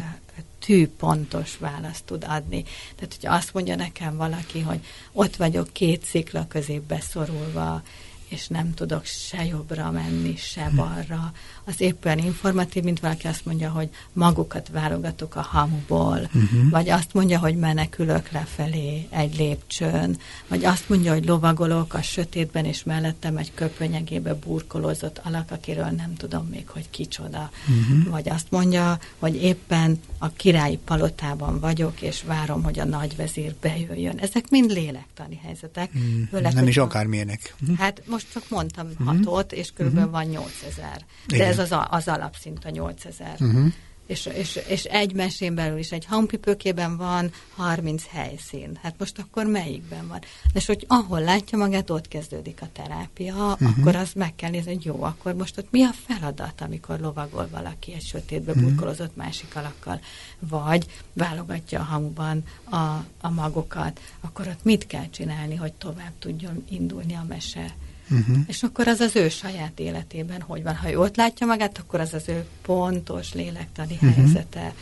tűpontos 0.60 1.58
választ 1.58 2.04
tud 2.06 2.26
adni. 2.28 2.64
Tehát, 2.96 3.16
hogyha 3.20 3.36
azt 3.36 3.54
mondja 3.54 3.76
nekem 3.76 4.18
valaki, 4.18 4.60
hogy 4.60 4.80
ott 5.12 5.36
vagyok 5.36 5.74
két 5.74 6.04
szikla 6.04 6.48
közé 6.48 6.82
beszorulva, 6.88 7.84
és 8.30 8.48
nem 8.48 8.74
tudok 8.74 9.06
se 9.06 9.46
jobbra 9.46 9.92
menni, 9.92 10.36
se 10.36 10.70
balra. 10.76 11.32
Az 11.70 11.82
éppen 11.82 12.18
informatív, 12.18 12.84
mint 12.84 13.00
valaki 13.00 13.28
azt 13.28 13.46
mondja, 13.46 13.70
hogy 13.70 13.90
magukat 14.14 14.70
válogatok 14.72 15.36
a 15.36 15.42
hamuból, 15.42 16.20
uh-huh. 16.20 16.70
vagy 16.70 16.90
azt 16.90 17.14
mondja, 17.14 17.40
hogy 17.40 17.56
menekülök 17.56 18.32
lefelé 18.32 19.08
egy 19.10 19.38
lépcsőn, 19.38 20.18
vagy 20.48 20.66
azt 20.66 20.90
mondja, 20.90 21.14
hogy 21.14 21.26
lovagolok 21.26 21.94
a 21.94 22.02
sötétben, 22.02 22.66
és 22.66 22.84
mellettem 22.84 23.38
egy 23.38 23.52
köpönyegébe 23.54 24.34
burkolózott 24.34 25.22
alak, 25.24 25.52
akiről 25.52 25.90
nem 25.90 26.14
tudom 26.18 26.48
még, 26.52 26.70
hogy 26.70 26.90
kicsoda. 26.90 27.52
Uh-huh. 27.68 28.10
Vagy 28.10 28.30
azt 28.30 28.48
mondja, 28.50 29.00
hogy 29.20 29.36
éppen 29.36 30.00
a 30.18 30.30
királyi 30.30 30.78
palotában 30.86 31.60
vagyok, 31.60 32.02
és 32.02 32.24
várom, 32.24 32.64
hogy 32.64 32.80
a 32.80 32.86
nagyvezír 32.86 33.56
bejöjjön. 33.62 34.18
Ezek 34.18 34.50
mind 34.50 34.72
lélektani 34.72 35.40
helyzetek. 35.44 35.90
Uh-huh. 35.94 36.28
Főleg, 36.30 36.54
nem 36.54 36.68
is 36.68 36.78
akármilyenek. 36.78 37.56
Uh-huh. 37.62 37.78
Hát 37.78 38.02
most 38.06 38.28
csak 38.34 38.44
mondtam 38.50 38.88
uh-huh. 38.88 39.08
hatot, 39.08 39.52
és 39.52 39.72
körülbelül 39.74 40.10
uh-huh. 40.10 40.24
van 40.24 40.32
8000. 40.32 41.06
De 41.28 41.36
Igen. 41.36 41.48
ez 41.48 41.59
az, 41.60 41.72
a, 41.72 41.88
az 41.92 42.08
alapszint 42.08 42.66
a 42.66 42.70
8000. 42.70 43.36
Uh-huh. 43.40 43.74
És, 44.10 44.26
és, 44.26 44.60
és 44.68 44.84
egy 44.84 45.14
mesén 45.14 45.56
belül 45.56 45.78
is, 45.78 45.92
egy 45.92 46.06
hampipőkében 46.06 46.98
van 46.98 47.32
30 47.56 48.04
helyszín. 48.08 48.80
Hát 48.82 48.96
most 48.98 49.20
akkor 49.20 49.46
melyikben 49.46 50.08
van? 50.08 50.20
És 50.54 50.66
hogy 50.66 50.86
ahol 50.88 51.22
látja 51.22 51.58
magát, 51.58 51.90
ott 51.90 52.08
kezdődik 52.08 52.62
a 52.62 52.68
terápia, 52.74 53.34
uh-huh. 53.34 53.70
akkor 53.78 53.96
az 53.96 54.12
meg 54.14 54.36
kell 54.36 54.50
nézni, 54.50 54.74
hogy 54.74 54.86
jó, 54.86 55.04
akkor 55.04 55.34
most 55.34 55.58
ott 55.58 55.72
mi 55.72 55.84
a 55.84 55.92
feladat, 56.06 56.62
amikor 56.62 57.00
lovagol 57.00 57.48
valaki 57.52 57.94
egy 57.94 58.06
sötétbe 58.06 58.52
uh-huh. 58.52 58.68
burkolozott 58.68 59.16
másik 59.16 59.56
alakkal, 59.56 60.00
vagy 60.40 60.86
válogatja 61.14 61.80
a 61.80 61.84
hamuban 61.84 62.44
a, 62.64 62.76
a 63.22 63.30
magokat, 63.30 64.00
akkor 64.22 64.48
ott 64.48 64.64
mit 64.64 64.88
kell 64.88 65.10
csinálni, 65.10 65.56
hogy 65.56 65.74
tovább 65.74 66.14
tudjon 66.20 66.64
indulni 66.70 67.14
a 67.14 67.26
mese? 67.28 67.74
Uh-huh. 68.12 68.38
És 68.48 68.64
akkor 68.64 68.88
az 68.88 69.00
az 69.00 69.16
ő 69.16 69.30
saját 69.30 69.80
életében 69.80 70.42
hogy 70.42 70.64
van. 70.64 70.76
Ha 70.76 70.92
ő 70.92 71.00
ott 71.00 71.16
látja 71.16 71.46
magát, 71.46 71.78
akkor 71.78 72.00
az 72.00 72.14
az 72.14 72.24
ő 72.28 72.46
pontos 72.62 73.34
lélektani 73.34 73.94
uh-huh. 73.94 74.14
helyzete. 74.14 74.74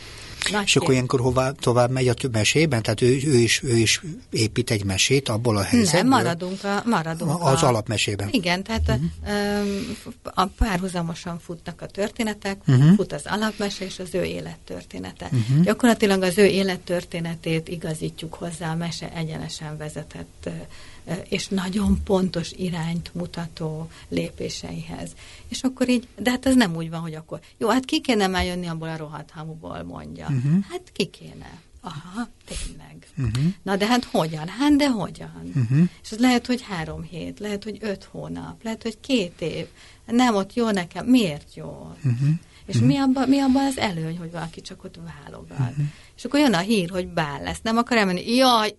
Nagy 0.52 0.62
és 0.64 0.76
akkor 0.76 0.92
ilyenkor 0.92 1.20
hová 1.20 1.50
tovább 1.50 1.90
megy 1.90 2.08
a 2.08 2.14
mesében? 2.32 2.82
Tehát 2.82 3.00
ő, 3.02 3.06
ő, 3.06 3.36
is, 3.36 3.62
ő 3.62 3.76
is 3.76 4.02
épít 4.30 4.70
egy 4.70 4.84
mesét 4.84 5.28
abból 5.28 5.56
a 5.56 5.62
helyzetből? 5.62 6.00
Nem, 6.00 6.10
maradunk, 6.10 6.64
a, 6.64 6.82
maradunk 6.84 7.42
az 7.42 7.62
a, 7.62 7.66
alapmesében. 7.66 8.28
Igen, 8.30 8.62
tehát 8.62 8.88
uh-huh. 8.88 9.04
a, 10.22 10.40
a 10.40 10.46
párhuzamosan 10.46 11.38
futnak 11.38 11.82
a 11.82 11.86
történetek, 11.86 12.58
uh-huh. 12.66 12.94
fut 12.94 13.12
az 13.12 13.22
alapmese 13.24 13.84
és 13.84 13.98
az 13.98 14.14
ő 14.14 14.24
élettörténete. 14.24 15.28
Uh-huh. 15.32 15.64
Gyakorlatilag 15.64 16.22
az 16.22 16.38
ő 16.38 16.44
élettörténetét 16.44 17.68
igazítjuk 17.68 18.34
hozzá 18.34 18.70
a 18.70 18.76
mese 18.76 19.12
egyenesen 19.12 19.76
vezetett 19.76 20.48
és 21.28 21.48
nagyon 21.48 22.02
pontos 22.04 22.52
irányt 22.52 23.14
mutató 23.14 23.90
lépéseihez. 24.08 25.10
És 25.48 25.62
akkor 25.62 25.88
így, 25.88 26.08
de 26.18 26.30
hát 26.30 26.46
ez 26.46 26.54
nem 26.54 26.76
úgy 26.76 26.90
van, 26.90 27.00
hogy 27.00 27.14
akkor, 27.14 27.40
jó, 27.58 27.68
hát 27.68 27.84
ki 27.84 28.00
kéne 28.00 28.26
már 28.26 28.44
jönni 28.44 28.66
abból 28.66 28.88
a 28.88 28.96
rohadt 28.96 29.30
hamuból, 29.30 29.82
mondja. 29.82 30.26
Uh-huh. 30.26 30.64
Hát 30.70 30.82
ki 30.92 31.04
kéne. 31.04 31.60
Aha, 31.80 32.28
tényleg. 32.44 33.06
Uh-huh. 33.18 33.52
Na 33.62 33.76
de 33.76 33.86
hát 33.86 34.04
hogyan? 34.04 34.48
Hát 34.48 34.76
de 34.76 34.88
hogyan? 34.88 35.52
Uh-huh. 35.54 35.88
És 36.02 36.10
ez 36.10 36.18
lehet, 36.18 36.46
hogy 36.46 36.62
három 36.62 37.02
hét, 37.02 37.38
lehet, 37.38 37.64
hogy 37.64 37.78
öt 37.80 38.04
hónap, 38.04 38.62
lehet, 38.62 38.82
hogy 38.82 39.00
két 39.00 39.40
év. 39.40 39.66
Nem 40.06 40.34
ott 40.34 40.54
jó 40.54 40.70
nekem. 40.70 41.06
Miért 41.06 41.54
jó? 41.54 41.94
Uh-huh. 42.04 42.28
És 42.66 42.74
uh-huh. 42.74 42.90
mi, 42.90 42.96
abban, 42.96 43.28
mi 43.28 43.38
abban 43.38 43.64
az 43.64 43.78
előny, 43.78 44.18
hogy 44.18 44.30
valaki 44.30 44.60
csak 44.60 44.84
ott 44.84 44.98
válogat? 45.24 45.58
Uh-huh. 45.58 45.86
És 46.16 46.24
akkor 46.24 46.40
jön 46.40 46.54
a 46.54 46.58
hír, 46.58 46.90
hogy 46.90 47.08
bál 47.08 47.42
lesz. 47.42 47.60
Nem 47.62 47.76
akar 47.76 47.96
elmenni. 47.96 48.34
Jaj, 48.34 48.76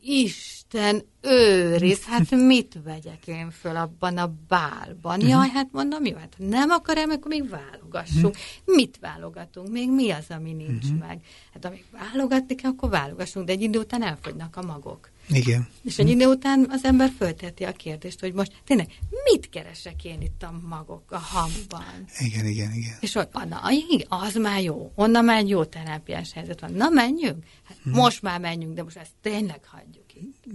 Isten 0.71 1.05
őriz, 1.21 2.03
hát 2.03 2.31
mit 2.31 2.77
vegyek 2.83 3.27
én 3.27 3.51
föl 3.51 3.75
abban 3.75 4.17
a 4.17 4.33
bálban? 4.47 5.27
Jaj, 5.27 5.49
hát 5.49 5.67
mondom, 5.71 6.05
jó, 6.05 6.15
hát 6.15 6.33
nem 6.37 6.69
akar 6.69 6.97
el, 6.97 7.09
akkor 7.09 7.27
még 7.27 7.49
válogassunk. 7.49 8.37
Mit 8.65 8.97
válogatunk? 9.01 9.69
Még 9.69 9.91
mi 9.91 10.11
az, 10.11 10.25
ami 10.29 10.53
nincs 10.53 10.85
meg? 10.99 11.19
Hát 11.53 11.65
amíg 11.65 11.83
válogatni 11.91 12.55
kell, 12.55 12.71
akkor 12.71 12.89
válogassunk, 12.89 13.45
de 13.45 13.51
egy 13.51 13.61
idő 13.61 13.79
után 13.79 14.03
elfogynak 14.03 14.55
a 14.55 14.61
magok. 14.61 15.09
Igen. 15.29 15.67
És 15.83 15.99
egy 15.99 16.09
idő 16.09 16.25
után 16.25 16.67
az 16.69 16.83
ember 16.83 17.11
fölteti 17.17 17.63
a 17.63 17.71
kérdést, 17.71 18.19
hogy 18.19 18.33
most 18.33 18.51
tényleg 18.65 18.87
mit 19.31 19.49
keresek 19.49 20.03
én 20.03 20.21
itt 20.21 20.43
a 20.43 20.59
magok 20.67 21.11
a 21.11 21.17
hamban? 21.17 22.05
Igen, 22.17 22.45
igen, 22.45 22.73
igen. 22.73 22.97
És 22.99 23.13
hogy 23.13 23.27
na, 23.49 23.61
az 24.07 24.35
már 24.35 24.61
jó, 24.61 24.91
onnan 24.95 25.25
már 25.25 25.37
egy 25.37 25.49
jó 25.49 25.63
terápiás 25.63 26.33
helyzet 26.33 26.59
van. 26.59 26.73
Na, 26.73 26.89
menjünk? 26.89 27.43
Hát 27.63 27.77
hmm. 27.83 27.93
most 27.93 28.21
már 28.21 28.39
menjünk, 28.39 28.73
de 28.73 28.83
most 28.83 28.97
ezt 28.97 29.11
tényleg 29.21 29.59
hagyjuk 29.65 30.08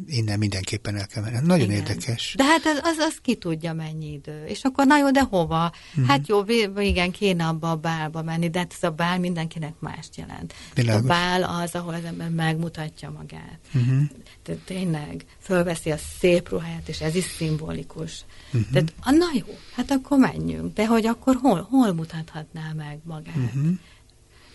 innen 0.06 0.38
mindenképpen 0.38 0.96
el 0.96 1.06
kell 1.06 1.22
menni. 1.22 1.46
Nagyon 1.46 1.70
igen. 1.70 1.76
érdekes. 1.76 2.34
De 2.36 2.44
hát 2.44 2.64
az, 2.64 2.80
az, 2.82 2.96
az 2.98 3.18
ki 3.22 3.34
tudja 3.34 3.72
mennyi 3.72 4.12
idő. 4.12 4.44
És 4.44 4.62
akkor 4.62 4.86
na 4.86 4.98
jó, 4.98 5.10
de 5.10 5.22
hova? 5.22 5.72
Mm-hmm. 5.98 6.08
Hát 6.08 6.28
jó, 6.28 6.44
igen, 6.76 7.10
kéne 7.10 7.46
abba 7.46 7.70
a 7.70 7.76
bálba 7.76 8.22
menni, 8.22 8.50
de 8.50 8.58
hát 8.58 8.72
ez 8.76 8.88
a 8.88 8.90
bál 8.90 9.18
mindenkinek 9.18 9.74
mást 9.78 10.16
jelent. 10.16 10.54
A 10.76 11.06
bál 11.06 11.42
az, 11.42 11.74
ahol 11.74 11.94
az 11.94 12.04
ember 12.04 12.28
megmutatja 12.28 13.10
magát. 13.10 13.58
Mm-hmm. 13.78 14.02
Tehát 14.42 14.60
tényleg 14.60 15.24
fölveszi 15.40 15.90
a 15.90 15.96
szép 16.18 16.48
ruháját, 16.48 16.88
és 16.88 17.00
ez 17.00 17.14
is 17.14 17.24
szimbolikus. 17.24 18.24
Mm-hmm. 18.56 18.72
Tehát, 18.72 18.92
na 19.04 19.26
jó, 19.34 19.58
hát 19.74 19.90
akkor 19.90 20.18
menjünk. 20.18 20.74
De 20.74 20.86
hogy 20.86 21.06
akkor 21.06 21.36
hol, 21.40 21.66
hol 21.70 21.92
mutathatná 21.92 22.72
meg 22.76 22.98
magát? 23.04 23.36
Mm-hmm 23.36 23.72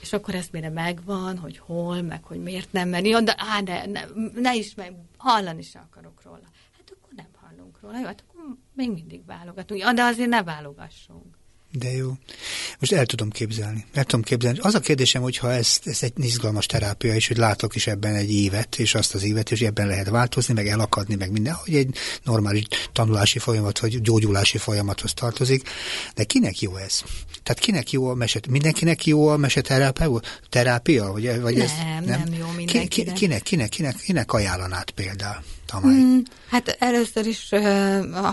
és 0.01 0.13
akkor 0.13 0.35
ez 0.35 0.47
mire 0.51 0.69
megvan, 0.69 1.37
hogy 1.37 1.57
hol, 1.57 2.01
meg 2.01 2.23
hogy 2.23 2.41
miért 2.41 2.71
nem 2.71 2.89
menni, 2.89 3.23
de 3.23 3.35
á, 3.37 3.61
ne, 3.61 3.85
ne, 3.85 4.01
ne 4.33 4.55
is 4.55 4.75
meg, 4.75 4.95
hallani 5.17 5.61
se 5.61 5.79
akarok 5.79 6.21
róla. 6.23 6.47
Hát 6.77 6.93
akkor 6.97 7.13
nem 7.15 7.27
hallunk 7.41 7.79
róla, 7.81 7.99
jó, 7.99 8.05
hát 8.05 8.23
akkor 8.27 8.57
még 8.73 8.91
mindig 8.91 9.25
válogatunk. 9.25 9.81
Ja, 9.81 9.93
de 9.93 10.03
azért 10.03 10.29
ne 10.29 10.43
válogassunk. 10.43 11.38
De 11.71 11.91
jó. 11.91 12.13
Most 12.79 12.91
el 12.91 13.05
tudom 13.05 13.29
képzelni. 13.29 13.85
El 13.93 14.03
tudom 14.03 14.25
képzelni. 14.25 14.59
Az 14.61 14.75
a 14.75 14.79
kérdésem, 14.79 15.21
hogyha 15.21 15.53
ez, 15.53 15.79
ez 15.83 16.03
egy 16.03 16.13
izgalmas 16.17 16.65
terápia, 16.65 17.15
és 17.15 17.27
hogy 17.27 17.37
látok 17.37 17.75
is 17.75 17.87
ebben 17.87 18.15
egy 18.15 18.31
évet, 18.31 18.79
és 18.79 18.95
azt 18.95 19.13
az 19.13 19.23
évet, 19.23 19.51
és 19.51 19.61
ebben 19.61 19.87
lehet 19.87 20.09
változni, 20.09 20.53
meg 20.53 20.67
elakadni, 20.67 21.15
meg 21.15 21.31
minden, 21.31 21.53
hogy 21.53 21.75
egy 21.75 21.95
normális 22.23 22.63
tanulási 22.93 23.39
folyamat, 23.39 23.79
vagy 23.79 24.01
gyógyulási 24.01 24.57
folyamathoz 24.57 25.13
tartozik. 25.13 25.69
De 26.15 26.23
kinek 26.23 26.59
jó 26.59 26.75
ez? 26.75 27.01
Tehát 27.43 27.59
kinek 27.59 27.91
jó 27.91 28.07
a 28.09 28.13
meset? 28.13 28.47
Mindenkinek 28.47 29.05
jó 29.05 29.27
a 29.27 29.37
meseterápia? 29.37 30.21
Terápia? 30.49 31.11
Vagy, 31.11 31.41
vagy 31.41 31.55
nem, 31.55 31.65
ez, 31.65 31.71
nem, 31.77 32.03
nem 32.03 32.33
jó 32.33 32.47
mindenkinek. 32.47 32.87
Ki, 32.87 33.03
ki, 33.03 33.11
kinek, 33.13 33.41
kinek, 33.41 33.69
kinek, 33.69 33.95
kinek 33.95 34.33
ajánlanát 34.33 34.89
például? 34.91 35.43
Mm, 35.77 36.19
hát 36.49 36.75
először 36.79 37.25
is, 37.25 37.49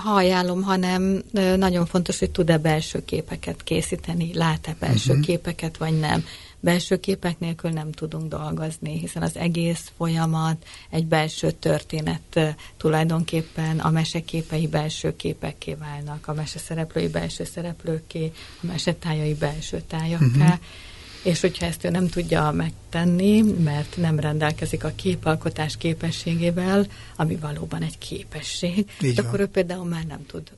ha 0.03 0.15
ajánlom, 0.15 0.63
hanem 0.63 1.23
nagyon 1.57 1.87
fontos, 1.87 2.19
hogy 2.19 2.31
tud-e 2.31 2.59
belső 2.59 3.05
képeket 3.05 3.63
készíteni, 3.63 4.31
lát-e 4.35 4.77
belső 4.79 5.11
uh-huh. 5.11 5.27
képeket, 5.27 5.77
vagy 5.77 5.99
nem. 5.99 6.25
belső 6.61 6.97
képek 6.97 7.39
nélkül 7.39 7.71
nem 7.71 7.93
tudunk 7.93 8.29
dolgozni, 8.29 8.99
hiszen 8.99 9.23
az 9.23 9.37
egész 9.37 9.91
folyamat 9.97 10.67
egy 10.91 11.07
belső 11.07 11.51
történet 11.51 12.57
tulajdonképpen 12.77 13.79
a 13.79 13.91
meseképei 13.91 14.67
belső 14.67 15.17
képekké 15.17 15.75
válnak, 15.75 16.29
a 16.29 16.35
mese 16.35 16.59
szereplői 16.59 17.09
belső 17.09 17.45
szereplőké, 17.45 18.33
a 18.63 18.67
mesetájai 18.67 19.35
belső 19.35 19.83
tájakká, 19.89 20.25
uh-huh 20.27 20.59
és 21.27 21.41
hogyha 21.41 21.67
ezt 21.67 21.85
ő 21.85 21.91
nem 21.91 22.09
tudja 22.09 22.55
megtenni, 23.05 23.43
mert 23.63 23.97
nem 23.97 24.21
rendelkezik 24.21 24.85
a 24.85 24.93
képalkotás 24.97 25.77
képességével, 25.77 26.87
ami 27.17 27.37
valóban 27.37 27.83
egy 27.83 27.99
képesség, 27.99 28.91
Így 29.03 29.19
akkor 29.19 29.41
ő 29.41 29.47
például 29.47 29.85
már 29.85 30.05
nem 30.05 30.27
tud, 30.27 30.53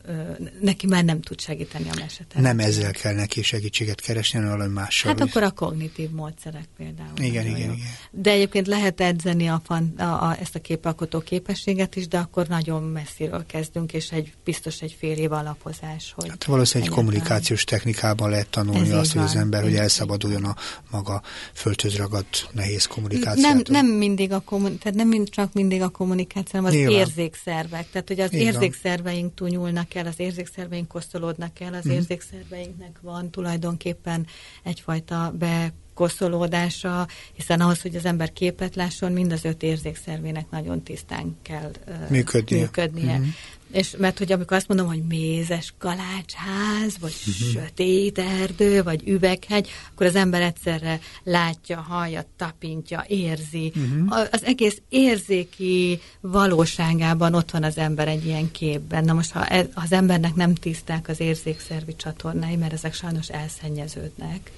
neki 0.60 0.86
már 0.86 1.04
nem 1.04 1.20
tud 1.20 1.40
segíteni 1.40 1.88
a 1.88 1.94
mesetet. 1.98 2.42
Nem 2.42 2.58
ezzel 2.58 2.92
kell 2.92 3.14
neki 3.14 3.42
segítséget 3.42 4.00
keresni, 4.00 4.38
hanem 4.38 4.56
valami 4.56 4.72
mással. 4.72 5.10
Hát 5.10 5.20
akkor 5.20 5.42
a 5.42 5.50
kognitív 5.50 6.10
módszerek 6.10 6.68
például. 6.76 7.12
Igen, 7.16 7.46
igen, 7.46 7.56
igen. 7.56 7.76
De 8.10 8.30
egyébként 8.30 8.66
lehet 8.66 9.00
edzeni 9.00 9.48
a, 9.48 9.62
fan, 9.64 9.94
a, 9.98 10.02
a, 10.02 10.36
ezt 10.40 10.54
a 10.54 10.60
képalkotó 10.60 11.20
képességet 11.20 11.96
is, 11.96 12.08
de 12.08 12.18
akkor 12.18 12.46
nagyon 12.46 12.82
messziről 12.82 13.46
kezdünk, 13.46 13.92
és 13.92 14.10
egy 14.10 14.32
biztos 14.44 14.80
egy 14.80 14.96
fél 14.98 15.16
év 15.16 15.32
alapozás. 15.32 16.12
Hogy 16.16 16.28
hát 16.28 16.44
valószínűleg 16.44 16.90
egy 16.90 16.98
kommunikációs 16.98 17.64
technikában 17.64 18.30
lehet 18.30 18.48
tanulni 18.48 18.90
azt, 18.90 19.12
hogy 19.12 19.22
az 19.22 19.36
ember, 19.36 19.62
hogy 19.62 19.74
elszabaduljon 19.74 20.44
a 20.44 20.56
maga 20.90 21.22
földhöz 21.52 21.96
ragadt 22.28 22.54
nehéz 22.54 22.86
kommunikáció. 22.86 23.42
Nem, 23.42 23.62
nem 23.68 23.86
mindig 23.86 24.32
a 24.32 24.40
kommun, 24.40 24.78
tehát 24.78 24.98
nem 24.98 25.08
mind, 25.08 25.28
csak 25.28 25.52
mindig 25.52 25.82
a 25.82 25.88
kommunikáció, 25.88 26.50
hanem 26.60 26.64
az 26.64 26.72
Nyilván. 26.72 26.98
érzékszervek. 26.98 27.90
Tehát, 27.90 28.08
hogy 28.08 28.20
az 28.20 28.32
Igen. 28.32 28.46
érzékszerveink 28.46 29.34
túnyulnak 29.34 29.94
el, 29.94 30.06
az 30.06 30.14
érzékszerveink 30.16 30.88
kosztolódnak 30.88 31.60
el, 31.60 31.74
az 31.74 31.88
mm. 31.88 31.90
érzékszerveinknek 31.90 32.98
van 33.02 33.30
tulajdonképpen 33.30 34.26
egyfajta 34.62 35.34
be 35.38 35.72
koszolódása, 35.94 37.08
hiszen 37.32 37.60
ahhoz, 37.60 37.80
hogy 37.80 37.96
az 37.96 38.04
ember 38.04 38.32
képet 38.32 38.76
lásson, 38.76 39.12
mind 39.12 39.32
az 39.32 39.44
öt 39.44 39.62
érzékszervének 39.62 40.50
nagyon 40.50 40.82
tisztán 40.82 41.36
kell 41.42 41.70
uh, 41.86 42.10
működnie. 42.10 42.60
működnie. 42.60 43.18
Mm-hmm. 43.18 43.28
És 43.72 43.94
mert 43.98 44.18
hogy 44.18 44.32
amikor 44.32 44.56
azt 44.56 44.68
mondom, 44.68 44.86
hogy 44.86 45.02
mézes 45.08 45.74
kalácsház, 45.78 46.98
vagy 47.00 47.14
uh-huh. 47.26 47.48
sötét 47.52 48.18
erdő, 48.18 48.82
vagy 48.82 49.08
üveghegy, 49.08 49.68
akkor 49.92 50.06
az 50.06 50.14
ember 50.14 50.42
egyszerre 50.42 51.00
látja, 51.22 51.80
hallja, 51.80 52.24
tapintja, 52.36 53.04
érzi. 53.08 53.72
Uh-huh. 53.76 54.26
Az 54.30 54.44
egész 54.44 54.80
érzéki 54.88 56.00
valóságában 56.20 57.34
ott 57.34 57.50
van 57.50 57.62
az 57.62 57.76
ember 57.78 58.08
egy 58.08 58.26
ilyen 58.26 58.50
képben. 58.50 59.04
Na 59.04 59.12
most, 59.12 59.30
ha 59.30 59.46
e, 59.46 59.68
az 59.74 59.92
embernek 59.92 60.34
nem 60.34 60.54
tiszták 60.54 61.08
az 61.08 61.20
érzékszervi 61.20 61.96
csatornái, 61.96 62.56
mert 62.56 62.72
ezek 62.72 62.94
sajnos 62.94 63.28
elszennyeződnek, 63.28 64.50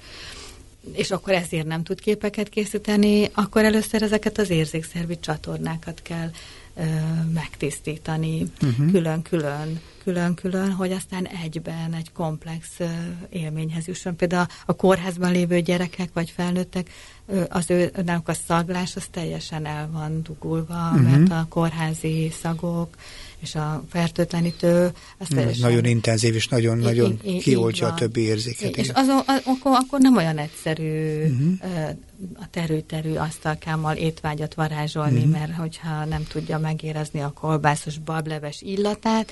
és 0.93 1.11
akkor 1.11 1.33
ezért 1.33 1.65
nem 1.65 1.83
tud 1.83 1.99
képeket 1.99 2.49
készíteni, 2.49 3.29
akkor 3.33 3.63
először 3.63 4.01
ezeket 4.01 4.37
az 4.37 4.49
érzékszervi 4.49 5.19
csatornákat 5.19 6.01
kell 6.01 6.31
megtisztítani 7.33 8.51
uh-huh. 8.61 8.91
külön-külön, 8.91 9.81
külön-külön, 10.03 10.71
hogy 10.71 10.91
aztán 10.91 11.27
egyben 11.27 11.93
egy 11.93 12.11
komplex 12.11 12.79
élményhez 13.29 13.87
jusson. 13.87 14.15
Például 14.15 14.45
a 14.65 14.75
kórházban 14.75 15.31
lévő 15.31 15.59
gyerekek 15.59 16.09
vagy 16.13 16.29
felnőttek, 16.29 16.89
az 17.49 17.69
ő, 17.69 17.91
náluk 18.05 18.27
a 18.27 18.33
szaglás 18.47 18.95
az 18.95 19.05
teljesen 19.11 19.65
el 19.65 19.89
van 19.91 20.23
dugulva, 20.23 20.89
uh-huh. 20.93 21.01
mert 21.01 21.31
a 21.31 21.45
kórházi 21.49 22.31
szagok, 22.41 22.95
és 23.39 23.55
a 23.55 23.83
fertőtlenítő... 23.89 24.91
Az 25.17 25.27
mm, 25.33 25.39
nagyon 25.59 25.85
intenzív, 25.85 26.35
és 26.35 26.47
nagyon-nagyon 26.47 27.19
kioltja 27.39 27.87
a 27.87 27.93
többi 27.93 28.21
érzéket. 28.21 28.77
És 28.77 28.89
akkor, 28.89 29.71
akkor 29.71 29.99
nem 29.99 30.15
olyan 30.15 30.37
egyszerű 30.37 31.23
uh-huh. 31.23 31.89
a 32.35 32.49
terű-terű 32.49 33.13
asztalkámmal 33.13 33.95
étvágyat 33.95 34.53
varázsolni, 34.53 35.17
uh-huh. 35.17 35.31
mert 35.31 35.55
hogyha 35.55 36.05
nem 36.05 36.25
tudja 36.27 36.57
megérezni 36.57 37.19
a 37.19 37.31
kolbászos 37.31 37.97
bableves 37.97 38.61
illatát, 38.61 39.31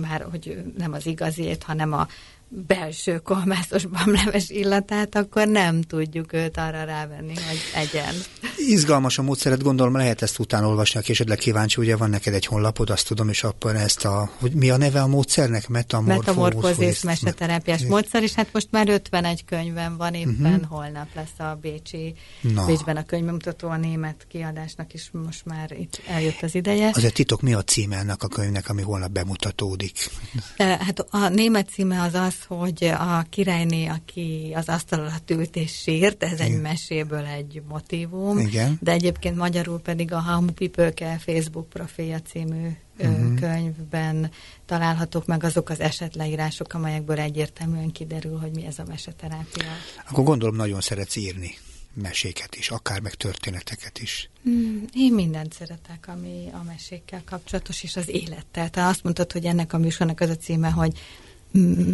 már 0.00 0.26
hogy 0.30 0.62
nem 0.78 0.92
az 0.92 1.06
igaziét, 1.06 1.62
hanem 1.62 1.92
a 1.92 2.08
belső 2.48 3.18
kolmászos 3.18 3.84
bamleves 3.84 4.48
illatát, 4.48 5.16
akkor 5.16 5.48
nem 5.48 5.82
tudjuk 5.82 6.32
őt 6.32 6.56
arra 6.56 6.84
rávenni, 6.84 7.34
hogy 7.34 7.58
egyen. 7.74 8.14
Izgalmas 8.56 9.18
a 9.18 9.22
módszeret, 9.22 9.62
gondolom 9.62 9.96
lehet 9.96 10.22
ezt 10.22 10.38
utána 10.38 10.68
olvasni, 10.68 11.00
aki 11.00 11.10
esetleg 11.12 11.38
kíváncsi, 11.38 11.80
ugye 11.80 11.96
van 11.96 12.10
neked 12.10 12.34
egy 12.34 12.46
honlapod, 12.46 12.90
azt 12.90 13.06
tudom, 13.06 13.28
és 13.28 13.44
akkor 13.44 13.74
ezt 13.74 14.04
a, 14.04 14.30
hogy 14.40 14.52
mi 14.52 14.70
a 14.70 14.76
neve 14.76 15.00
a 15.00 15.06
módszernek? 15.06 15.68
Metamorfózis 15.68 17.02
meseterápiás 17.02 17.82
módszer, 17.82 18.22
és 18.22 18.32
hát 18.32 18.48
most 18.52 18.68
már 18.70 18.88
51 18.88 19.44
könyvem 19.44 19.96
van, 19.96 20.14
éppen 20.14 20.52
uh-huh. 20.54 20.68
holnap 20.68 21.08
lesz 21.14 21.38
a 21.38 21.58
Bécsi, 21.60 22.14
Na. 22.40 22.64
Bécsben 22.64 22.96
a 22.96 23.04
könyvbemutató, 23.04 23.68
a 23.68 23.76
német 23.76 24.26
kiadásnak 24.28 24.92
is 24.92 25.10
most 25.12 25.44
már 25.44 25.72
itt 25.72 26.00
eljött 26.08 26.42
az 26.42 26.54
ideje. 26.54 26.90
Azért 26.94 27.14
titok, 27.14 27.40
mi 27.40 27.54
a 27.54 27.62
címe 27.62 27.96
ennek 27.96 28.22
a 28.22 28.28
könyvnek, 28.28 28.68
ami 28.68 28.82
holnap 28.82 29.10
bemutatódik? 29.10 30.10
Hát 30.56 30.98
a 31.10 31.28
német 31.28 31.68
címe 31.68 32.02
az 32.02 32.14
az, 32.14 32.35
hogy 32.44 32.84
a 32.84 33.24
királyné, 33.30 33.86
aki 33.86 34.52
az 34.54 34.68
asztal 34.68 35.00
alatt 35.00 35.30
ült 35.30 35.56
és 35.56 35.72
sírt, 35.72 36.22
ez 36.22 36.32
Igen. 36.32 36.46
egy 36.46 36.60
meséből 36.60 37.24
egy 37.24 37.62
motivum, 37.68 38.38
Igen. 38.38 38.78
de 38.80 38.92
egyébként 38.92 39.36
magyarul 39.36 39.80
pedig 39.80 40.12
a 40.12 40.18
Hamu 40.18 40.52
Pipőke 40.52 41.18
Facebook 41.18 41.68
profilja 41.68 42.20
című 42.20 42.68
uh-huh. 42.98 43.38
könyvben 43.40 44.30
találhatók 44.66 45.26
meg 45.26 45.44
azok 45.44 45.68
az 45.68 45.80
esetleírások, 45.80 46.74
amelyekből 46.74 47.18
egyértelműen 47.18 47.92
kiderül, 47.92 48.38
hogy 48.38 48.50
mi 48.50 48.66
ez 48.66 48.78
a 48.78 48.84
meseterápia. 48.88 49.70
Akkor 50.08 50.24
gondolom 50.24 50.56
nagyon 50.56 50.80
szeretsz 50.80 51.16
írni 51.16 51.54
meséket 52.02 52.56
is, 52.56 52.70
akár 52.70 53.00
meg 53.00 53.14
történeteket 53.14 53.98
is. 53.98 54.30
Mm, 54.48 54.82
én 54.92 55.12
mindent 55.12 55.52
szeretek, 55.52 56.04
ami 56.08 56.48
a 56.52 56.62
mesékkel 56.62 57.22
kapcsolatos, 57.24 57.82
és 57.82 57.96
az 57.96 58.08
élettel. 58.08 58.70
Tehát 58.70 58.90
azt 58.90 59.02
mondtad, 59.02 59.32
hogy 59.32 59.44
ennek 59.44 59.72
a 59.72 59.78
műsornak 59.78 60.20
az 60.20 60.28
a 60.28 60.36
címe, 60.36 60.70
hogy 60.70 60.98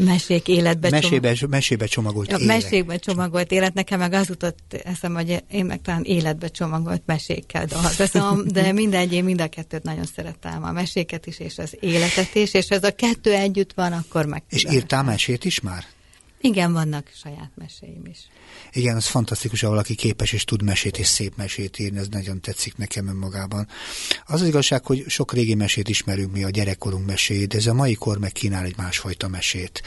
mesék 0.04 0.48
életbe 0.48 0.90
mesébe, 0.90 1.32
csomag... 1.32 1.54
mesébe 1.54 1.86
csomagolt 1.86 2.30
ja, 2.30 2.36
élet. 2.36 2.62
Mesékbe 2.62 2.96
csomagolt 2.96 3.52
élet. 3.52 3.74
Nekem 3.74 3.98
meg 3.98 4.12
az 4.12 4.28
jutott 4.28 4.80
eszem, 4.84 5.14
hogy 5.14 5.42
én 5.50 5.64
meg 5.64 5.80
talán 5.82 6.02
életbe 6.04 6.48
csomagolt 6.48 7.02
mesékkel 7.06 7.66
dolgozom, 7.66 8.48
de 8.48 8.72
mindegy, 8.72 9.12
én 9.12 9.24
mind 9.24 9.40
a 9.40 9.48
kettőt 9.48 9.82
nagyon 9.82 10.04
szeretem, 10.14 10.64
a 10.64 10.72
meséket 10.72 11.26
is, 11.26 11.38
és 11.38 11.58
az 11.58 11.76
életet 11.80 12.34
is, 12.34 12.54
és 12.54 12.68
ez 12.68 12.84
a 12.84 12.94
kettő 12.94 13.32
együtt 13.32 13.72
van, 13.72 13.92
akkor 13.92 14.26
meg... 14.26 14.42
És 14.48 14.64
írtál 14.70 15.02
mesét 15.02 15.44
is 15.44 15.60
már? 15.60 15.84
Igen, 16.44 16.72
vannak 16.72 17.10
saját 17.22 17.50
meséim 17.54 18.06
is. 18.06 18.18
Igen, 18.72 18.96
az 18.96 19.06
fantasztikus, 19.06 19.60
ha 19.60 19.68
valaki 19.68 19.94
képes 19.94 20.32
és 20.32 20.44
tud 20.44 20.62
mesét 20.62 20.98
és 20.98 21.06
szép 21.06 21.36
mesét 21.36 21.78
írni, 21.78 21.98
ez 21.98 22.08
nagyon 22.08 22.40
tetszik 22.40 22.76
nekem 22.76 23.06
önmagában. 23.08 23.68
Az 24.24 24.40
az 24.40 24.46
igazság, 24.46 24.86
hogy 24.86 25.04
sok 25.08 25.32
régi 25.32 25.54
mesét 25.54 25.88
ismerünk 25.88 26.32
mi, 26.32 26.44
a 26.44 26.50
gyerekkorunk 26.50 27.06
mesét, 27.06 27.48
de 27.48 27.56
ez 27.56 27.66
a 27.66 27.74
mai 27.74 27.94
kor 27.94 28.18
meg 28.18 28.32
kínál 28.32 28.64
egy 28.64 28.76
másfajta 28.76 29.28
mesét. 29.28 29.82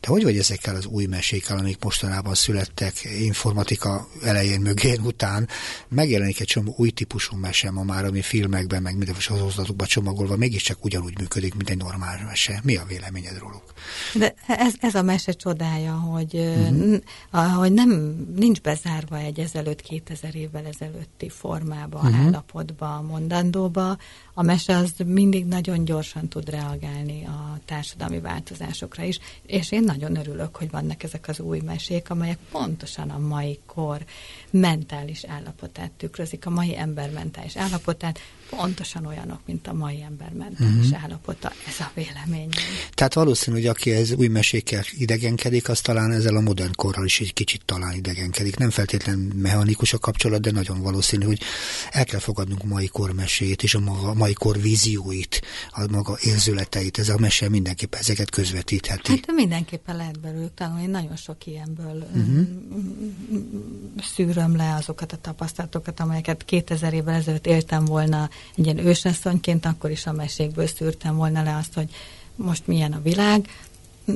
De 0.00 0.08
hogy 0.08 0.22
vagy 0.22 0.38
ezekkel 0.38 0.76
az 0.76 0.86
új 0.86 1.06
mesékkel, 1.06 1.58
amik 1.58 1.84
mostanában 1.84 2.34
születtek, 2.34 2.94
informatika 3.20 4.08
elején, 4.22 4.60
mögén, 4.60 5.00
után, 5.00 5.48
megjelenik 5.88 6.40
egy 6.40 6.46
csomó 6.46 6.74
új 6.76 6.90
típusú 6.90 7.36
mese 7.36 7.70
ma 7.70 7.82
már, 7.82 8.04
ami 8.04 8.22
filmekben, 8.22 8.82
meg 8.82 8.96
mindenféle 8.96 9.38
sorozatokban 9.38 9.86
csomagolva, 9.86 10.36
mégiscsak 10.36 10.84
ugyanúgy 10.84 11.18
működik, 11.18 11.54
mint 11.54 11.70
egy 11.70 11.78
normál 11.78 12.24
mese. 12.26 12.60
Mi 12.62 12.76
a 12.76 12.84
véleményed 12.84 13.38
róluk? 13.38 13.72
De 14.14 14.34
ez, 14.46 14.72
ez 14.80 14.94
a 14.94 15.02
mese 15.02 15.32
csodája, 15.32 15.97
hogy, 15.98 16.34
uh-huh. 16.34 17.54
hogy 17.56 17.72
nem 17.72 17.90
nincs 18.36 18.60
bezárva 18.60 19.18
egy 19.18 19.38
ezelőtt 19.38 19.80
2000 19.80 20.34
évvel 20.34 20.66
ezelőtti 20.66 21.28
formába, 21.28 21.98
uh-huh. 21.98 22.24
állapotba, 22.24 23.02
mondandóba. 23.02 23.96
A 24.34 24.42
mese 24.42 24.76
az 24.76 24.92
mindig 25.06 25.46
nagyon 25.46 25.84
gyorsan 25.84 26.28
tud 26.28 26.50
reagálni 26.50 27.24
a 27.24 27.58
társadalmi 27.64 28.20
változásokra 28.20 29.02
is, 29.02 29.18
és 29.46 29.72
én 29.72 29.82
nagyon 29.82 30.16
örülök, 30.16 30.56
hogy 30.56 30.70
vannak 30.70 31.02
ezek 31.02 31.28
az 31.28 31.40
új 31.40 31.60
mesék, 31.60 32.10
amelyek 32.10 32.38
pontosan 32.50 33.10
a 33.10 33.18
mai 33.18 33.58
kor 33.66 34.04
mentális 34.50 35.24
állapotát 35.24 35.90
tükrözik, 35.90 36.46
a 36.46 36.50
mai 36.50 36.76
ember 36.76 37.10
mentális 37.10 37.56
állapotát, 37.56 38.18
pontosan 38.50 39.06
olyanok, 39.06 39.40
mint 39.46 39.66
a 39.66 39.72
mai 39.72 40.02
ember 40.02 40.32
mentális 40.32 40.86
uh-huh. 40.86 41.02
állapota. 41.02 41.52
Ez 41.68 41.80
a 41.80 41.90
vélemény. 41.94 42.48
Tehát 42.94 43.14
valószínű, 43.14 43.56
hogy 43.56 43.66
aki 43.66 43.92
ez 43.92 44.12
új 44.12 44.26
mesékkel 44.26 44.82
idegenkedik, 44.90 45.68
az 45.68 45.80
talán 45.80 46.12
ezzel 46.12 46.36
a 46.36 46.40
modern 46.40 46.74
korral 46.74 47.04
is 47.04 47.20
egy 47.20 47.32
kicsit 47.32 47.62
talán 47.64 47.94
idegenkedik. 47.94 48.56
Nem 48.56 48.70
feltétlen 48.70 49.18
mechanikus 49.18 49.92
a 49.92 49.98
kapcsolat, 49.98 50.40
de 50.40 50.50
nagyon 50.50 50.82
valószínű, 50.82 51.24
hogy 51.24 51.40
el 51.90 52.04
kell 52.04 52.20
fogadnunk 52.20 52.62
a 52.62 52.66
mai 52.66 52.86
kor 52.86 53.12
mesét 53.12 53.62
és 53.62 53.74
a 53.74 53.80
maga, 53.80 54.14
mai 54.14 54.32
kor 54.32 54.60
vízióit, 54.60 55.42
a 55.70 55.86
maga 55.90 56.18
érzületeit. 56.20 56.98
Ez 56.98 57.08
a 57.08 57.18
mese 57.18 57.48
mindenképpen 57.48 58.00
ezeket 58.00 58.30
közvetítheti. 58.30 59.10
Hát 59.10 59.32
mindenképpen 59.32 59.96
lehet 59.96 60.20
belőlük 60.20 60.54
tanulni. 60.54 60.86
Nagyon 60.86 61.16
sok 61.16 61.46
ilyenből 61.46 62.06
uh-huh. 62.14 62.46
szűröm 64.14 64.56
le 64.56 64.74
azokat 64.74 65.12
a 65.12 65.16
tapasztalatokat, 65.16 66.00
amelyeket 66.00 66.44
2000 66.44 66.92
évvel 66.92 67.14
ezelőtt 67.14 67.46
éltem 67.46 67.84
volna 67.84 68.30
egy 68.56 68.64
ilyen 68.64 68.86
ősasszonyként, 68.86 69.66
akkor 69.66 69.90
is 69.90 70.06
a 70.06 70.12
mesékből 70.12 70.66
szűrtem 70.66 71.16
volna 71.16 71.42
le 71.42 71.56
azt, 71.56 71.74
hogy 71.74 71.90
most 72.36 72.66
milyen 72.66 72.92
a 72.92 73.02
világ, 73.02 73.48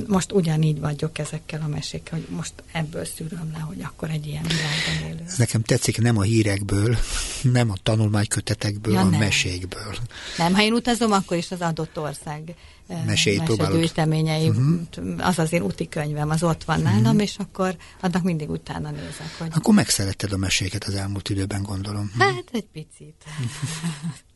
most 0.07 0.31
ugyanígy 0.31 0.79
vagyok 0.79 1.17
ezekkel 1.17 1.61
a 1.61 1.67
mesékkel, 1.67 2.19
hogy 2.19 2.35
most 2.35 2.53
ebből 2.71 3.05
szűröm 3.05 3.51
le, 3.53 3.59
hogy 3.59 3.81
akkor 3.81 4.09
egy 4.09 4.27
ilyen 4.27 4.43
világban 4.43 5.09
élő. 5.09 5.23
Ez 5.27 5.37
nekem 5.37 5.61
tetszik, 5.61 6.01
nem 6.01 6.17
a 6.17 6.21
hírekből, 6.21 6.97
nem 7.41 7.71
a 7.71 7.75
tanulmánykötetekből, 7.83 8.93
ja, 8.93 8.99
a 8.99 9.03
nem. 9.03 9.19
mesékből. 9.19 9.95
Nem, 10.37 10.53
ha 10.53 10.61
én 10.61 10.73
utazom, 10.73 11.11
akkor 11.11 11.37
is 11.37 11.51
az 11.51 11.61
adott 11.61 11.99
ország 11.99 12.55
mesét 13.05 13.71
gyűjteményei, 13.71 14.49
uh-huh. 14.49 14.79
az 15.17 15.39
az 15.39 15.53
én 15.53 15.61
úti 15.61 15.89
könyvem, 15.89 16.29
az 16.29 16.43
ott 16.43 16.63
van 16.63 16.81
nálam, 16.81 17.01
uh-huh. 17.01 17.21
és 17.21 17.35
akkor 17.37 17.75
annak 18.01 18.23
mindig 18.23 18.49
utána 18.49 18.89
nézek. 18.91 19.35
Hogy... 19.37 19.51
Akkor 19.53 19.73
megszeretted 19.73 20.31
a 20.31 20.37
meséket 20.37 20.83
az 20.83 20.93
elmúlt 20.93 21.29
időben, 21.29 21.63
gondolom. 21.63 22.11
Hát 22.19 22.49
egy 22.51 22.67
picit. 22.71 23.23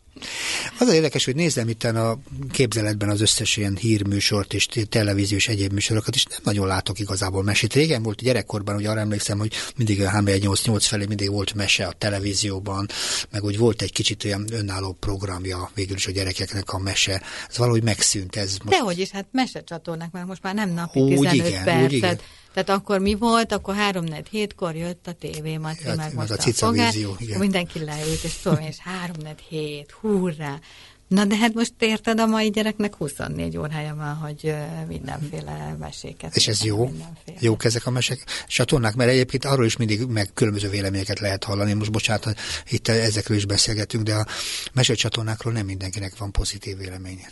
Az 0.80 0.88
az 0.88 0.94
érdekes, 0.94 1.26
hogy 1.26 1.36
nézem 1.36 1.70
itt 1.70 1.84
a 1.84 2.20
képzeletben 2.52 3.10
az 3.10 3.22
összes 3.22 3.58
ilyen 3.58 3.76
hírműsort 3.76 4.54
és 4.54 4.68
televíziós 4.90 5.48
egyéb 5.48 5.74
műsorokat, 5.74 6.16
és 6.16 6.26
nem 6.26 6.40
nagyon 6.44 6.68
látok 6.68 7.00
igazából 7.00 7.44
mesét. 7.44 7.74
Régen 7.74 8.04
volt 8.04 8.22
gyerekkorban, 8.22 8.76
hogy 8.76 8.86
arra 8.86 9.00
emlékszem, 9.00 9.38
hogy 9.38 9.54
mindig 9.76 10.02
a 10.02 10.10
H8 10.10 10.78
felé 10.80 11.06
mindig 11.06 11.32
volt 11.32 11.54
mese 11.54 11.86
a 11.86 11.92
televízióban, 11.98 12.88
meg 13.32 13.42
hogy 13.42 13.58
volt 13.58 13.82
egy 13.82 13.92
kicsit 13.92 14.24
olyan 14.24 14.46
önálló 14.52 14.98
programja 15.00 15.72
végül 15.74 15.96
is 15.96 16.08
a 16.08 16.12
gyerekeknek 16.12 16.74
a 16.74 16.78
mese. 16.78 17.22
Ez 17.50 17.58
valahogy 17.58 17.84
megszűnt. 17.84 18.36
Ez 18.36 18.58
most... 18.64 18.78
Dehogy 18.78 19.00
is, 19.00 19.10
hát 19.10 19.26
csatornák, 19.66 20.12
mert 20.12 20.28
most 20.28 20.44
már 20.44 20.54
nem 20.54 20.70
napi 20.70 21.00
úgy 21.00 21.30
15 21.30 21.48
igen, 21.48 21.64
percet. 21.64 21.86
Úgy 21.86 21.94
igen. 21.94 22.20
Tehát 22.64 22.82
akkor 22.82 23.00
mi 23.00 23.14
volt? 23.14 23.52
Akkor 23.52 23.76
3 23.76 24.04
4 24.04 24.28
hétkor 24.30 24.76
jött 24.76 25.08
a 25.08 25.12
tévé, 25.12 25.58
Maci 25.58 25.84
hát, 25.84 25.96
meg 25.96 26.14
most 26.14 26.32
a, 26.32 26.34
a 26.34 26.52
fogát, 26.54 26.96
mindenki 27.40 27.84
leült, 27.84 28.24
és 28.24 28.34
tudom, 28.34 28.60
és 28.60 28.78
3 28.80 29.16
4 29.24 29.34
hét, 29.50 29.92
hurrá! 29.92 30.60
Na 31.08 31.26
de 31.26 31.36
hát 31.36 31.54
most 31.54 31.74
érted, 31.80 32.20
a 32.20 32.26
mai 32.26 32.50
gyereknek 32.50 32.96
24 32.96 33.58
órája 33.58 33.96
van, 33.96 34.14
hogy 34.14 34.56
mindenféle 34.88 35.76
meséket. 35.80 36.36
És 36.36 36.48
ez 36.48 36.64
jó? 36.64 36.86
Mindenféle. 36.86 37.38
Jók 37.40 37.64
ezek 37.64 37.86
a 37.86 37.90
mesek 37.90 38.26
csatornák? 38.48 38.96
Mert 38.96 39.10
egyébként 39.10 39.46
arról 39.46 39.66
is 39.66 39.78
mindig 39.78 40.06
meg 40.06 40.30
különböző 40.34 40.70
véleményeket 40.70 41.20
lehet 41.20 41.44
hallani. 41.44 41.74
Most 41.74 41.92
bocsánat, 41.92 42.36
itt 42.70 42.88
ezekről 42.88 43.38
is 43.38 43.46
beszélgetünk, 43.46 44.04
de 44.04 44.16
a 44.16 44.26
mesecsatornákról 44.74 45.54
nem 45.54 45.66
mindenkinek 45.66 46.18
van 46.18 46.32
pozitív 46.32 46.78
véleménye. 46.78 47.30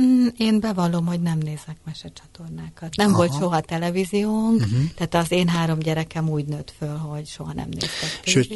Mm, 0.00 0.26
én 0.36 0.60
bevallom, 0.60 1.06
hogy 1.06 1.20
nem 1.20 1.38
nézek 1.38 1.76
mesecsatornákat. 1.84 2.96
Nem 2.96 3.08
Aha. 3.08 3.16
volt 3.16 3.32
soha 3.32 3.60
televíziónk, 3.60 4.60
uh-huh. 4.60 4.84
tehát 4.94 5.14
az 5.14 5.32
én 5.32 5.48
három 5.48 5.78
gyerekem 5.78 6.28
úgy 6.28 6.44
nőtt 6.44 6.74
föl, 6.78 6.96
hogy 6.96 7.26
soha 7.26 7.52
nem 7.52 7.68
néztek. 7.70 8.20
Sőt, 8.24 8.52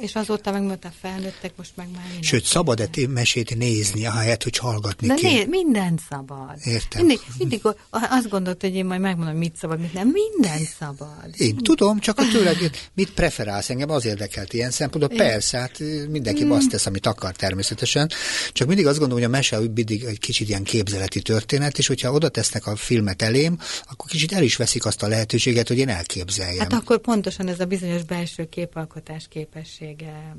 és 0.00 0.14
azóta 0.14 0.52
meg 0.52 0.62
miután 0.62 0.92
felnőttek, 1.00 1.52
most 1.56 1.70
meg 1.74 1.88
már 1.94 2.04
Sőt, 2.20 2.44
szabad-e 2.44 2.88
mesét 3.08 3.56
nézni, 3.56 4.06
ahelyett, 4.06 4.42
hogy 4.42 4.56
hallgatni 4.56 5.06
De 5.06 5.14
né, 5.22 5.44
minden 5.44 5.98
szabad. 6.10 6.54
Értem. 6.64 7.06
Mindig, 7.06 7.20
mindig 7.38 7.60
azt 7.90 8.28
gondolt, 8.28 8.60
hogy 8.60 8.74
én 8.74 8.84
majd 8.84 9.00
megmondom, 9.00 9.36
mit 9.36 9.56
szabad, 9.56 9.80
mit 9.80 9.92
nem. 9.92 10.08
Minden 10.08 10.58
szabad. 10.78 11.28
Én 11.36 11.46
mind. 11.46 11.62
tudom, 11.62 11.98
csak 11.98 12.18
a 12.18 12.22
tőled, 12.32 12.70
mit 12.94 13.10
preferálsz, 13.10 13.70
engem 13.70 13.90
az 13.90 14.04
érdekelt 14.04 14.52
ilyen 14.52 14.70
szempontból. 14.70 15.16
Persze, 15.16 15.58
hát 15.58 15.78
mindenki 16.08 16.44
mm. 16.44 16.50
azt 16.50 16.68
tesz, 16.68 16.86
amit 16.86 17.06
akar 17.06 17.32
természetesen. 17.32 18.10
Csak 18.52 18.66
mindig 18.66 18.86
azt 18.86 18.98
gondolom, 18.98 19.22
hogy 19.22 19.32
a 19.32 19.36
mese 19.36 19.58
mindig 19.58 20.04
egy 20.04 20.18
kicsit 20.18 20.48
ilyen 20.48 20.62
képzeleti 20.64 21.22
történet, 21.22 21.78
és 21.78 21.86
hogyha 21.86 22.12
oda 22.12 22.28
tesznek 22.28 22.66
a 22.66 22.76
filmet 22.76 23.22
elém, 23.22 23.58
akkor 23.90 24.10
kicsit 24.10 24.32
el 24.32 24.42
is 24.42 24.56
veszik 24.56 24.84
azt 24.84 25.02
a 25.02 25.08
lehetőséget, 25.08 25.68
hogy 25.68 25.78
én 25.78 25.88
elképzeljem. 25.88 26.58
Hát 26.58 26.72
akkor 26.72 26.98
pontosan 26.98 27.48
ez 27.48 27.60
a 27.60 27.64
bizonyos 27.64 28.02
belső 28.02 28.48
képalkotás 28.48 29.26
képesség 29.28 29.89
segítsége 29.98 30.34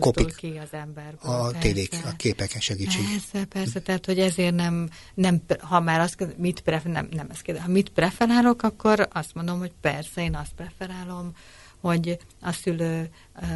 Kopik. 0.00 0.34
ki 0.34 0.60
az 0.62 0.68
emberből. 0.70 1.30
A 1.30 1.58
tévék, 1.58 1.94
a 2.04 2.16
képeken 2.16 2.60
segítség. 2.60 3.04
Persze, 3.10 3.44
persze, 3.44 3.80
tehát 3.80 4.06
hogy 4.06 4.18
ezért 4.18 4.54
nem, 4.54 4.88
nem 5.14 5.42
ha 5.60 5.80
már 5.80 6.00
azt 6.00 6.26
mit 6.36 6.60
prefer, 6.60 6.92
nem, 6.92 7.08
nem 7.10 7.26
ezt 7.30 7.42
kérdez, 7.42 7.64
ha 7.64 7.70
mit 7.70 7.88
preferálok, 7.88 8.62
akkor 8.62 9.08
azt 9.12 9.34
mondom, 9.34 9.58
hogy 9.58 9.72
persze, 9.80 10.22
én 10.22 10.34
azt 10.34 10.52
preferálom, 10.56 11.32
hogy 11.80 12.18
a 12.40 12.52
szülő 12.52 13.08
ö, 13.42 13.46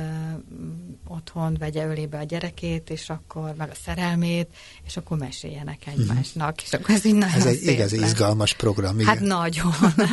otthon 1.09 1.57
vegye 1.59 1.87
ölébe 1.87 2.19
a 2.19 2.23
gyerekét, 2.23 2.91
és 2.91 3.09
akkor 3.09 3.55
meg 3.57 3.71
a 3.71 3.75
szerelmét, 3.85 4.49
és 4.87 4.97
akkor 4.97 5.19
meséljenek 5.19 5.87
mhm. 5.87 6.01
egymásnak, 6.01 6.63
és 6.63 6.73
akkor 6.73 6.95
ez 6.95 7.05
így 7.05 7.15
nagyon 7.15 7.35
Ez 7.35 7.47
egy 7.47 7.63
igazi 7.63 8.01
izgalmas 8.01 8.55
program, 8.55 9.01
igen. 9.01 9.07
Hát 9.07 9.21
nagyon. 9.21 9.73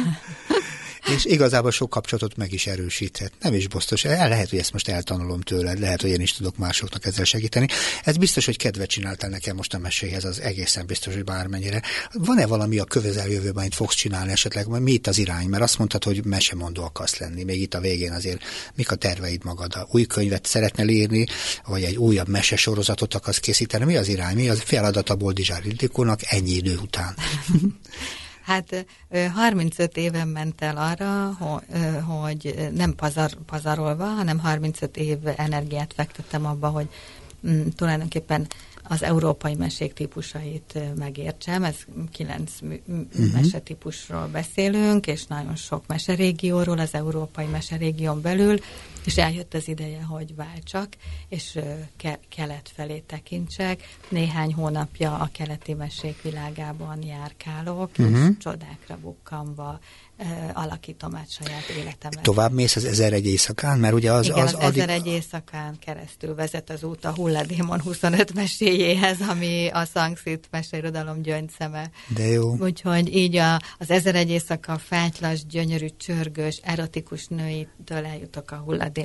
és 1.16 1.26
igazából 1.26 1.72
sok 1.72 1.89
kapcsolatot 1.89 2.38
meg 2.38 2.53
is 2.53 2.68
erősíthet. 2.68 3.32
Nem 3.41 3.53
is 3.53 3.68
biztos. 3.68 4.03
El 4.03 4.30
lehet, 4.30 4.49
hogy 4.49 4.60
ezt 4.60 4.74
most 4.74 4.88
eltanulom 4.89 5.41
tőled, 5.41 5.80
lehet, 5.80 6.01
hogy 6.01 6.10
én 6.10 6.22
is 6.22 6.34
tudok 6.34 6.58
másoknak 6.58 7.05
ezzel 7.05 7.26
segíteni. 7.26 7.68
Ez 8.03 8.18
biztos, 8.18 8.45
hogy 8.45 8.58
kedvet 8.58 8.89
csináltál 8.89 9.30
nekem 9.30 9.55
most 9.55 9.74
a 9.74 9.78
meséhez, 9.78 10.26
az 10.26 10.41
egészen 10.41 10.86
biztos, 10.86 11.14
hogy 11.14 11.24
bármennyire. 11.24 11.82
Van-e 12.14 12.45
valami 12.45 12.78
a 12.80 12.84
közeljövőben, 12.84 13.58
amit 13.58 13.76
fogsz 13.76 13.95
csinálni 13.95 14.32
esetleg? 14.32 14.68
Mi 14.68 14.91
itt 14.91 15.08
az 15.08 15.18
irány? 15.18 15.47
Mert 15.47 15.64
azt 15.64 15.78
mondtad, 15.78 16.03
hogy 16.03 16.26
mesemondó 16.26 16.84
akarsz 16.84 17.18
lenni. 17.18 17.43
Még 17.43 17.62
itt 17.62 17.74
a 17.74 17.80
végén 17.80 18.12
azért 18.12 18.43
mik 18.76 18.91
a 18.91 18.95
terveid 18.95 19.43
magad? 19.43 19.76
A 19.76 19.88
új 19.91 20.05
könyvet 20.05 20.45
szeretne 20.45 20.84
írni, 20.84 21.26
vagy 21.66 21.84
egy 21.84 21.95
újabb 21.95 22.28
mesesorozatot 22.28 23.14
akarsz 23.14 23.39
készíteni? 23.39 23.86
Mi 23.86 23.97
az 23.97 24.08
irány? 24.08 24.36
Mi 24.36 24.49
az 24.49 24.62
feladat 24.62 25.10
a 25.10 25.16
Boldizsár 25.16 25.66
Ildikónak 25.66 26.20
ennyi 26.24 26.51
idő 26.51 26.78
után? 26.78 27.16
Hát 28.48 28.86
35 29.34 29.98
éven 29.98 30.28
ment 30.28 30.62
el 30.62 30.78
arra, 30.78 31.34
hogy 32.04 32.70
nem 32.74 32.95
pazar, 32.95 33.32
pazarolva, 33.45 34.06
hanem 34.06 34.39
35 34.39 34.98
év 34.98 35.18
energiát 35.36 35.93
fektettem 35.93 36.45
abba, 36.45 36.68
hogy 36.68 36.88
mm, 37.48 37.68
tulajdonképpen 37.76 38.48
az 38.84 39.04
európai 39.04 39.56
mesék 39.56 39.93
típusait 39.93 40.80
megértsem. 40.98 41.64
Ez 41.64 41.76
kilenc 42.12 42.52
uh-huh. 42.62 43.32
mesetípusról 43.34 44.28
beszélünk, 44.28 45.08
és 45.08 45.26
nagyon 45.26 45.56
sok 45.56 45.88
meserégióról 45.88 46.80
az 46.80 46.93
európai 46.93 47.45
meserégión 47.45 48.22
belül, 48.22 48.60
és 49.08 49.18
eljött 49.18 49.53
az 49.53 49.68
ideje, 49.68 50.01
hogy 50.01 50.36
váltsak, 50.36 50.88
és 51.30 51.60
ke- 51.97 52.20
kelet 52.30 52.72
felé 52.76 52.99
tekintsek. 52.99 53.97
Néhány 54.10 54.53
hónapja 54.53 55.14
a 55.14 55.30
keleti 55.34 55.74
mesék 55.74 56.22
világában 56.22 57.03
járkálok, 57.03 57.89
uh-huh. 57.97 58.30
és 58.30 58.38
csodákra 58.39 58.97
bukkanva 59.01 59.80
alakítom 60.53 61.16
át 61.16 61.32
saját 61.32 61.70
életemet. 61.78 62.22
Tovább 62.22 62.51
mész 62.51 62.76
az 62.76 62.86
ezer 62.86 63.14
egy 63.14 63.26
éjszakán? 63.26 63.80
Mert 63.80 63.93
ugye 63.93 64.12
az, 64.12 64.26
Igen, 64.26 64.38
az, 64.38 64.53
az 64.53 64.64
addig... 64.64 64.78
ezer 64.78 64.89
egy 64.89 65.08
éjszakán 65.08 65.80
keresztül 65.80 66.36
vezet 66.36 66.70
az 66.70 66.84
út 66.84 67.05
a 67.05 67.14
Hulladémon 67.16 67.82
25 67.82 68.34
meséjéhez, 68.34 69.18
ami 69.30 69.68
a 69.68 69.86
Szangszit 69.86 70.47
meseirodalom 70.51 71.22
gyöngyszeme. 71.22 71.89
De 72.08 72.24
jó. 72.24 72.58
Úgyhogy 72.58 73.16
így 73.16 73.36
a, 73.36 73.62
az 73.78 73.89
ezer 73.89 74.16
egy 74.16 74.30
éjszaka 74.30 74.78
fájtlas, 74.78 75.45
gyönyörű, 75.45 75.88
csörgős, 75.97 76.60
erotikus 76.64 77.28
nőitől 77.28 78.05
eljutok 78.05 78.51
a 78.51 78.55
Hulladémon 78.55 78.97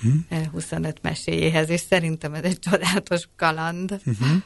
hm? 0.00 0.34
25 0.52 1.02
meséjéhez, 1.02 1.68
és 1.68 1.80
szerintem 1.80 2.34
ez 2.34 2.42
egy 2.42 2.58
csodálatos 2.58 3.28
kaland. 3.36 4.00
Uh-huh. 4.04 4.42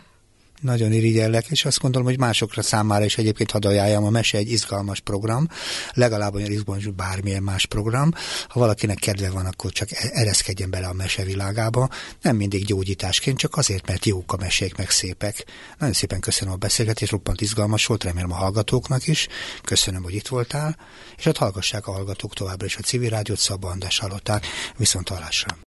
Nagyon 0.61 0.93
irigyellek, 0.93 1.47
és 1.51 1.65
azt 1.65 1.79
gondolom, 1.79 2.07
hogy 2.07 2.19
másokra 2.19 2.63
számára 2.63 3.05
is 3.05 3.19
egyébként 3.19 3.51
hadd 3.51 3.67
ajánljam, 3.67 4.05
a 4.05 4.11
mese 4.11 4.39
egy 4.39 4.51
izgalmas 4.51 5.01
program, 5.01 5.49
legalább 5.93 6.35
olyan 6.35 6.51
izgalmas, 6.51 6.87
bármilyen 6.87 7.43
más 7.43 7.67
program. 7.67 8.13
Ha 8.49 8.61
valakinek 8.61 8.99
kedve 8.99 9.31
van, 9.31 9.47
akkor 9.47 9.73
csak 9.73 9.93
e- 9.93 10.11
ereszkedjen 10.13 10.71
bele 10.71 10.87
a 10.87 10.93
mese 10.93 11.25
világába. 11.25 11.89
Nem 12.23 12.37
mindig 12.37 12.65
gyógyításként, 12.65 13.39
csak 13.39 13.57
azért, 13.57 13.87
mert 13.87 14.07
jók 14.07 14.33
a 14.33 14.37
mesék, 14.37 14.77
meg 14.77 14.91
szépek. 14.91 15.45
Nagyon 15.79 15.95
szépen 15.95 16.21
köszönöm 16.21 16.55
a 16.55 16.57
beszélgetést, 16.57 17.11
roppant 17.11 17.41
izgalmas 17.41 17.87
volt, 17.87 18.05
remélem 18.05 18.33
a 18.33 18.37
hallgatóknak 18.37 19.07
is. 19.07 19.29
Köszönöm, 19.63 20.03
hogy 20.03 20.15
itt 20.15 20.29
voltál, 20.29 20.77
és 21.17 21.25
hát 21.25 21.37
hallgassák 21.37 21.87
a 21.87 21.93
hallgatók 21.93 22.35
továbbra 22.35 22.67
is 22.67 22.77
a 22.77 22.81
civil 22.83 23.11
rádiót, 23.11 23.39
Szabandás 23.39 23.99
hallották. 23.99 24.47
Viszont 24.77 25.09
hallásra. 25.09 25.59